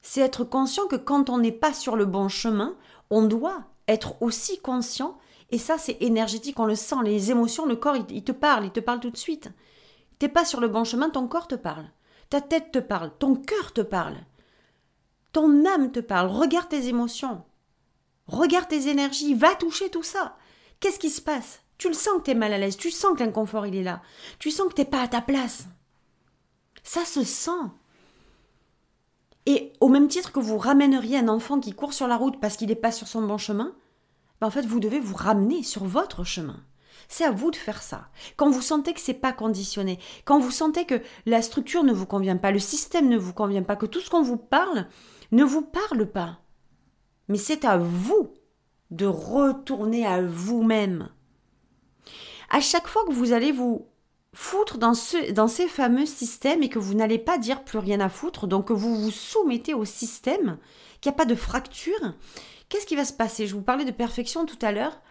C'est 0.01 0.21
être 0.21 0.45
conscient 0.45 0.87
que 0.87 0.95
quand 0.95 1.29
on 1.29 1.39
n'est 1.39 1.51
pas 1.51 1.73
sur 1.73 1.97
le 1.97 2.05
bon 2.05 2.29
chemin, 2.29 2.77
on 3.09 3.23
doit 3.23 3.65
être 3.89 4.15
aussi 4.21 4.61
conscient. 4.61 5.17
Et 5.49 5.57
ça, 5.57 5.77
c'est 5.77 5.97
énergétique, 5.99 6.57
on 6.57 6.65
le 6.65 6.75
sent, 6.75 7.03
les 7.03 7.31
émotions, 7.31 7.65
le 7.65 7.75
corps, 7.75 7.97
il, 7.97 8.23
te 8.23 8.31
parle, 8.31 8.63
il 8.63 8.71
te 8.71 8.79
parle 8.79 9.01
tout 9.01 9.09
de 9.09 9.17
suite. 9.17 9.49
T'es 10.19 10.29
pas 10.29 10.45
sur 10.45 10.61
le 10.61 10.69
bon 10.69 10.85
chemin, 10.85 11.09
ton 11.09 11.27
corps 11.27 11.49
te 11.49 11.55
parle. 11.55 11.83
Ta 12.29 12.39
tête 12.39 12.71
te 12.71 12.79
parle, 12.79 13.11
ton 13.19 13.35
cœur 13.35 13.73
te 13.73 13.81
parle. 13.81 14.15
Ton 15.33 15.65
âme 15.65 15.91
te 15.91 15.99
parle. 15.99 16.29
Regarde 16.29 16.69
tes 16.69 16.87
émotions. 16.87 17.43
Regarde 18.25 18.69
tes 18.69 18.87
énergies. 18.87 19.33
Va 19.33 19.53
toucher 19.55 19.89
tout 19.89 20.03
ça. 20.03 20.37
Qu'est-ce 20.79 20.99
qui 20.99 21.09
se 21.09 21.21
passe? 21.21 21.59
Tu 21.77 21.89
le 21.89 21.93
sens 21.93 22.19
que 22.19 22.23
t'es 22.23 22.35
mal 22.35 22.53
à 22.53 22.57
l'aise. 22.57 22.77
Tu 22.77 22.89
sens 22.89 23.17
que 23.17 23.19
l'inconfort, 23.21 23.67
il 23.67 23.75
est 23.75 23.83
là. 23.83 24.01
Tu 24.39 24.49
sens 24.49 24.69
que 24.69 24.75
t'es 24.75 24.85
pas 24.85 25.01
à 25.01 25.09
ta 25.09 25.19
place. 25.19 25.65
Ça 26.83 27.03
se 27.03 27.25
sent. 27.25 27.51
Et 29.45 29.73
au 29.79 29.89
même 29.89 30.07
titre 30.07 30.31
que 30.31 30.39
vous 30.39 30.57
ramèneriez 30.57 31.17
un 31.17 31.27
enfant 31.27 31.59
qui 31.59 31.73
court 31.73 31.93
sur 31.93 32.07
la 32.07 32.17
route 32.17 32.39
parce 32.39 32.57
qu'il 32.57 32.69
n'est 32.69 32.75
pas 32.75 32.91
sur 32.91 33.07
son 33.07 33.23
bon 33.23 33.37
chemin, 33.37 33.73
ben 34.39 34.47
en 34.47 34.51
fait, 34.51 34.65
vous 34.65 34.79
devez 34.79 34.99
vous 34.99 35.15
ramener 35.15 35.63
sur 35.63 35.85
votre 35.85 36.23
chemin. 36.23 36.63
C'est 37.07 37.25
à 37.25 37.31
vous 37.31 37.51
de 37.51 37.55
faire 37.55 37.81
ça. 37.81 38.09
Quand 38.37 38.49
vous 38.49 38.61
sentez 38.61 38.93
que 38.93 38.99
c'est 38.99 39.13
pas 39.13 39.33
conditionné, 39.33 39.99
quand 40.25 40.39
vous 40.39 40.51
sentez 40.51 40.85
que 40.85 41.01
la 41.25 41.41
structure 41.41 41.83
ne 41.83 41.93
vous 41.93 42.05
convient 42.05 42.37
pas, 42.37 42.51
le 42.51 42.59
système 42.59 43.09
ne 43.09 43.17
vous 43.17 43.33
convient 43.33 43.63
pas, 43.63 43.75
que 43.75 43.85
tout 43.85 43.99
ce 43.99 44.09
qu'on 44.09 44.21
vous 44.21 44.37
parle 44.37 44.87
ne 45.31 45.43
vous 45.43 45.61
parle 45.61 46.05
pas. 46.05 46.39
Mais 47.27 47.37
c'est 47.37 47.65
à 47.65 47.77
vous 47.77 48.33
de 48.91 49.05
retourner 49.05 50.05
à 50.05 50.21
vous-même. 50.21 51.09
À 52.49 52.59
chaque 52.59 52.87
fois 52.87 53.05
que 53.05 53.13
vous 53.13 53.31
allez 53.31 53.51
vous 53.51 53.87
foutre 54.33 54.77
dans, 54.77 54.93
ce, 54.93 55.31
dans 55.31 55.47
ces 55.47 55.67
fameux 55.67 56.05
systèmes 56.05 56.63
et 56.63 56.69
que 56.69 56.79
vous 56.79 56.93
n'allez 56.93 57.19
pas 57.19 57.37
dire 57.37 57.63
plus 57.63 57.79
rien 57.79 57.99
à 57.99 58.09
foutre, 58.09 58.47
donc 58.47 58.67
que 58.69 58.73
vous 58.73 58.95
vous 58.95 59.11
soumettez 59.11 59.73
au 59.73 59.85
système, 59.85 60.57
qu'il 61.01 61.09
n'y 61.09 61.15
a 61.15 61.17
pas 61.17 61.25
de 61.25 61.35
fracture, 61.35 62.13
qu'est-ce 62.69 62.85
qui 62.85 62.95
va 62.95 63.05
se 63.05 63.13
passer? 63.13 63.47
Je 63.47 63.55
vous 63.55 63.61
parlais 63.61 63.85
de 63.85 63.91
perfection 63.91 64.45
tout 64.45 64.59
à 64.61 64.71
l'heure. 64.71 65.01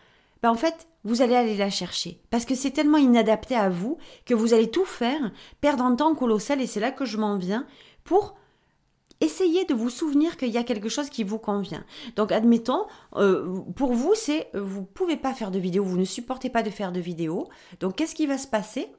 Ben 0.42 0.50
en 0.50 0.54
fait, 0.54 0.88
vous 1.04 1.20
allez 1.20 1.34
aller 1.34 1.56
la 1.56 1.68
chercher. 1.68 2.22
Parce 2.30 2.46
que 2.46 2.54
c'est 2.54 2.70
tellement 2.70 2.98
inadapté 2.98 3.54
à 3.54 3.68
vous 3.68 3.98
que 4.24 4.34
vous 4.34 4.54
allez 4.54 4.70
tout 4.70 4.86
faire, 4.86 5.32
perdre 5.60 5.84
un 5.84 5.94
temps 5.94 6.14
colossal, 6.14 6.60
et 6.62 6.66
c'est 6.66 6.80
là 6.80 6.90
que 6.90 7.04
je 7.04 7.18
m'en 7.18 7.36
viens, 7.36 7.66
pour 8.04 8.36
essayer 9.20 9.66
de 9.66 9.74
vous 9.74 9.90
souvenir 9.90 10.38
qu'il 10.38 10.48
y 10.48 10.56
a 10.56 10.64
quelque 10.64 10.88
chose 10.88 11.10
qui 11.10 11.24
vous 11.24 11.38
convient. 11.38 11.84
Donc, 12.16 12.32
admettons, 12.32 12.86
euh, 13.16 13.60
pour 13.76 13.92
vous, 13.92 14.14
c'est 14.14 14.48
vous 14.54 14.82
pouvez 14.82 15.18
pas 15.18 15.34
faire 15.34 15.50
de 15.50 15.58
vidéo, 15.58 15.84
vous 15.84 15.98
ne 15.98 16.06
supportez 16.06 16.48
pas 16.48 16.62
de 16.62 16.70
faire 16.70 16.90
de 16.90 17.00
vidéo. 17.00 17.48
Donc, 17.80 17.96
qu'est-ce 17.96 18.14
qui 18.14 18.26
va 18.26 18.38
se 18.38 18.46
passer? 18.46 18.90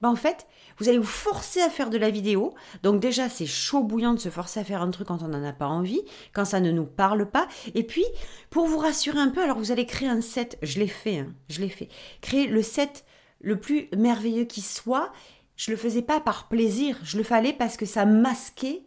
Ben 0.00 0.10
en 0.10 0.16
fait, 0.16 0.46
vous 0.78 0.88
allez 0.88 0.98
vous 0.98 1.04
forcer 1.04 1.60
à 1.60 1.70
faire 1.70 1.90
de 1.90 1.98
la 1.98 2.10
vidéo. 2.10 2.54
Donc 2.82 3.00
déjà, 3.00 3.28
c'est 3.28 3.46
chaud 3.46 3.82
bouillant 3.82 4.14
de 4.14 4.20
se 4.20 4.28
forcer 4.28 4.60
à 4.60 4.64
faire 4.64 4.82
un 4.82 4.90
truc 4.90 5.08
quand 5.08 5.22
on 5.22 5.28
n'en 5.28 5.44
a 5.44 5.52
pas 5.52 5.66
envie, 5.66 6.02
quand 6.32 6.44
ça 6.44 6.60
ne 6.60 6.70
nous 6.70 6.86
parle 6.86 7.30
pas. 7.30 7.48
Et 7.74 7.82
puis, 7.82 8.04
pour 8.50 8.66
vous 8.66 8.78
rassurer 8.78 9.18
un 9.18 9.30
peu, 9.30 9.42
alors 9.42 9.58
vous 9.58 9.72
allez 9.72 9.86
créer 9.86 10.08
un 10.08 10.20
set. 10.20 10.58
Je 10.62 10.78
l'ai 10.78 10.88
fait, 10.88 11.18
hein, 11.18 11.34
je 11.48 11.60
l'ai 11.60 11.68
fait. 11.68 11.88
Créer 12.20 12.46
le 12.46 12.62
set 12.62 13.04
le 13.40 13.58
plus 13.58 13.88
merveilleux 13.96 14.44
qui 14.44 14.60
soit. 14.60 15.12
Je 15.56 15.70
le 15.70 15.76
faisais 15.76 16.02
pas 16.02 16.20
par 16.20 16.48
plaisir, 16.48 16.96
je 17.02 17.16
le 17.16 17.24
fallais 17.24 17.52
parce 17.52 17.76
que 17.76 17.86
ça 17.86 18.04
masquait 18.04 18.84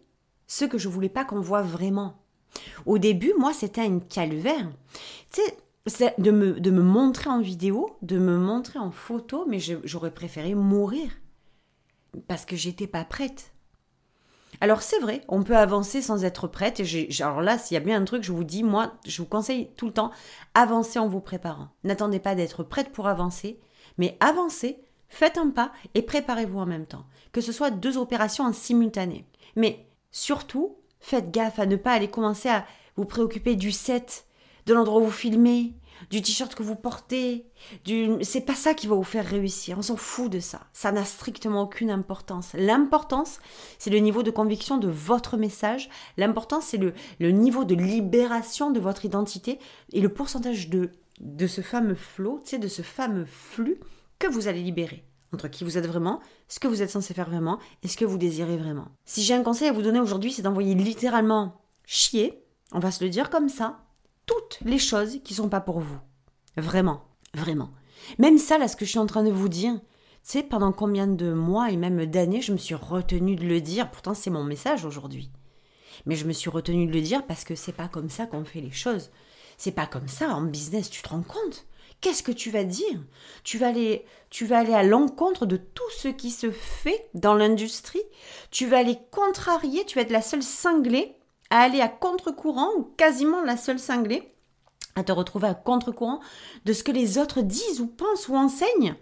ce 0.47 0.63
que 0.63 0.77
je 0.77 0.87
voulais 0.87 1.09
pas 1.09 1.25
qu'on 1.25 1.41
voit 1.41 1.61
vraiment. 1.61 2.21
Au 2.85 2.97
début, 2.97 3.33
moi, 3.37 3.53
c'était 3.53 3.85
une 3.85 4.05
calvaire. 4.05 4.69
Tu 5.31 5.41
de 5.85 6.31
me, 6.31 6.59
de 6.59 6.71
me 6.71 6.81
montrer 6.81 7.29
en 7.29 7.41
vidéo, 7.41 7.97
de 8.01 8.19
me 8.19 8.37
montrer 8.37 8.79
en 8.79 8.91
photo, 8.91 9.45
mais 9.47 9.59
j'aurais 9.59 10.13
préféré 10.13 10.53
mourir 10.53 11.11
parce 12.27 12.45
que 12.45 12.55
j'étais 12.55 12.87
pas 12.87 13.03
prête. 13.03 13.53
Alors 14.59 14.81
c'est 14.81 14.99
vrai, 14.99 15.21
on 15.27 15.43
peut 15.43 15.57
avancer 15.57 16.01
sans 16.01 16.23
être 16.23 16.47
prête. 16.47 16.79
Et 16.79 17.09
alors 17.21 17.41
là, 17.41 17.57
s'il 17.57 17.75
y 17.75 17.77
a 17.77 17.83
bien 17.83 17.99
un 17.99 18.05
truc, 18.05 18.23
je 18.23 18.31
vous 18.31 18.43
dis, 18.43 18.63
moi, 18.63 18.93
je 19.07 19.21
vous 19.21 19.27
conseille 19.27 19.69
tout 19.77 19.87
le 19.87 19.93
temps, 19.93 20.11
avancez 20.53 20.99
en 20.99 21.07
vous 21.07 21.21
préparant. 21.21 21.69
N'attendez 21.83 22.19
pas 22.19 22.35
d'être 22.35 22.63
prête 22.63 22.91
pour 22.91 23.07
avancer, 23.07 23.59
mais 23.97 24.17
avancez, 24.19 24.83
faites 25.07 25.37
un 25.37 25.49
pas 25.49 25.71
et 25.95 26.01
préparez-vous 26.01 26.59
en 26.59 26.65
même 26.65 26.85
temps. 26.85 27.05
Que 27.31 27.41
ce 27.41 27.51
soit 27.51 27.71
deux 27.71 27.97
opérations 27.97 28.43
en 28.43 28.53
simultané. 28.53 29.25
Mais 29.55 29.87
surtout, 30.11 30.77
faites 30.99 31.31
gaffe 31.31 31.59
à 31.59 31.65
ne 31.65 31.77
pas 31.77 31.93
aller 31.93 32.09
commencer 32.09 32.49
à 32.49 32.65
vous 32.97 33.05
préoccuper 33.05 33.55
du 33.55 33.71
set, 33.71 34.27
de 34.65 34.73
l'endroit 34.73 35.01
où 35.01 35.05
vous 35.05 35.11
filmez, 35.11 35.73
du 36.09 36.21
t-shirt 36.21 36.55
que 36.55 36.63
vous 36.63 36.75
portez, 36.75 37.45
du... 37.85 38.09
c'est 38.21 38.41
pas 38.41 38.55
ça 38.55 38.73
qui 38.73 38.87
va 38.87 38.95
vous 38.95 39.03
faire 39.03 39.25
réussir. 39.25 39.77
On 39.77 39.81
s'en 39.81 39.95
fout 39.95 40.31
de 40.31 40.39
ça. 40.39 40.61
Ça 40.73 40.91
n'a 40.91 41.05
strictement 41.05 41.61
aucune 41.63 41.91
importance. 41.91 42.53
L'importance, 42.53 43.39
c'est 43.77 43.89
le 43.91 43.99
niveau 43.99 44.23
de 44.23 44.31
conviction 44.31 44.77
de 44.77 44.87
votre 44.87 45.37
message. 45.37 45.89
L'important, 46.17 46.59
c'est 46.59 46.77
le, 46.77 46.93
le 47.19 47.31
niveau 47.31 47.65
de 47.65 47.75
libération 47.75 48.71
de 48.71 48.79
votre 48.79 49.05
identité 49.05 49.59
et 49.93 50.01
le 50.01 50.09
pourcentage 50.09 50.69
de, 50.69 50.89
de 51.19 51.47
ce 51.47 51.61
fameux 51.61 51.97
sais, 52.43 52.57
de 52.57 52.67
ce 52.67 52.81
fameux 52.81 53.25
flux 53.25 53.79
que 54.17 54.27
vous 54.27 54.47
allez 54.47 54.63
libérer 54.63 55.05
entre 55.33 55.47
qui 55.47 55.63
vous 55.63 55.77
êtes 55.77 55.87
vraiment, 55.87 56.19
ce 56.49 56.59
que 56.59 56.67
vous 56.67 56.81
êtes 56.81 56.89
censé 56.89 57.13
faire 57.13 57.29
vraiment 57.29 57.57
et 57.83 57.87
ce 57.87 57.95
que 57.95 58.03
vous 58.03 58.17
désirez 58.17 58.57
vraiment. 58.57 58.89
Si 59.05 59.23
j'ai 59.23 59.33
un 59.33 59.43
conseil 59.43 59.69
à 59.69 59.71
vous 59.71 59.81
donner 59.81 60.01
aujourd'hui, 60.01 60.33
c'est 60.33 60.41
d'envoyer 60.41 60.75
littéralement 60.75 61.61
chier, 61.85 62.43
on 62.73 62.79
va 62.79 62.91
se 62.91 63.01
le 63.01 63.09
dire 63.09 63.29
comme 63.29 63.47
ça, 63.47 63.79
toutes 64.31 64.59
les 64.61 64.79
choses 64.79 65.19
qui 65.23 65.33
sont 65.33 65.49
pas 65.49 65.61
pour 65.61 65.79
vous. 65.79 65.99
Vraiment, 66.57 67.01
vraiment. 67.33 67.71
Même 68.17 68.37
ça, 68.37 68.57
là, 68.57 68.67
ce 68.67 68.75
que 68.75 68.85
je 68.85 68.91
suis 68.91 68.99
en 68.99 69.05
train 69.05 69.23
de 69.23 69.31
vous 69.31 69.49
dire, 69.49 69.73
tu 69.73 69.89
sais, 70.23 70.43
pendant 70.43 70.71
combien 70.71 71.07
de 71.07 71.33
mois 71.33 71.71
et 71.71 71.77
même 71.77 72.05
d'années, 72.05 72.41
je 72.41 72.51
me 72.51 72.57
suis 72.57 72.75
retenue 72.75 73.35
de 73.35 73.45
le 73.45 73.61
dire. 73.61 73.89
Pourtant, 73.91 74.13
c'est 74.13 74.29
mon 74.29 74.43
message 74.43 74.85
aujourd'hui. 74.85 75.31
Mais 76.05 76.15
je 76.15 76.25
me 76.25 76.33
suis 76.33 76.49
retenue 76.49 76.87
de 76.87 76.93
le 76.93 77.01
dire 77.01 77.25
parce 77.25 77.43
que 77.43 77.55
c'est 77.55 77.71
pas 77.71 77.87
comme 77.87 78.09
ça 78.09 78.25
qu'on 78.25 78.45
fait 78.45 78.61
les 78.61 78.71
choses. 78.71 79.09
C'est 79.57 79.71
pas 79.71 79.85
comme 79.85 80.07
ça 80.07 80.29
en 80.29 80.41
business, 80.41 80.89
tu 80.89 81.01
te 81.01 81.09
rends 81.09 81.23
compte? 81.23 81.65
Qu'est-ce 81.99 82.23
que 82.23 82.31
tu 82.31 82.49
vas 82.49 82.63
dire? 82.63 82.99
Tu 83.43 83.59
vas, 83.59 83.67
aller, 83.67 84.05
tu 84.31 84.47
vas 84.47 84.59
aller 84.59 84.73
à 84.73 84.81
l'encontre 84.81 85.45
de 85.45 85.57
tout 85.57 85.89
ce 85.95 86.07
qui 86.07 86.31
se 86.31 86.49
fait 86.49 87.09
dans 87.13 87.35
l'industrie? 87.35 88.01
Tu 88.49 88.65
vas 88.65 88.79
aller 88.79 88.97
contrarier, 89.11 89.85
tu 89.85 89.95
vas 89.95 90.01
être 90.01 90.09
la 90.09 90.23
seule 90.23 90.41
cinglée 90.41 91.15
à 91.51 91.59
aller 91.59 91.81
à 91.81 91.89
contre-courant, 91.89 92.69
ou 92.77 92.83
quasiment 92.97 93.41
la 93.41 93.57
seule 93.57 93.77
cinglée, 93.77 94.33
à 94.95 95.03
te 95.03 95.11
retrouver 95.11 95.47
à 95.47 95.53
contre-courant 95.53 96.19
de 96.65 96.73
ce 96.73 96.83
que 96.83 96.91
les 96.91 97.17
autres 97.17 97.41
disent 97.41 97.79
ou 97.79 97.87
pensent 97.87 98.27
ou 98.27 98.35
enseignent. 98.35 98.95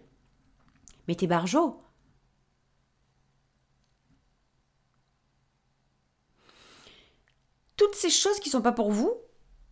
Mais 1.07 1.15
t'es 1.15 1.27
barjot. 1.27 1.81
Toutes 7.77 7.95
ces 7.95 8.09
choses 8.09 8.39
qui 8.39 8.49
sont 8.49 8.61
pas 8.61 8.73
pour 8.73 8.91
vous, 8.91 9.13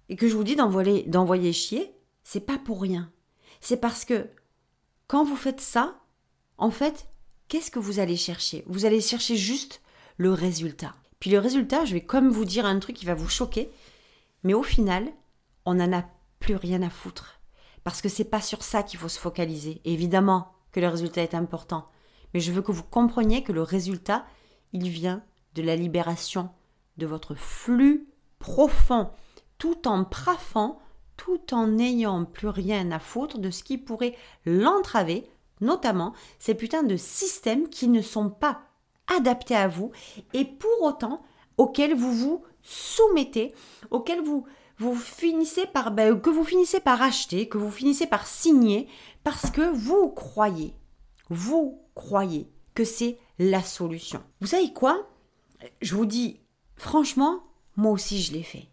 et 0.09 0.15
que 0.15 0.29
je 0.29 0.35
vous 0.35 0.45
dis 0.45 0.55
d'envoyer, 0.55 1.53
chier, 1.53 1.93
c'est 2.23 2.39
pas 2.39 2.57
pour 2.57 2.81
rien. 2.81 3.11
C'est 3.59 3.77
parce 3.77 4.05
que 4.05 4.29
quand 5.07 5.25
vous 5.25 5.35
faites 5.35 5.61
ça, 5.61 5.99
en 6.57 6.71
fait, 6.71 7.09
qu'est-ce 7.47 7.71
que 7.71 7.79
vous 7.79 7.99
allez 7.99 8.15
chercher? 8.15 8.63
Vous 8.67 8.85
allez 8.85 9.01
chercher 9.01 9.35
juste 9.35 9.81
le 10.15 10.31
résultat. 10.31 10.95
Puis 11.19 11.31
le 11.31 11.39
résultat, 11.39 11.85
je 11.85 11.93
vais 11.93 12.01
comme 12.01 12.29
vous 12.29 12.45
dire 12.45 12.65
un 12.65 12.79
truc 12.79 12.95
qui 12.95 13.05
va 13.05 13.15
vous 13.15 13.29
choquer, 13.29 13.71
mais 14.43 14.53
au 14.53 14.63
final, 14.63 15.11
on 15.65 15.75
n'en 15.75 15.97
a 15.97 16.05
plus 16.39 16.55
rien 16.55 16.81
à 16.81 16.89
foutre. 16.89 17.41
Parce 17.83 18.01
que 18.01 18.09
c'est 18.09 18.25
pas 18.25 18.41
sur 18.41 18.63
ça 18.63 18.83
qu'il 18.83 18.99
faut 18.99 19.09
se 19.09 19.19
focaliser. 19.19 19.81
évidemment 19.85 20.51
que 20.71 20.79
le 20.79 20.87
résultat 20.87 21.23
est 21.23 21.33
important. 21.33 21.87
Mais 22.33 22.39
je 22.39 22.51
veux 22.51 22.61
que 22.61 22.71
vous 22.71 22.83
compreniez 22.83 23.43
que 23.43 23.53
le 23.53 23.61
résultat, 23.61 24.25
il 24.73 24.89
vient 24.89 25.23
de 25.55 25.61
la 25.61 25.75
libération 25.75 26.49
de 26.97 27.05
votre 27.05 27.35
flux 27.35 28.07
profond, 28.39 29.09
tout 29.57 29.87
en 29.87 30.03
praffant, 30.03 30.79
tout 31.15 31.53
en 31.53 31.67
n'ayant 31.67 32.25
plus 32.25 32.49
rien 32.49 32.91
à 32.91 32.99
foutre 32.99 33.39
de 33.39 33.49
ce 33.49 33.63
qui 33.63 33.77
pourrait 33.77 34.15
l'entraver, 34.45 35.27
notamment 35.61 36.13
ces 36.39 36.53
putains 36.53 36.83
de 36.83 36.97
systèmes 36.97 37.69
qui 37.69 37.87
ne 37.87 38.01
sont 38.01 38.29
pas 38.29 38.61
adapté 39.15 39.55
à 39.55 39.67
vous 39.67 39.91
et 40.33 40.45
pour 40.45 40.81
autant 40.81 41.21
auquel 41.57 41.95
vous 41.95 42.11
vous 42.11 42.43
soumettez, 42.61 43.53
auquel 43.91 44.21
vous 44.21 44.45
vous 44.77 44.95
finissez 44.95 45.65
par 45.65 45.91
ben, 45.91 46.19
que 46.19 46.29
vous 46.29 46.43
finissez 46.43 46.79
par 46.79 47.01
acheter, 47.01 47.49
que 47.49 47.57
vous 47.57 47.71
finissez 47.71 48.05
par 48.05 48.27
signer 48.27 48.87
parce 49.23 49.49
que 49.49 49.73
vous 49.73 50.09
croyez, 50.09 50.73
vous 51.29 51.81
croyez 51.95 52.47
que 52.75 52.83
c'est 52.83 53.17
la 53.39 53.63
solution. 53.63 54.21
Vous 54.39 54.47
savez 54.47 54.71
quoi? 54.71 55.07
Je 55.81 55.95
vous 55.95 56.05
dis 56.05 56.39
franchement, 56.75 57.39
moi 57.75 57.91
aussi 57.91 58.21
je 58.21 58.33
l'ai 58.33 58.43
fait. 58.43 58.67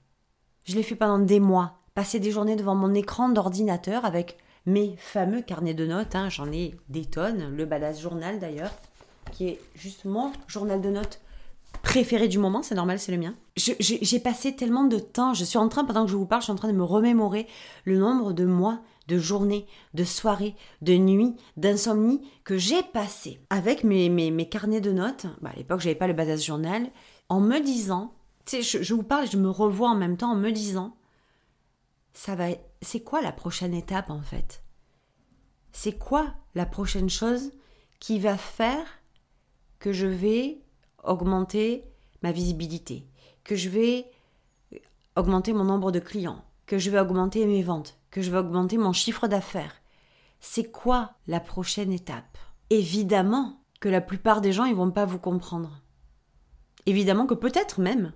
Je 0.64 0.74
l'ai 0.74 0.82
fait 0.82 0.94
pendant 0.94 1.18
des 1.18 1.40
mois, 1.40 1.78
passer 1.94 2.20
des 2.20 2.30
journées 2.30 2.56
devant 2.56 2.74
mon 2.74 2.94
écran 2.94 3.28
d'ordinateur 3.28 4.04
avec 4.04 4.36
mes 4.66 4.96
fameux 4.96 5.42
carnets 5.42 5.74
de 5.74 5.86
notes, 5.86 6.14
hein, 6.14 6.30
j'en 6.30 6.50
ai 6.50 6.74
des 6.88 7.04
tonnes, 7.04 7.54
le 7.54 7.66
badass 7.66 8.00
journal 8.00 8.38
d'ailleurs, 8.38 8.72
qui 9.34 9.48
est 9.48 9.60
juste 9.74 10.04
mon 10.04 10.32
journal 10.46 10.80
de 10.80 10.90
notes 10.90 11.20
préféré 11.82 12.28
du 12.28 12.38
moment, 12.38 12.62
c'est 12.62 12.74
normal, 12.74 12.98
c'est 12.98 13.12
le 13.12 13.18
mien. 13.18 13.34
J'ai 13.56 14.18
passé 14.18 14.56
tellement 14.56 14.84
de 14.84 14.98
temps, 14.98 15.34
je 15.34 15.44
suis 15.44 15.58
en 15.58 15.68
train, 15.68 15.84
pendant 15.84 16.04
que 16.04 16.10
je 16.10 16.16
vous 16.16 16.26
parle, 16.26 16.40
je 16.40 16.44
suis 16.44 16.52
en 16.52 16.56
train 16.56 16.72
de 16.72 16.76
me 16.76 16.84
remémorer 16.84 17.46
le 17.84 17.98
nombre 17.98 18.32
de 18.32 18.44
mois, 18.44 18.80
de 19.08 19.18
journées, 19.18 19.66
de 19.92 20.04
soirées, 20.04 20.54
de 20.80 20.94
nuits, 20.94 21.36
d'insomnie 21.56 22.26
que 22.44 22.56
j'ai 22.56 22.82
passé 22.82 23.38
avec 23.50 23.84
mes, 23.84 24.08
mes, 24.08 24.48
carnets 24.48 24.80
de 24.80 24.92
notes. 24.92 25.26
Bah, 25.42 25.50
à 25.52 25.56
l'époque, 25.56 25.80
j'avais 25.80 25.94
pas 25.94 26.06
le 26.06 26.14
badass 26.14 26.44
journal, 26.44 26.90
en 27.28 27.40
me 27.40 27.60
disant, 27.60 28.14
tu 28.46 28.56
sais, 28.56 28.62
je, 28.62 28.82
je 28.82 28.94
vous 28.94 29.02
parle 29.02 29.24
et 29.24 29.30
je 29.30 29.36
me 29.36 29.50
revois 29.50 29.90
en 29.90 29.96
même 29.96 30.16
temps 30.16 30.32
en 30.32 30.36
me 30.36 30.50
disant, 30.50 30.96
ça 32.14 32.34
va, 32.34 32.46
c'est 32.80 33.00
quoi 33.00 33.20
la 33.20 33.32
prochaine 33.32 33.74
étape 33.74 34.10
en 34.10 34.22
fait? 34.22 34.62
C'est 35.72 35.98
quoi 35.98 36.32
la 36.54 36.66
prochaine 36.66 37.10
chose 37.10 37.50
qui 37.98 38.18
va 38.20 38.36
faire 38.36 38.86
que 39.84 39.92
je 39.92 40.06
vais 40.06 40.62
augmenter 41.02 41.84
ma 42.22 42.32
visibilité, 42.32 43.06
que 43.44 43.54
je 43.54 43.68
vais 43.68 44.06
augmenter 45.14 45.52
mon 45.52 45.64
nombre 45.64 45.92
de 45.92 45.98
clients, 45.98 46.42
que 46.64 46.78
je 46.78 46.88
vais 46.88 46.98
augmenter 46.98 47.44
mes 47.44 47.62
ventes, 47.62 47.98
que 48.10 48.22
je 48.22 48.30
vais 48.30 48.38
augmenter 48.38 48.78
mon 48.78 48.94
chiffre 48.94 49.28
d'affaires. 49.28 49.82
C'est 50.40 50.70
quoi 50.70 51.10
la 51.26 51.38
prochaine 51.38 51.92
étape? 51.92 52.38
Évidemment 52.70 53.60
que 53.78 53.90
la 53.90 54.00
plupart 54.00 54.40
des 54.40 54.52
gens 54.52 54.64
ils 54.64 54.74
vont 54.74 54.90
pas 54.90 55.04
vous 55.04 55.18
comprendre. 55.18 55.82
Évidemment 56.86 57.26
que 57.26 57.34
peut-être 57.34 57.78
même 57.78 58.14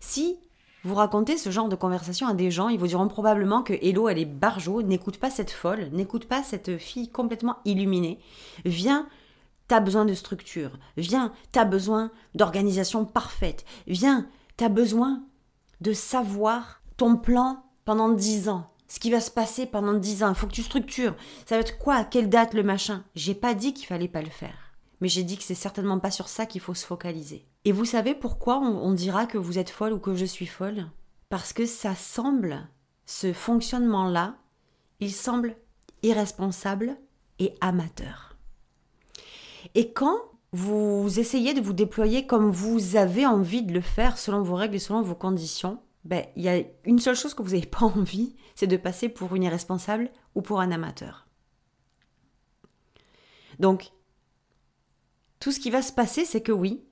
si 0.00 0.40
vous 0.82 0.96
racontez 0.96 1.38
ce 1.38 1.50
genre 1.50 1.68
de 1.68 1.76
conversation 1.76 2.26
à 2.26 2.34
des 2.34 2.50
gens, 2.50 2.68
ils 2.68 2.80
vous 2.80 2.88
diront 2.88 3.06
probablement 3.06 3.62
que 3.62 3.74
Hello, 3.74 4.08
elle 4.08 4.18
est 4.18 4.24
barjo, 4.24 4.82
n'écoute 4.82 5.18
pas 5.18 5.30
cette 5.30 5.52
folle, 5.52 5.88
n'écoute 5.92 6.24
pas 6.24 6.42
cette 6.42 6.78
fille 6.78 7.10
complètement 7.10 7.58
illuminée. 7.64 8.18
Viens 8.64 9.08
T'as 9.68 9.80
besoin 9.80 10.04
de 10.04 10.14
structure. 10.14 10.78
Viens, 10.96 11.32
t'as 11.52 11.64
besoin 11.64 12.10
d'organisation 12.34 13.04
parfaite. 13.04 13.64
Viens, 13.86 14.28
t'as 14.56 14.68
besoin 14.68 15.24
de 15.80 15.92
savoir 15.92 16.82
ton 16.96 17.16
plan 17.16 17.64
pendant 17.84 18.10
dix 18.10 18.48
ans. 18.48 18.70
Ce 18.88 19.00
qui 19.00 19.10
va 19.10 19.20
se 19.20 19.30
passer 19.30 19.66
pendant 19.66 19.94
dix 19.94 20.22
ans. 20.22 20.28
Il 20.28 20.34
faut 20.34 20.46
que 20.46 20.52
tu 20.52 20.62
structures. 20.62 21.16
Ça 21.46 21.56
va 21.56 21.62
être 21.62 21.78
quoi? 21.78 21.94
À 21.94 22.04
quelle 22.04 22.28
date 22.28 22.54
le 22.54 22.62
machin? 22.62 23.04
J'ai 23.14 23.34
pas 23.34 23.54
dit 23.54 23.72
qu'il 23.72 23.86
fallait 23.86 24.08
pas 24.08 24.22
le 24.22 24.30
faire. 24.30 24.74
Mais 25.00 25.08
j'ai 25.08 25.24
dit 25.24 25.36
que 25.36 25.42
c'est 25.42 25.54
certainement 25.54 25.98
pas 25.98 26.10
sur 26.10 26.28
ça 26.28 26.46
qu'il 26.46 26.60
faut 26.60 26.74
se 26.74 26.86
focaliser. 26.86 27.46
Et 27.64 27.72
vous 27.72 27.84
savez 27.86 28.14
pourquoi 28.14 28.58
on, 28.58 28.76
on 28.84 28.92
dira 28.92 29.26
que 29.26 29.38
vous 29.38 29.58
êtes 29.58 29.70
folle 29.70 29.94
ou 29.94 29.98
que 29.98 30.14
je 30.14 30.24
suis 30.24 30.46
folle? 30.46 30.86
Parce 31.30 31.52
que 31.52 31.66
ça 31.66 31.94
semble, 31.94 32.68
ce 33.06 33.32
fonctionnement-là, 33.32 34.36
il 35.00 35.12
semble 35.12 35.56
irresponsable 36.02 36.96
et 37.38 37.54
amateur. 37.60 38.33
Et 39.74 39.92
quand 39.92 40.16
vous 40.52 41.18
essayez 41.18 41.54
de 41.54 41.60
vous 41.60 41.72
déployer 41.72 42.26
comme 42.26 42.50
vous 42.50 42.96
avez 42.96 43.26
envie 43.26 43.62
de 43.62 43.72
le 43.72 43.80
faire 43.80 44.18
selon 44.18 44.42
vos 44.42 44.54
règles 44.54 44.76
et 44.76 44.80
selon 44.80 45.02
vos 45.02 45.14
conditions, 45.14 45.80
ben, 46.04 46.24
il 46.36 46.42
y 46.42 46.48
a 46.48 46.62
une 46.84 46.98
seule 46.98 47.16
chose 47.16 47.34
que 47.34 47.42
vous 47.42 47.54
n'avez 47.54 47.66
pas 47.66 47.86
envie, 47.86 48.36
c'est 48.54 48.66
de 48.66 48.76
passer 48.76 49.08
pour 49.08 49.34
une 49.34 49.42
irresponsable 49.42 50.10
ou 50.34 50.42
pour 50.42 50.60
un 50.60 50.70
amateur. 50.70 51.26
Donc, 53.58 53.90
tout 55.40 55.52
ce 55.52 55.60
qui 55.60 55.70
va 55.70 55.82
se 55.82 55.92
passer, 55.92 56.24
c'est 56.24 56.40
que 56.40 56.52
oui, 56.52 56.84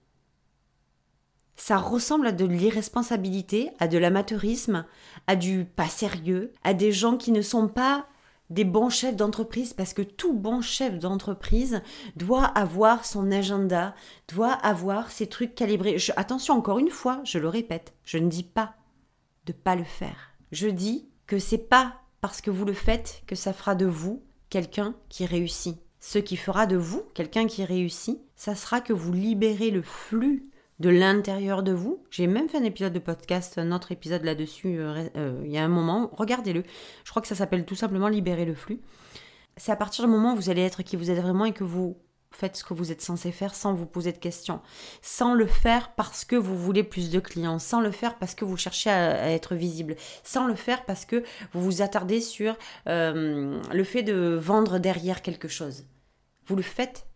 ça 1.56 1.78
ressemble 1.78 2.26
à 2.26 2.32
de 2.32 2.44
l'irresponsabilité, 2.44 3.70
à 3.78 3.88
de 3.88 3.98
l'amateurisme, 3.98 4.84
à 5.26 5.36
du 5.36 5.64
pas 5.64 5.88
sérieux, 5.88 6.52
à 6.64 6.74
des 6.74 6.92
gens 6.92 7.16
qui 7.16 7.30
ne 7.30 7.42
sont 7.42 7.68
pas 7.68 8.06
des 8.50 8.64
bons 8.64 8.90
chefs 8.90 9.16
d'entreprise 9.16 9.72
parce 9.72 9.94
que 9.94 10.02
tout 10.02 10.34
bon 10.34 10.60
chef 10.60 10.98
d'entreprise 10.98 11.82
doit 12.16 12.44
avoir 12.44 13.04
son 13.04 13.30
agenda, 13.30 13.94
doit 14.28 14.52
avoir 14.52 15.10
ses 15.10 15.26
trucs 15.26 15.54
calibrés. 15.54 15.96
attention, 16.16 16.54
encore 16.54 16.78
une 16.78 16.90
fois, 16.90 17.20
je 17.24 17.38
le 17.38 17.48
répète, 17.48 17.94
je 18.04 18.18
ne 18.18 18.28
dis 18.28 18.42
pas 18.42 18.74
de 19.46 19.52
pas 19.52 19.74
le 19.74 19.84
faire. 19.84 20.32
Je 20.52 20.68
dis 20.68 21.08
que 21.26 21.38
c'est 21.38 21.58
pas 21.58 21.94
parce 22.20 22.40
que 22.40 22.50
vous 22.50 22.64
le 22.64 22.74
faites 22.74 23.22
que 23.26 23.34
ça 23.34 23.52
fera 23.52 23.74
de 23.74 23.86
vous 23.86 24.22
quelqu'un 24.50 24.94
qui 25.08 25.26
réussit. 25.26 25.78
Ce 25.98 26.18
qui 26.18 26.36
fera 26.36 26.66
de 26.66 26.76
vous 26.76 27.02
quelqu'un 27.14 27.46
qui 27.46 27.64
réussit, 27.64 28.20
ça 28.36 28.54
sera 28.54 28.80
que 28.80 28.92
vous 28.92 29.12
libérez 29.12 29.70
le 29.70 29.82
flux 29.82 30.51
de 30.82 30.90
l'intérieur 30.90 31.62
de 31.62 31.70
vous. 31.72 32.02
J'ai 32.10 32.26
même 32.26 32.48
fait 32.48 32.58
un 32.58 32.64
épisode 32.64 32.92
de 32.92 32.98
podcast, 32.98 33.56
un 33.56 33.70
autre 33.70 33.92
épisode 33.92 34.24
là-dessus, 34.24 34.80
euh, 34.80 35.08
euh, 35.16 35.40
il 35.44 35.52
y 35.52 35.56
a 35.56 35.64
un 35.64 35.68
moment, 35.68 36.10
regardez-le. 36.12 36.64
Je 37.04 37.10
crois 37.10 37.22
que 37.22 37.28
ça 37.28 37.36
s'appelle 37.36 37.64
tout 37.64 37.76
simplement 37.76 38.08
Libérer 38.08 38.44
le 38.44 38.54
flux. 38.54 38.80
c'est 39.56 39.70
à 39.70 39.76
partir 39.76 40.04
du 40.04 40.10
moment 40.10 40.32
où 40.32 40.36
vous 40.36 40.50
allez 40.50 40.62
être 40.62 40.82
qui 40.82 40.96
vous 40.96 41.10
êtes 41.10 41.20
vraiment 41.20 41.44
et 41.44 41.52
que 41.52 41.62
vous 41.62 41.96
faites 42.32 42.56
ce 42.56 42.64
que 42.64 42.74
vous 42.74 42.90
êtes 42.90 43.00
censé 43.00 43.30
faire 43.30 43.54
sans 43.54 43.74
vous 43.74 43.86
poser 43.86 44.10
de 44.10 44.18
questions, 44.18 44.60
sans 45.02 45.34
le 45.34 45.46
faire 45.46 45.94
parce 45.94 46.24
que 46.24 46.34
vous 46.34 46.58
voulez 46.58 46.82
plus 46.82 47.10
de 47.10 47.20
clients, 47.20 47.60
sans 47.60 47.80
le 47.80 47.92
faire 47.92 48.18
parce 48.18 48.34
que 48.34 48.44
vous 48.44 48.56
cherchez 48.56 48.90
à, 48.90 49.30
être 49.30 49.54
visible, 49.54 49.94
sans 50.24 50.48
le 50.48 50.56
faire 50.56 50.84
parce 50.84 51.04
que 51.04 51.22
vous 51.52 51.62
vous 51.62 51.82
attardez 51.82 52.20
sur 52.20 52.56
euh, 52.88 53.60
le 53.72 53.84
fait 53.84 54.02
de 54.02 54.34
vendre 54.34 54.80
derrière 54.80 55.22
quelque 55.22 55.48
chose. 55.48 55.84
Vous 56.46 56.56
le 56.56 56.62
faites 56.62 57.06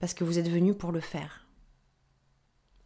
parce 0.00 0.12
que 0.12 0.24
vous 0.24 0.40
êtes 0.40 0.50
venu 0.50 0.74
pour 0.74 0.90
le 0.90 1.00
faire. 1.00 1.43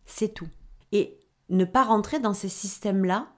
C'est 0.09 0.35
tout. 0.35 0.49
Et 0.91 1.21
ne 1.49 1.65
pas 1.65 1.85
rentrer 1.85 2.19
dans 2.19 2.35
ces 2.35 2.49
systèmes-là, 2.49 3.29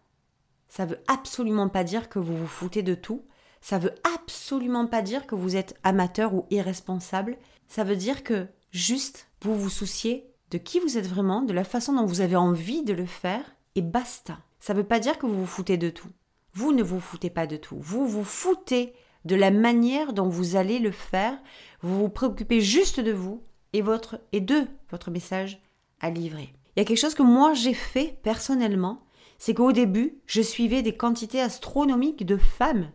ça 0.69 0.87
veut 0.87 1.01
absolument 1.07 1.69
pas 1.69 1.85
dire 1.85 2.09
que 2.09 2.19
vous 2.19 2.37
vous 2.37 2.47
foutez 2.47 2.83
de 2.83 2.95
tout. 2.95 3.25
Ça 3.61 3.79
veut 3.79 3.95
absolument 4.15 4.87
pas 4.87 5.03
dire 5.03 5.27
que 5.27 5.35
vous 5.35 5.57
êtes 5.57 5.79
amateur 5.85 6.33
ou 6.33 6.47
irresponsable 6.51 7.37
ça 7.71 7.85
veut 7.85 7.97
dire 7.97 8.25
que 8.25 8.49
juste 8.73 9.29
vous 9.43 9.57
vous 9.57 9.71
souciez 9.71 10.29
de 10.51 10.59
qui 10.59 10.81
vous 10.81 10.99
êtes 10.99 11.07
vraiment, 11.07 11.41
de 11.41 11.53
la 11.53 11.63
façon 11.63 11.93
dont 11.95 12.05
vous 12.05 12.21
avez 12.21 12.35
envie 12.35 12.83
de 12.83 12.93
le 12.93 13.07
faire, 13.07 13.45
et 13.77 13.83
basta. 13.83 14.39
Ça 14.59 14.75
veut 14.75 14.85
pas 14.85 14.99
dire 14.99 15.19
que 15.19 15.27
vous 15.27 15.43
vous 15.43 15.47
foutez 15.47 15.77
de 15.77 15.89
tout. 15.89 16.09
Vous 16.53 16.73
ne 16.73 16.83
vous 16.83 16.99
foutez 16.99 17.31
pas 17.31 17.47
de 17.47 17.57
tout. 17.57 17.77
Vous 17.79 18.09
vous 18.09 18.25
foutez 18.25 18.93
de 19.25 19.37
la 19.37 19.53
manière 19.53 20.13
dont 20.13 20.29
vous 20.29 20.57
allez 20.57 20.81
le 20.81 20.91
faire. 20.91 21.39
Vous 21.83 21.97
vous 21.97 22.09
préoccupez 22.09 22.61
juste 22.61 22.99
de 22.99 23.13
vous 23.13 23.41
et, 23.73 23.83
votre, 23.83 24.21
et 24.33 24.41
de 24.41 24.67
votre 24.91 25.13
message 25.13 25.63
à 26.01 26.11
livrer. 26.11 26.53
Il 26.77 26.81
y 26.81 26.83
a 26.83 26.85
quelque 26.85 26.99
chose 26.99 27.15
que 27.15 27.23
moi 27.23 27.55
j'ai 27.55 27.75
fait 27.75 28.19
personnellement, 28.23 29.05
c'est 29.39 29.55
qu'au 29.55 29.73
début, 29.73 30.21
je 30.27 30.43
suivais 30.43 30.83
des 30.83 30.97
quantités 30.97 31.41
astronomiques 31.41 32.27
de 32.27 32.37
femmes 32.37 32.91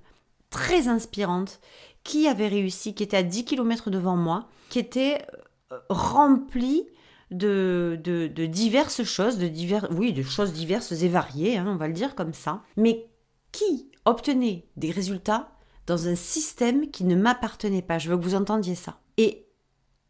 très 0.50 0.88
inspirantes 0.88 1.60
qui 2.04 2.28
avaient 2.28 2.48
réussi, 2.48 2.94
qui 2.94 3.04
étaient 3.04 3.18
à 3.18 3.24
10 3.24 3.46
km 3.46 3.90
devant 3.90 4.16
moi, 4.16 4.48
qui 4.70 4.80
était 4.80 5.26
euh, 5.72 5.80
rempli 5.90 6.88
de, 7.32 8.00
diverses 8.48 9.04
choses, 9.04 9.38
de 9.38 9.48
divers, 9.48 9.88
oui, 9.92 10.14
de 10.14 10.22
choses 10.22 10.54
diverses 10.54 10.92
et 10.92 11.08
variées, 11.10 11.58
hein, 11.58 11.66
on 11.68 11.76
va 11.76 11.88
le 11.88 11.94
dire 11.94 12.16
comme 12.16 12.34
ça, 12.34 12.62
mais 12.78 13.10
qui 13.52 13.90
obtenait 14.06 14.68
des 14.78 14.92
résultats 14.92 15.52
dans 15.88 16.08
un 16.08 16.16
système 16.16 16.90
qui 16.92 17.04
ne 17.04 17.16
m'appartenait 17.16 17.82
pas? 17.82 17.98
Je 17.98 18.10
veux 18.10 18.18
que 18.18 18.24
vous 18.24 18.36
entendiez 18.36 18.76
ça. 18.76 19.00
Et 19.18 19.48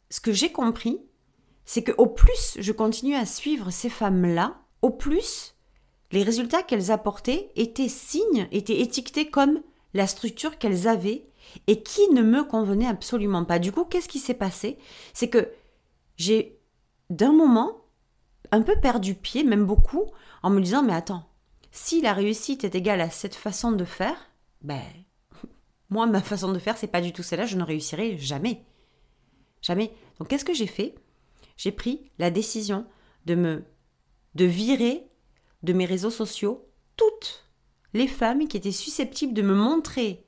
ce 0.09 0.20
que 0.20 0.34
j'ai 0.34 0.51
compris, 0.51 0.99
c'est 1.66 1.84
que 1.84 1.91
au 1.97 2.07
plus 2.07 2.57
je 2.59 2.72
continue 2.72 3.16
à 3.16 3.26
suivre 3.26 3.72
ces 3.72 3.89
femmes-là, 3.89 4.55
au 4.82 4.91
plus 4.91 5.55
les 6.11 6.24
résultats 6.24 6.63
qu'elles 6.63 6.91
apportaient 6.91 7.51
étaient 7.55 7.89
signes, 7.89 8.47
étaient 8.51 8.80
étiquetés 8.80 9.30
comme 9.30 9.61
la 9.93 10.07
structure 10.07 10.57
qu'elles 10.57 10.88
avaient 10.88 11.26
et 11.68 11.82
qui 11.84 12.07
ne 12.09 12.22
me 12.22 12.43
convenait 12.43 12.88
absolument 12.88 13.45
pas. 13.45 13.59
Du 13.59 13.72
coup, 13.72 13.86
qu'est-ce 13.86 14.09
qui 14.09 14.20
s'est 14.20 14.34
passé? 14.34 14.78
C'est 15.13 15.30
que 15.30 15.51
j'ai 16.18 16.59
d'un 17.09 17.34
moment 17.34 17.86
un 18.51 18.61
peu 18.61 18.80
perdu 18.80 19.16
pied, 19.16 19.43
même 19.43 19.66
beaucoup, 19.66 20.05
en 20.43 20.49
me 20.49 20.61
disant 20.61 20.84
mais 20.84 20.93
attends, 20.93 21.28
si 21.72 22.01
la 22.01 22.13
réussite 22.13 22.63
est 22.63 22.76
égale 22.76 23.01
à 23.01 23.09
cette 23.09 23.36
façon 23.36 23.72
de 23.72 23.86
faire, 23.86 24.18
ben 24.61 24.82
moi 25.89 26.05
ma 26.05 26.22
façon 26.22 26.51
de 26.51 26.59
faire 26.59 26.78
c'est 26.78 26.88
pas 26.88 27.01
du 27.01 27.11
tout 27.11 27.24
celle-là, 27.24 27.45
je 27.45 27.57
ne 27.57 27.63
réussirai 27.63 28.18
jamais. 28.18 28.63
Jamais. 29.61 29.91
Donc 30.20 30.28
qu'est-ce 30.28 30.45
que 30.45 30.53
j'ai 30.53 30.68
fait? 30.68 30.95
J'ai 31.56 31.72
pris 31.72 32.12
la 32.20 32.32
décision 32.32 32.86
de 33.26 33.36
me 33.36 33.64
de 34.36 34.45
virer 34.45 35.08
de 35.64 35.74
mes 35.74 35.86
réseaux 35.86 36.10
sociaux 36.10 36.68
toutes 36.97 37.45
les 37.93 38.08
femmes 38.08 38.47
qui 38.47 38.58
étaient 38.58 38.72
susceptibles 38.72 39.34
de 39.34 39.41
me 39.41 39.56
montrer 39.56 40.26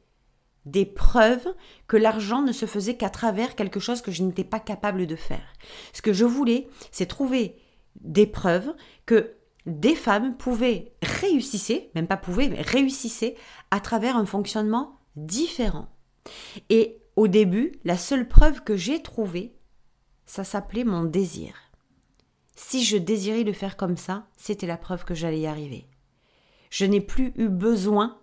des 0.65 0.85
preuves 0.85 1.53
que 1.87 1.97
l'argent 1.97 2.41
ne 2.41 2.51
se 2.51 2.65
faisait 2.65 2.97
qu'à 2.97 3.09
travers 3.09 3.55
quelque 3.55 3.79
chose 3.79 4.01
que 4.01 4.11
je 4.11 4.23
n'étais 4.23 4.43
pas 4.43 4.59
capable 4.59 5.07
de 5.07 5.15
faire. 5.15 5.53
Ce 5.93 6.01
que 6.01 6.13
je 6.13 6.25
voulais, 6.25 6.67
c'est 6.91 7.05
trouver 7.05 7.57
des 8.01 8.27
preuves 8.27 8.73
que 9.05 9.33
des 9.65 9.95
femmes 9.95 10.37
pouvaient 10.37 10.93
réussir, 11.01 11.81
même 11.95 12.07
pas 12.07 12.17
pouvaient, 12.17 12.49
mais 12.49 12.61
réussissaient 12.61 13.35
à 13.71 13.79
travers 13.79 14.15
un 14.15 14.25
fonctionnement 14.25 14.99
différent. 15.15 15.89
Et 16.69 17.01
au 17.15 17.27
début, 17.27 17.73
la 17.83 17.97
seule 17.97 18.27
preuve 18.27 18.63
que 18.63 18.75
j'ai 18.75 19.01
trouvée, 19.01 19.56
ça 20.27 20.43
s'appelait 20.43 20.83
mon 20.83 21.03
désir. 21.03 21.55
Si 22.55 22.83
je 22.83 22.97
désirais 22.97 23.43
le 23.43 23.53
faire 23.53 23.77
comme 23.77 23.97
ça, 23.97 24.27
c'était 24.37 24.67
la 24.67 24.77
preuve 24.77 25.05
que 25.05 25.15
j'allais 25.15 25.39
y 25.39 25.47
arriver. 25.47 25.87
Je 26.69 26.85
n'ai 26.85 27.01
plus 27.01 27.33
eu 27.37 27.47
besoin 27.47 28.17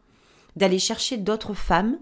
d'aller 0.55 0.79
chercher 0.79 1.17
d'autres 1.17 1.55
femmes 1.55 1.99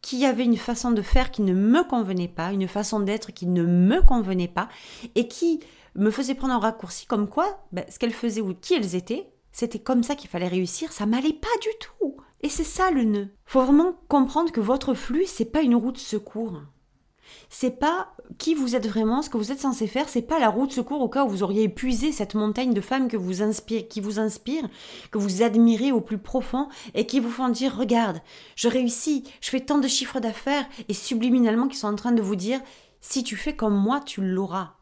qui 0.00 0.24
avait 0.24 0.44
une 0.44 0.56
façon 0.56 0.90
de 0.90 1.02
faire 1.02 1.30
qui 1.30 1.42
ne 1.42 1.54
me 1.54 1.84
convenait 1.84 2.28
pas, 2.28 2.52
une 2.52 2.68
façon 2.68 3.00
d'être 3.00 3.32
qui 3.32 3.46
ne 3.46 3.64
me 3.64 4.02
convenait 4.02 4.48
pas, 4.48 4.68
et 5.14 5.28
qui 5.28 5.60
me 5.94 6.10
faisait 6.10 6.34
prendre 6.34 6.54
un 6.54 6.58
raccourci 6.58 7.06
comme 7.06 7.28
quoi 7.28 7.64
ben, 7.72 7.84
ce 7.88 7.98
qu'elles 7.98 8.12
faisaient 8.12 8.40
ou 8.40 8.54
qui 8.54 8.74
elles 8.74 8.94
étaient, 8.94 9.30
c'était 9.52 9.78
comme 9.78 10.02
ça 10.02 10.14
qu'il 10.14 10.30
fallait 10.30 10.48
réussir, 10.48 10.92
ça 10.92 11.06
m'allait 11.06 11.32
pas 11.32 11.48
du 11.60 11.68
tout. 11.80 12.16
Et 12.40 12.48
c'est 12.48 12.64
ça 12.64 12.90
le 12.90 13.04
nœud. 13.04 13.28
Faut 13.44 13.62
vraiment 13.62 13.94
comprendre 14.08 14.50
que 14.50 14.60
votre 14.60 14.94
flux, 14.94 15.26
c'est 15.26 15.44
pas 15.44 15.62
une 15.62 15.76
route 15.76 15.98
secours 15.98 16.62
c'est 17.48 17.78
pas 17.78 18.14
qui 18.38 18.54
vous 18.54 18.76
êtes 18.76 18.86
vraiment, 18.86 19.22
ce 19.22 19.30
que 19.30 19.36
vous 19.36 19.52
êtes 19.52 19.60
censé 19.60 19.86
faire, 19.86 20.08
c'est 20.08 20.22
pas 20.22 20.38
la 20.38 20.48
route 20.48 20.70
de 20.70 20.74
secours 20.74 21.00
au 21.00 21.08
cas 21.08 21.24
où 21.24 21.28
vous 21.28 21.42
auriez 21.42 21.64
épuisé 21.64 22.12
cette 22.12 22.34
montagne 22.34 22.72
de 22.72 22.80
femmes 22.80 23.08
que 23.08 23.16
vous 23.16 23.42
inspire, 23.42 23.86
qui 23.88 24.00
vous 24.00 24.18
inspire, 24.18 24.68
que 25.10 25.18
vous 25.18 25.42
admirez 25.42 25.92
au 25.92 26.00
plus 26.00 26.18
profond 26.18 26.68
et 26.94 27.06
qui 27.06 27.20
vous 27.20 27.30
font 27.30 27.48
dire 27.48 27.76
regarde, 27.76 28.22
je 28.56 28.68
réussis, 28.68 29.24
je 29.40 29.50
fais 29.50 29.60
tant 29.60 29.78
de 29.78 29.88
chiffres 29.88 30.20
d'affaires 30.20 30.66
et 30.88 30.94
subliminalement 30.94 31.68
qui 31.68 31.76
sont 31.76 31.88
en 31.88 31.96
train 31.96 32.12
de 32.12 32.22
vous 32.22 32.36
dire 32.36 32.60
si 33.00 33.24
tu 33.24 33.36
fais 33.36 33.54
comme 33.54 33.76
moi, 33.76 34.00
tu 34.00 34.22
l'auras. 34.22 34.74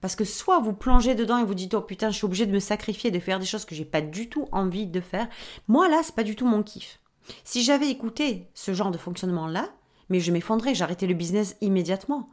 Parce 0.00 0.16
que 0.16 0.24
soit 0.24 0.60
vous 0.60 0.74
plongez 0.74 1.14
dedans 1.14 1.38
et 1.38 1.44
vous 1.44 1.54
dites 1.54 1.74
oh 1.74 1.80
putain, 1.80 2.10
je 2.10 2.16
suis 2.16 2.26
obligé 2.26 2.46
de 2.46 2.52
me 2.52 2.58
sacrifier, 2.58 3.10
de 3.10 3.18
faire 3.18 3.40
des 3.40 3.46
choses 3.46 3.64
que 3.64 3.74
j'ai 3.74 3.86
pas 3.86 4.02
du 4.02 4.28
tout 4.28 4.48
envie 4.52 4.86
de 4.86 5.00
faire. 5.00 5.28
Moi 5.66 5.88
là, 5.88 6.00
c'est 6.02 6.14
pas 6.14 6.24
du 6.24 6.36
tout 6.36 6.46
mon 6.46 6.62
kiff. 6.62 7.00
Si 7.42 7.62
j'avais 7.62 7.88
écouté 7.88 8.50
ce 8.54 8.74
genre 8.74 8.90
de 8.90 8.98
fonctionnement 8.98 9.46
là, 9.46 9.70
mais 10.08 10.20
je 10.20 10.32
m'effondrais, 10.32 10.74
j'arrêtais 10.74 11.06
le 11.06 11.14
business 11.14 11.56
immédiatement. 11.60 12.28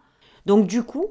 Donc 0.46 0.68
du 0.68 0.84
coup, 0.84 1.08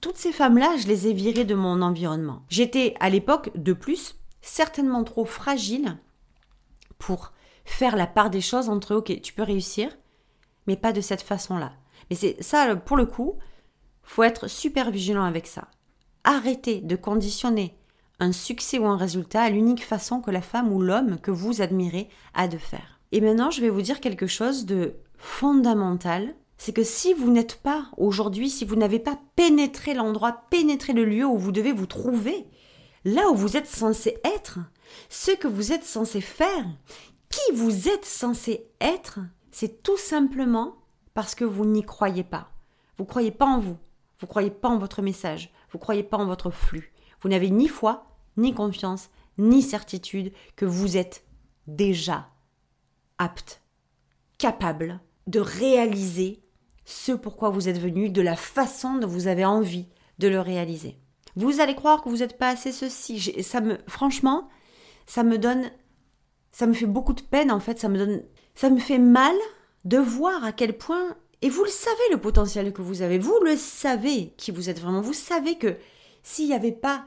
toutes 0.00 0.16
ces 0.16 0.32
femmes-là, 0.32 0.76
je 0.78 0.86
les 0.86 1.08
ai 1.08 1.12
virées 1.12 1.44
de 1.44 1.54
mon 1.54 1.80
environnement. 1.80 2.42
J'étais 2.48 2.94
à 3.00 3.08
l'époque, 3.08 3.50
de 3.54 3.72
plus, 3.72 4.16
certainement 4.42 5.04
trop 5.04 5.24
fragile 5.24 5.96
pour 6.98 7.32
faire 7.64 7.96
la 7.96 8.06
part 8.06 8.30
des 8.30 8.40
choses 8.40 8.68
entre 8.68 8.94
ok, 8.94 9.20
tu 9.22 9.32
peux 9.32 9.42
réussir, 9.42 9.90
mais 10.66 10.76
pas 10.76 10.92
de 10.92 11.00
cette 11.00 11.22
façon-là. 11.22 11.72
Mais 12.10 12.16
c'est 12.16 12.42
ça, 12.42 12.76
pour 12.76 12.96
le 12.96 13.06
coup, 13.06 13.38
faut 14.02 14.22
être 14.22 14.48
super 14.48 14.90
vigilant 14.90 15.24
avec 15.24 15.46
ça. 15.46 15.68
Arrêtez 16.24 16.80
de 16.80 16.96
conditionner 16.96 17.76
un 18.20 18.32
succès 18.32 18.78
ou 18.78 18.86
un 18.86 18.96
résultat 18.96 19.42
à 19.42 19.50
l'unique 19.50 19.84
façon 19.84 20.20
que 20.20 20.30
la 20.30 20.42
femme 20.42 20.72
ou 20.72 20.80
l'homme 20.80 21.18
que 21.18 21.30
vous 21.30 21.62
admirez 21.62 22.08
a 22.34 22.48
de 22.48 22.58
faire. 22.58 23.00
Et 23.12 23.20
maintenant, 23.20 23.50
je 23.50 23.60
vais 23.60 23.70
vous 23.70 23.82
dire 23.82 24.00
quelque 24.00 24.26
chose 24.26 24.66
de 24.66 24.94
fondamental, 25.16 26.34
c'est 26.56 26.72
que 26.72 26.84
si 26.84 27.14
vous 27.14 27.30
n'êtes 27.30 27.56
pas 27.56 27.86
aujourd'hui, 27.96 28.48
si 28.48 28.64
vous 28.64 28.76
n'avez 28.76 28.98
pas 28.98 29.18
pénétré 29.36 29.94
l'endroit, 29.94 30.44
pénétré 30.50 30.92
le 30.92 31.04
lieu 31.04 31.26
où 31.26 31.38
vous 31.38 31.52
devez 31.52 31.72
vous 31.72 31.86
trouver, 31.86 32.46
là 33.04 33.28
où 33.30 33.34
vous 33.34 33.56
êtes 33.56 33.66
censé 33.66 34.18
être, 34.24 34.60
ce 35.08 35.32
que 35.32 35.48
vous 35.48 35.72
êtes 35.72 35.84
censé 35.84 36.20
faire, 36.20 36.66
qui 37.28 37.54
vous 37.54 37.88
êtes 37.88 38.04
censé 38.04 38.66
être, 38.80 39.20
c'est 39.50 39.82
tout 39.82 39.98
simplement 39.98 40.76
parce 41.14 41.34
que 41.34 41.44
vous 41.44 41.64
n'y 41.64 41.82
croyez 41.82 42.24
pas. 42.24 42.50
Vous 42.96 43.04
croyez 43.04 43.30
pas 43.30 43.46
en 43.46 43.58
vous, 43.58 43.76
vous 44.20 44.26
croyez 44.26 44.50
pas 44.50 44.68
en 44.68 44.78
votre 44.78 45.02
message, 45.02 45.50
vous 45.70 45.78
croyez 45.78 46.04
pas 46.04 46.16
en 46.16 46.26
votre 46.26 46.50
flux. 46.50 46.92
Vous 47.20 47.28
n'avez 47.28 47.50
ni 47.50 47.68
foi, 47.68 48.06
ni 48.36 48.54
confiance, 48.54 49.10
ni 49.38 49.62
certitude 49.62 50.32
que 50.56 50.64
vous 50.64 50.96
êtes 50.96 51.24
déjà 51.66 52.28
apte, 53.18 53.62
capable 54.44 55.00
de 55.26 55.40
réaliser 55.40 56.42
ce 56.84 57.12
pourquoi 57.12 57.48
vous 57.48 57.70
êtes 57.70 57.80
venu, 57.80 58.10
de 58.10 58.20
la 58.20 58.36
façon 58.36 58.96
dont 58.98 59.08
vous 59.08 59.26
avez 59.26 59.46
envie 59.46 59.88
de 60.18 60.28
le 60.28 60.38
réaliser. 60.38 60.98
Vous 61.34 61.60
allez 61.60 61.74
croire 61.74 62.02
que 62.02 62.10
vous 62.10 62.18
n'êtes 62.18 62.36
pas 62.36 62.50
assez 62.50 62.70
ceci. 62.70 63.42
Ça 63.42 63.62
me, 63.62 63.78
franchement, 63.86 64.50
ça 65.06 65.22
me 65.22 65.38
donne, 65.38 65.70
ça 66.52 66.66
me 66.66 66.74
fait 66.74 66.84
beaucoup 66.84 67.14
de 67.14 67.22
peine 67.22 67.50
en 67.50 67.58
fait. 67.58 67.78
Ça 67.78 67.88
me 67.88 67.96
donne, 67.96 68.22
ça 68.54 68.68
me 68.68 68.78
fait 68.78 68.98
mal 68.98 69.34
de 69.86 69.96
voir 69.96 70.44
à 70.44 70.52
quel 70.52 70.76
point. 70.76 71.16
Et 71.40 71.48
vous 71.48 71.64
le 71.64 71.70
savez 71.70 72.10
le 72.10 72.20
potentiel 72.20 72.70
que 72.74 72.82
vous 72.82 73.00
avez. 73.00 73.18
Vous 73.18 73.40
le 73.46 73.56
savez 73.56 74.34
qui 74.36 74.50
vous 74.50 74.68
êtes 74.68 74.78
vraiment. 74.78 75.00
Vous 75.00 75.14
savez 75.14 75.56
que 75.56 75.78
s'il 76.22 76.48
n'y 76.48 76.54
avait 76.54 76.70
pas 76.70 77.06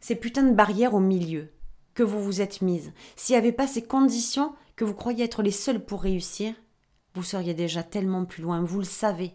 ces 0.00 0.16
putains 0.16 0.42
de 0.42 0.54
barrières 0.54 0.92
au 0.92 1.00
milieu 1.00 1.50
que 1.94 2.02
vous 2.02 2.22
vous 2.22 2.42
êtes 2.42 2.60
mises, 2.60 2.92
s'il 3.16 3.32
n'y 3.32 3.38
avait 3.38 3.52
pas 3.52 3.66
ces 3.66 3.82
conditions 3.82 4.52
que 4.76 4.84
vous 4.84 4.94
croyez 4.94 5.24
être 5.24 5.42
les 5.42 5.50
seules 5.50 5.84
pour 5.84 6.02
réussir, 6.02 6.54
vous 7.14 7.22
seriez 7.22 7.54
déjà 7.54 7.82
tellement 7.82 8.24
plus 8.24 8.42
loin, 8.42 8.62
vous 8.62 8.78
le 8.78 8.84
savez. 8.84 9.34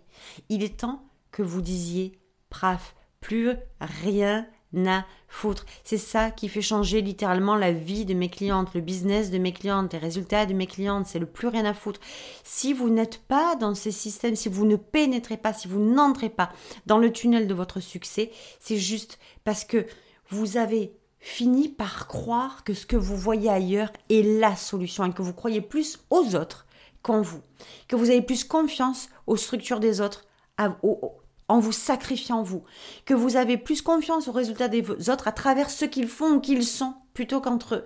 Il 0.49 0.63
est 0.63 0.79
temps 0.79 1.03
que 1.31 1.43
vous 1.43 1.61
disiez, 1.61 2.19
praf, 2.49 2.95
plus 3.19 3.51
rien 3.79 4.47
à 4.85 5.05
foutre. 5.27 5.65
C'est 5.83 5.97
ça 5.97 6.31
qui 6.31 6.49
fait 6.49 6.61
changer 6.61 7.01
littéralement 7.01 7.55
la 7.55 7.71
vie 7.71 8.05
de 8.05 8.13
mes 8.13 8.29
clientes, 8.29 8.73
le 8.73 8.81
business 8.81 9.31
de 9.31 9.37
mes 9.37 9.53
clientes, 9.53 9.93
les 9.93 9.99
résultats 9.99 10.45
de 10.45 10.53
mes 10.53 10.67
clientes. 10.67 11.07
C'est 11.07 11.19
le 11.19 11.25
plus 11.25 11.47
rien 11.47 11.65
à 11.65 11.73
foutre. 11.73 11.99
Si 12.43 12.73
vous 12.73 12.89
n'êtes 12.89 13.19
pas 13.19 13.55
dans 13.55 13.75
ces 13.75 13.91
systèmes, 13.91 14.35
si 14.35 14.49
vous 14.49 14.65
ne 14.65 14.75
pénétrez 14.75 15.37
pas, 15.37 15.53
si 15.53 15.67
vous 15.67 15.79
n'entrez 15.79 16.29
pas 16.29 16.51
dans 16.85 16.97
le 16.97 17.11
tunnel 17.11 17.47
de 17.47 17.53
votre 17.53 17.79
succès, 17.79 18.31
c'est 18.59 18.77
juste 18.77 19.19
parce 19.43 19.63
que 19.63 19.85
vous 20.29 20.57
avez 20.57 20.96
fini 21.19 21.69
par 21.69 22.07
croire 22.07 22.63
que 22.63 22.73
ce 22.73 22.85
que 22.85 22.95
vous 22.95 23.17
voyez 23.17 23.49
ailleurs 23.49 23.91
est 24.09 24.23
la 24.39 24.55
solution 24.55 25.05
et 25.05 25.11
que 25.11 25.21
vous 25.21 25.33
croyez 25.33 25.61
plus 25.61 25.99
aux 26.09 26.35
autres 26.35 26.65
qu'en 27.01 27.21
vous, 27.21 27.41
que 27.87 27.95
vous 27.95 28.09
avez 28.09 28.21
plus 28.21 28.43
confiance 28.43 29.09
aux 29.27 29.37
structures 29.37 29.79
des 29.79 30.01
autres, 30.01 30.25
en 30.57 31.59
vous 31.59 31.71
sacrifiant 31.71 32.41
vous, 32.43 32.63
que 33.05 33.13
vous 33.13 33.35
avez 33.35 33.57
plus 33.57 33.81
confiance 33.81 34.27
aux 34.27 34.31
résultats 34.33 34.67
des 34.67 35.09
autres 35.09 35.27
à 35.27 35.31
travers 35.31 35.69
ce 35.69 35.85
qu'ils 35.85 36.07
font 36.07 36.35
ou 36.35 36.39
qu'ils 36.39 36.65
sont, 36.65 36.95
plutôt 37.13 37.41
qu'entre 37.41 37.85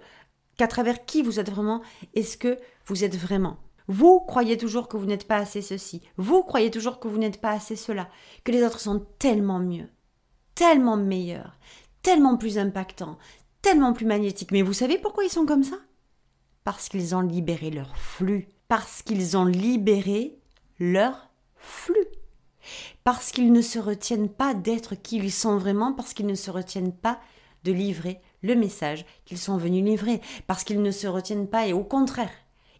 qu'à 0.58 0.68
travers 0.68 1.06
qui 1.06 1.22
vous 1.22 1.40
êtes 1.40 1.50
vraiment 1.50 1.82
et 2.14 2.24
ce 2.24 2.38
que 2.38 2.58
vous 2.86 3.04
êtes 3.04 3.16
vraiment? 3.16 3.58
Vous 3.88 4.20
croyez 4.20 4.58
toujours 4.58 4.88
que 4.88 4.98
vous 4.98 5.06
n'êtes 5.06 5.28
pas 5.28 5.38
assez 5.38 5.62
ceci, 5.62 6.02
vous 6.18 6.44
croyez 6.44 6.72
toujours 6.72 7.00
que 7.00 7.08
vous 7.08 7.18
n'êtes 7.18 7.42
pas 7.42 7.52
assez 7.52 7.76
cela, 7.76 8.10
que 8.44 8.52
les 8.52 8.64
autres 8.64 8.80
sont 8.80 9.06
tellement 9.20 9.60
mieux, 9.60 9.90
tellement 10.56 10.98
meilleurs, 10.98 11.58
tellement 12.02 12.38
plus 12.38 12.58
impactants, 12.58 13.18
tellement 13.62 13.94
plus 13.94 14.06
magnétiques. 14.06 14.52
Mais 14.52 14.62
vous 14.62 14.74
savez 14.74 14.98
pourquoi 14.98 15.24
ils 15.24 15.30
sont 15.30 15.46
comme 15.46 15.64
ça? 15.64 15.78
Parce 16.64 16.90
qu'ils 16.90 17.16
ont 17.16 17.22
libéré 17.22 17.72
leur 17.72 17.98
flux, 17.98 18.48
parce 18.68 19.02
qu'ils 19.02 19.38
ont 19.38 19.46
libéré 19.46 20.38
leur 20.80 21.30
flux 21.56 22.08
parce 23.04 23.32
qu'ils 23.32 23.52
ne 23.52 23.62
se 23.62 23.80
retiennent 23.80 24.30
pas 24.30 24.54
d'être 24.54 24.96
qui 24.96 25.18
ils 25.18 25.32
sont 25.32 25.58
vraiment, 25.58 25.94
parce 25.94 26.14
qu'ils 26.14 26.28
ne 26.28 26.36
se 26.36 26.52
retiennent 26.52 26.94
pas 26.94 27.20
de 27.64 27.72
livrer 27.72 28.22
le 28.42 28.56
message 28.56 29.06
qu'ils 29.26 29.38
sont 29.38 29.58
venus 29.58 29.84
livrer, 29.84 30.22
parce 30.48 30.64
qu'ils 30.64 30.82
ne 30.82 30.92
se 30.92 31.08
retiennent 31.08 31.48
pas 31.48 31.68
et 31.68 31.74
au 31.74 31.84
contraire, 31.84 32.32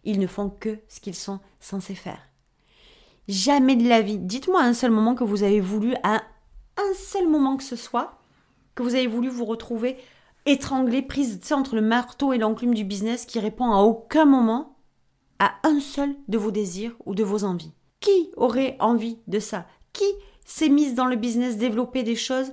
ils 0.04 0.18
ne 0.18 0.26
font 0.26 0.50
que 0.50 0.78
ce 0.88 1.00
qu'ils 1.00 1.14
sont 1.14 1.40
censés 1.60 1.94
faire. 1.94 2.20
Jamais 3.28 3.76
de 3.76 3.88
la 3.88 4.00
vie. 4.00 4.18
Dites-moi 4.18 4.60
un 4.60 4.74
seul 4.74 4.90
moment 4.90 5.14
que 5.14 5.22
vous 5.22 5.44
avez 5.44 5.60
voulu, 5.60 5.94
à 6.02 6.22
un 6.76 6.94
seul 6.96 7.28
moment 7.28 7.56
que 7.56 7.62
ce 7.62 7.76
soit, 7.76 8.18
que 8.74 8.82
vous 8.82 8.94
avez 8.94 9.06
voulu 9.06 9.28
vous 9.28 9.44
retrouver 9.44 9.96
étranglé, 10.46 11.02
prise 11.02 11.40
entre 11.52 11.76
le 11.76 11.82
marteau 11.82 12.32
et 12.32 12.38
l'enclume 12.38 12.74
du 12.74 12.84
business 12.84 13.26
qui 13.26 13.38
répond 13.38 13.70
à 13.70 13.82
aucun 13.82 14.24
moment 14.24 14.76
à 15.38 15.54
un 15.64 15.80
seul 15.80 16.14
de 16.28 16.38
vos 16.38 16.50
désirs 16.50 16.96
ou 17.04 17.14
de 17.14 17.24
vos 17.24 17.44
envies. 17.44 17.72
Qui 18.00 18.32
aurait 18.36 18.76
envie 18.80 19.18
de 19.26 19.38
ça? 19.38 19.66
Qui 19.92 20.04
s'est 20.44 20.68
mise 20.68 20.94
dans 20.94 21.06
le 21.06 21.16
business 21.16 21.56
développer 21.56 22.02
des 22.02 22.16
choses 22.16 22.52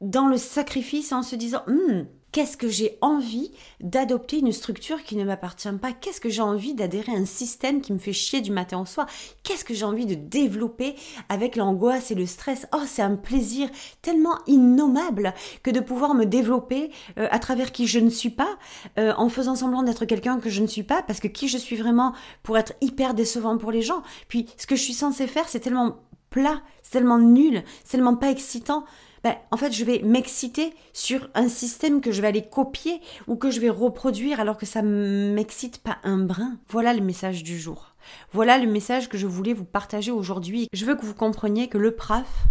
dans 0.00 0.28
le 0.28 0.36
sacrifice 0.36 1.12
en 1.12 1.22
se 1.22 1.36
disant 1.36 1.62
hmm, 1.66 2.02
Qu'est-ce 2.36 2.58
que 2.58 2.68
j'ai 2.68 2.98
envie 3.00 3.50
d'adopter 3.80 4.40
une 4.40 4.52
structure 4.52 5.02
qui 5.04 5.16
ne 5.16 5.24
m'appartient 5.24 5.72
pas? 5.80 5.92
Qu'est-ce 5.94 6.20
que 6.20 6.28
j'ai 6.28 6.42
envie 6.42 6.74
d'adhérer 6.74 7.12
à 7.12 7.16
un 7.16 7.24
système 7.24 7.80
qui 7.80 7.94
me 7.94 7.98
fait 7.98 8.12
chier 8.12 8.42
du 8.42 8.50
matin 8.50 8.78
au 8.78 8.84
soir? 8.84 9.06
Qu'est-ce 9.42 9.64
que 9.64 9.72
j'ai 9.72 9.86
envie 9.86 10.04
de 10.04 10.14
développer 10.14 10.96
avec 11.30 11.56
l'angoisse 11.56 12.10
et 12.10 12.14
le 12.14 12.26
stress? 12.26 12.66
Oh, 12.74 12.82
c'est 12.86 13.00
un 13.00 13.16
plaisir 13.16 13.70
tellement 14.02 14.36
innommable 14.46 15.32
que 15.62 15.70
de 15.70 15.80
pouvoir 15.80 16.12
me 16.12 16.26
développer 16.26 16.90
euh, 17.18 17.26
à 17.30 17.38
travers 17.38 17.72
qui 17.72 17.86
je 17.86 18.00
ne 18.00 18.10
suis 18.10 18.28
pas, 18.28 18.58
euh, 18.98 19.14
en 19.16 19.30
faisant 19.30 19.54
semblant 19.54 19.82
d'être 19.82 20.04
quelqu'un 20.04 20.38
que 20.38 20.50
je 20.50 20.60
ne 20.60 20.66
suis 20.66 20.82
pas, 20.82 21.00
parce 21.00 21.20
que 21.20 21.28
qui 21.28 21.48
je 21.48 21.56
suis 21.56 21.76
vraiment 21.76 22.12
pour 22.42 22.58
être 22.58 22.74
hyper 22.82 23.14
décevant 23.14 23.56
pour 23.56 23.72
les 23.72 23.80
gens? 23.80 24.02
Puis 24.28 24.44
ce 24.58 24.66
que 24.66 24.76
je 24.76 24.82
suis 24.82 24.92
censée 24.92 25.26
faire, 25.26 25.48
c'est 25.48 25.60
tellement 25.60 26.00
plat, 26.28 26.60
c'est 26.82 26.92
tellement 26.92 27.18
nul, 27.18 27.62
c'est 27.82 27.92
tellement 27.92 28.16
pas 28.16 28.30
excitant. 28.30 28.84
Ben, 29.26 29.34
en 29.50 29.56
fait, 29.56 29.72
je 29.72 29.84
vais 29.84 30.02
m'exciter 30.04 30.72
sur 30.92 31.28
un 31.34 31.48
système 31.48 32.00
que 32.00 32.12
je 32.12 32.22
vais 32.22 32.28
aller 32.28 32.48
copier 32.48 33.00
ou 33.26 33.34
que 33.34 33.50
je 33.50 33.58
vais 33.58 33.70
reproduire 33.70 34.38
alors 34.38 34.56
que 34.56 34.66
ça 34.66 34.82
m'excite 34.82 35.78
pas 35.78 35.98
un 36.04 36.18
brin. 36.18 36.60
Voilà 36.68 36.94
le 36.94 37.00
message 37.00 37.42
du 37.42 37.58
jour. 37.58 37.96
Voilà 38.30 38.56
le 38.56 38.70
message 38.70 39.08
que 39.08 39.18
je 39.18 39.26
voulais 39.26 39.52
vous 39.52 39.64
partager 39.64 40.12
aujourd'hui. 40.12 40.68
Je 40.72 40.84
veux 40.84 40.94
que 40.94 41.04
vous 41.04 41.12
compreniez 41.12 41.66
que 41.66 41.76
le 41.76 41.96
PRAF, 41.96 42.44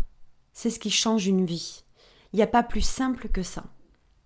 c'est 0.52 0.70
ce 0.70 0.80
qui 0.80 0.92
change 0.92 1.28
une 1.28 1.46
vie. 1.46 1.86
Il 2.34 2.36
n'y 2.36 2.44
a 2.44 2.48
pas 2.48 2.62
plus 2.62 2.86
simple 2.86 3.30
que 3.30 3.42
ça. 3.42 3.64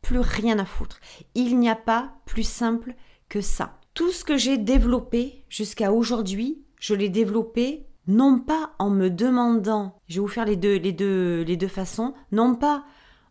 Plus 0.01 0.17
rien 0.17 0.57
à 0.57 0.65
foutre. 0.65 0.99
Il 1.35 1.59
n'y 1.59 1.69
a 1.69 1.75
pas 1.75 2.13
plus 2.25 2.49
simple 2.49 2.95
que 3.29 3.41
ça. 3.41 3.77
Tout 3.93 4.11
ce 4.11 4.25
que 4.25 4.37
j'ai 4.37 4.57
développé 4.57 5.45
jusqu'à 5.49 5.93
aujourd'hui, 5.93 6.63
je 6.79 6.95
l'ai 6.95 7.09
développé 7.09 7.85
non 8.10 8.39
pas 8.39 8.74
en 8.80 8.89
me 8.89 9.12
demandant, 9.12 10.01
je 10.07 10.16
vais 10.16 10.22
vous 10.22 10.28
faire 10.28 10.45
les 10.45 10.55
deux, 10.55 10.78
les 10.78 10.91
deux, 10.91 11.43
les 11.43 11.57
deux 11.57 11.68
façons, 11.68 12.16
non 12.32 12.55
pas 12.55 12.84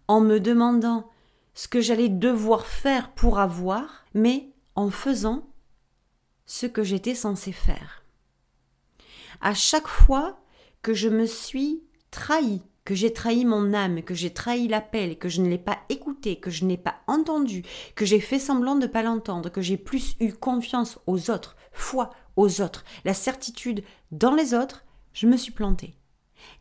en 0.06 0.20
me 0.20 0.38
demandant 0.38 1.10
ce 1.52 1.66
que 1.66 1.80
j'allais 1.80 2.08
devoir 2.08 2.64
faire 2.64 3.10
pour 3.10 3.40
avoir, 3.40 4.04
mais 4.14 4.52
en 4.76 4.90
faisant 4.90 5.50
ce 6.46 6.66
que 6.66 6.84
j'étais 6.84 7.16
censé 7.16 7.50
faire. 7.50 8.04
À 9.40 9.52
chaque 9.52 9.88
fois 9.88 10.38
que 10.80 10.94
je 10.94 11.08
me 11.08 11.26
suis 11.26 11.82
trahi, 12.12 12.62
que 12.84 12.94
j'ai 12.94 13.12
trahi 13.12 13.44
mon 13.44 13.74
âme, 13.74 14.02
que 14.02 14.14
j'ai 14.14 14.32
trahi 14.32 14.68
l'appel, 14.68 15.18
que 15.18 15.28
je 15.28 15.42
ne 15.42 15.48
l'ai 15.48 15.58
pas 15.58 15.78
écouté, 15.88 16.38
que 16.38 16.50
je 16.50 16.64
n'ai 16.64 16.78
pas 16.78 17.00
entendu, 17.08 17.64
que 17.96 18.06
j'ai 18.06 18.20
fait 18.20 18.38
semblant 18.38 18.76
de 18.76 18.82
ne 18.82 18.86
pas 18.86 19.02
l'entendre, 19.02 19.50
que 19.50 19.60
j'ai 19.60 19.76
plus 19.76 20.14
eu 20.20 20.32
confiance 20.32 21.00
aux 21.08 21.30
autres, 21.30 21.56
foi 21.72 22.10
aux 22.38 22.60
autres, 22.62 22.84
la 23.04 23.14
certitude 23.14 23.82
dans 24.12 24.34
les 24.34 24.54
autres, 24.54 24.84
je 25.12 25.26
me 25.26 25.36
suis 25.36 25.52
plantée. 25.52 25.96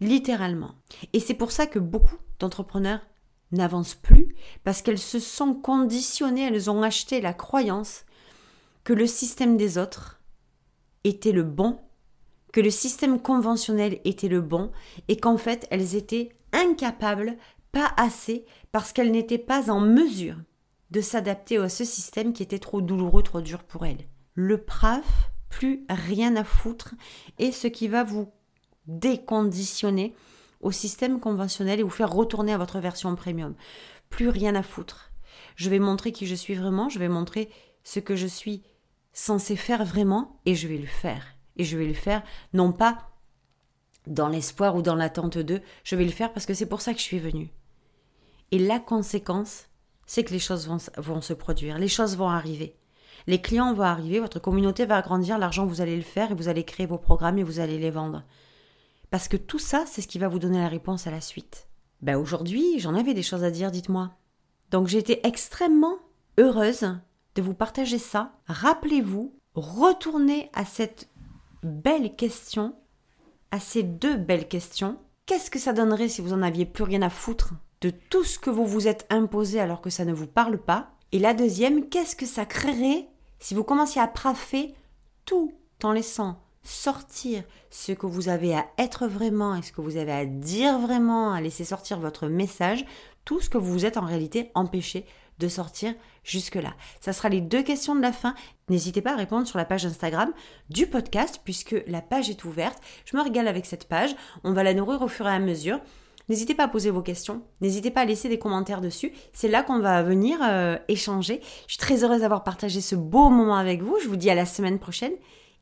Littéralement. 0.02 0.74
Et 1.14 1.20
c'est 1.20 1.36
pour 1.36 1.52
ça 1.52 1.68
que 1.68 1.78
beaucoup 1.80 2.18
d'entrepreneurs 2.40 3.02
n'avancent 3.52 3.96
plus, 3.96 4.36
parce 4.64 4.82
qu'elles 4.82 5.00
se 5.00 5.20
sont 5.20 5.54
conditionnées, 5.54 6.48
elles 6.48 6.70
ont 6.70 6.82
acheté 6.82 7.22
la 7.22 7.34
croyance 7.34 8.06
que 8.84 8.94
le 8.94 9.06
système 9.06 9.56
des 9.56 9.78
autres 9.78 10.20
était 11.04 11.32
le 11.32 11.44
bon, 11.44 11.80
que 12.52 12.60
le 12.60 12.72
système 12.72 13.22
conventionnel 13.22 14.02
était 14.04 14.28
le 14.28 14.42
bon, 14.42 14.72
et 15.08 15.18
qu'en 15.18 15.38
fait 15.38 15.68
elles 15.70 15.96
étaient 15.96 16.30
incapables, 16.54 17.38
pas 17.72 17.94
assez, 17.98 18.46
parce 18.72 18.94
qu'elles 18.94 19.12
n'étaient 19.12 19.38
pas 19.38 19.70
en 19.70 19.80
mesure 19.80 20.38
de 20.90 21.02
s'adapter 21.02 21.58
à 21.58 21.70
ce 21.70 21.86
système 21.86 22.34
qui 22.34 22.42
était 22.42 22.60
trop 22.60 22.82
douloureux, 22.82 23.22
trop 23.22 23.42
dur 23.42 23.64
pour 23.64 23.86
elles. 23.86 24.08
Le 24.34 24.58
PRAF 24.58 25.32
plus 25.50 25.86
rien 25.90 26.36
à 26.36 26.44
foutre 26.44 26.94
et 27.40 27.52
ce 27.52 27.68
qui 27.68 27.88
va 27.88 28.04
vous 28.04 28.32
déconditionner 28.88 30.16
au 30.62 30.72
système 30.72 31.20
conventionnel 31.20 31.80
et 31.80 31.84
vous 31.84 31.90
faire 31.90 32.12
retourner 32.12 32.54
à 32.54 32.58
votre 32.58 32.80
version 32.80 33.16
premium. 33.16 33.56
Plus 34.10 34.30
rien 34.30 34.56
à 34.56 34.64
foutre. 34.64 35.12
Je 35.56 35.70
vais 35.70 35.80
montrer 35.80 36.12
qui 36.12 36.26
je 36.26 36.36
suis 36.36 36.56
vraiment, 36.56 36.90
je 36.90 37.00
vais 37.00 37.10
montrer 37.10 37.50
ce 37.84 38.00
que 38.00 38.16
je 38.16 38.28
suis 38.28 38.64
censé 39.14 39.56
faire 39.56 39.86
vraiment 39.86 40.40
et 40.46 40.56
je 40.56 40.68
vais 40.68 40.78
le 40.78 40.88
faire. 40.88 41.36
Et 41.58 41.64
je 41.64 41.78
vais 41.78 41.88
le 41.88 41.94
faire 41.94 42.24
non 42.54 42.72
pas 42.72 43.10
dans 44.06 44.30
l'espoir 44.30 44.76
ou 44.76 44.82
dans 44.82 44.96
l'attente 44.96 45.38
d'eux, 45.38 45.62
je 45.84 45.96
vais 45.96 46.06
le 46.06 46.12
faire 46.12 46.32
parce 46.32 46.46
que 46.46 46.54
c'est 46.54 46.70
pour 46.70 46.82
ça 46.82 46.94
que 46.94 47.00
je 47.00 47.04
suis 47.04 47.20
venue. 47.20 47.50
Et 48.52 48.60
la 48.60 48.80
conséquence, 48.80 49.66
c'est 50.06 50.24
que 50.24 50.32
les 50.32 50.40
choses 50.40 50.70
vont 50.98 51.22
se 51.22 51.34
produire, 51.34 51.78
les 51.78 51.90
choses 51.90 52.16
vont 52.16 52.30
arriver. 52.30 52.78
Les 53.26 53.42
clients 53.42 53.74
vont 53.74 53.84
arriver, 53.84 54.20
votre 54.20 54.40
communauté 54.40 54.86
va 54.86 55.02
grandir, 55.02 55.38
l'argent 55.38 55.66
vous 55.66 55.82
allez 55.82 55.96
le 55.96 56.04
faire 56.04 56.32
et 56.32 56.36
vous 56.36 56.48
allez 56.48 56.64
créer 56.64 56.86
vos 56.86 56.98
programmes 56.98 57.40
et 57.40 57.44
vous 57.44 57.60
allez 57.60 57.80
les 57.80 57.90
vendre. 57.90 58.24
Parce 59.10 59.28
que 59.28 59.38
tout 59.38 59.60
ça, 59.60 59.86
c'est 59.88 60.02
ce 60.02 60.08
qui 60.08 60.20
va 60.20 60.28
vous 60.28 60.40
donner 60.40 60.60
la 60.60 60.68
réponse 60.68 61.08
à 61.08 61.12
la 61.12 61.22
suite. 61.22 61.68
Ben 62.02 62.18
aujourd'hui, 62.18 62.80
j'en 62.80 62.96
avais 62.96 63.14
des 63.14 63.24
choses 63.24 63.44
à 63.44 63.52
dire, 63.52 63.72
dites-moi. 63.72 64.12
Donc 64.70 64.88
j'ai 64.88 65.00
été 65.00 65.26
extrêmement 65.26 65.98
heureuse 66.38 66.94
de 67.36 67.42
vous 67.42 67.54
partager 67.54 67.98
ça. 67.98 68.34
Rappelez-vous, 68.48 69.34
retournez 69.56 70.50
à 70.54 70.66
cette 70.66 71.10
belle 71.64 72.16
question, 72.16 72.76
à 73.52 73.60
ces 73.60 73.84
deux 73.84 74.18
belles 74.18 74.48
questions. 74.48 74.98
Qu'est-ce 75.26 75.52
que 75.52 75.60
ça 75.60 75.74
donnerait 75.74 76.10
si 76.10 76.22
vous 76.22 76.34
en 76.34 76.42
aviez 76.42 76.66
plus 76.66 76.84
rien 76.84 77.02
à 77.02 77.10
foutre 77.10 77.54
de 77.82 77.90
tout 77.90 78.24
ce 78.24 78.40
que 78.40 78.50
vous 78.50 78.66
vous 78.66 78.88
êtes 78.88 79.06
imposé 79.10 79.60
alors 79.60 79.82
que 79.82 79.90
ça 79.90 80.06
ne 80.06 80.14
vous 80.14 80.28
parle 80.28 80.58
pas? 80.58 80.97
Et 81.12 81.20
la 81.20 81.34
deuxième, 81.34 81.88
qu'est-ce 81.90 82.16
que 82.16 82.26
ça 82.26 82.46
créerait 82.46 83.08
si 83.40 83.54
vous 83.54 83.64
commenciez 83.64 84.02
à 84.02 84.08
praffer 84.08 84.74
tout 85.26 85.54
en 85.84 85.92
laissant 85.92 86.42
sortir 86.64 87.44
ce 87.70 87.94
que 87.94 88.06
vous 88.06 88.28
avez 88.28 88.54
à 88.54 88.66
être 88.78 89.08
vraiment 89.08 89.56
et 89.56 89.62
ce 89.62 89.72
que 89.72 89.80
vous 89.80 89.96
avez 89.96 90.12
à 90.12 90.26
dire 90.26 90.80
vraiment, 90.80 91.32
à 91.32 91.40
laisser 91.40 91.64
sortir 91.64 92.00
votre 92.00 92.28
message, 92.28 92.86
tout 93.24 93.40
ce 93.40 93.50
que 93.50 93.58
vous 93.58 93.72
vous 93.72 93.86
êtes 93.86 93.98
en 93.98 94.06
réalité 94.06 94.52
empêché 94.54 95.06
de 95.40 95.48
sortir 95.48 95.94
jusque-là. 96.24 96.74
Ça 97.00 97.14
sera 97.14 97.30
les 97.30 97.42
deux 97.42 97.64
questions 97.64 97.96
de 97.96 98.02
la 98.02 98.12
fin. 98.12 98.36
N'hésitez 98.70 99.02
pas 99.02 99.14
à 99.14 99.18
répondre 99.18 99.48
sur 99.48 99.58
la 99.58 99.66
page 99.66 99.86
Instagram 99.86 100.34
du 100.70 100.88
podcast 100.88 101.42
puisque 101.44 101.76
la 101.88 102.02
page 102.02 102.30
est 102.30 102.44
ouverte. 102.44 102.82
Je 103.06 103.16
me 103.16 103.22
régale 103.22 103.48
avec 103.48 103.66
cette 103.66 103.88
page. 103.88 104.16
On 104.44 104.54
va 104.54 104.64
la 104.64 104.74
nourrir 104.74 105.02
au 105.02 105.08
fur 105.08 105.28
et 105.28 105.32
à 105.32 105.40
mesure. 105.40 105.80
N'hésitez 106.30 106.56
pas 106.56 106.66
à 106.66 106.68
poser 106.68 106.90
vos 106.90 107.02
questions, 107.02 107.42
n'hésitez 107.62 107.90
pas 107.90 108.02
à 108.02 108.06
laisser 108.06 108.28
des 108.28 108.40
commentaires 108.40 108.82
dessus. 108.82 109.14
C'est 109.34 109.48
là 109.48 109.64
qu'on 109.64 109.80
va 109.80 110.04
venir 110.04 110.40
euh, 110.44 110.78
échanger. 110.88 111.40
Je 111.68 111.74
suis 111.74 111.78
très 111.78 112.04
heureuse 112.04 112.22
d'avoir 112.22 112.44
partagé 112.44 112.82
ce 112.82 112.96
beau 112.96 113.30
moment 113.30 113.56
avec 113.56 113.82
vous. 113.82 113.98
Je 114.04 114.10
vous 114.10 114.18
dis 114.18 114.30
à 114.30 114.36
la 114.36 114.46
semaine 114.46 114.80
prochaine. 114.80 115.14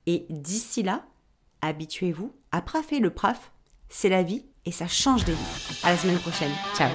Et 0.08 0.26
d'ici 0.30 0.84
là, 0.84 1.06
habituez-vous 1.62 2.32
à 2.52 2.62
prafer 2.62 3.00
le 3.00 3.12
praf. 3.12 3.52
C'est 3.90 4.10
la 4.10 4.24
vie 4.24 4.46
et 4.66 4.72
ça 4.72 4.88
change 4.88 5.26
des 5.26 5.34
vies. 5.34 5.80
À 5.84 5.92
la 5.92 5.98
semaine 5.98 6.20
prochaine. 6.20 6.52
Ciao 6.76 6.90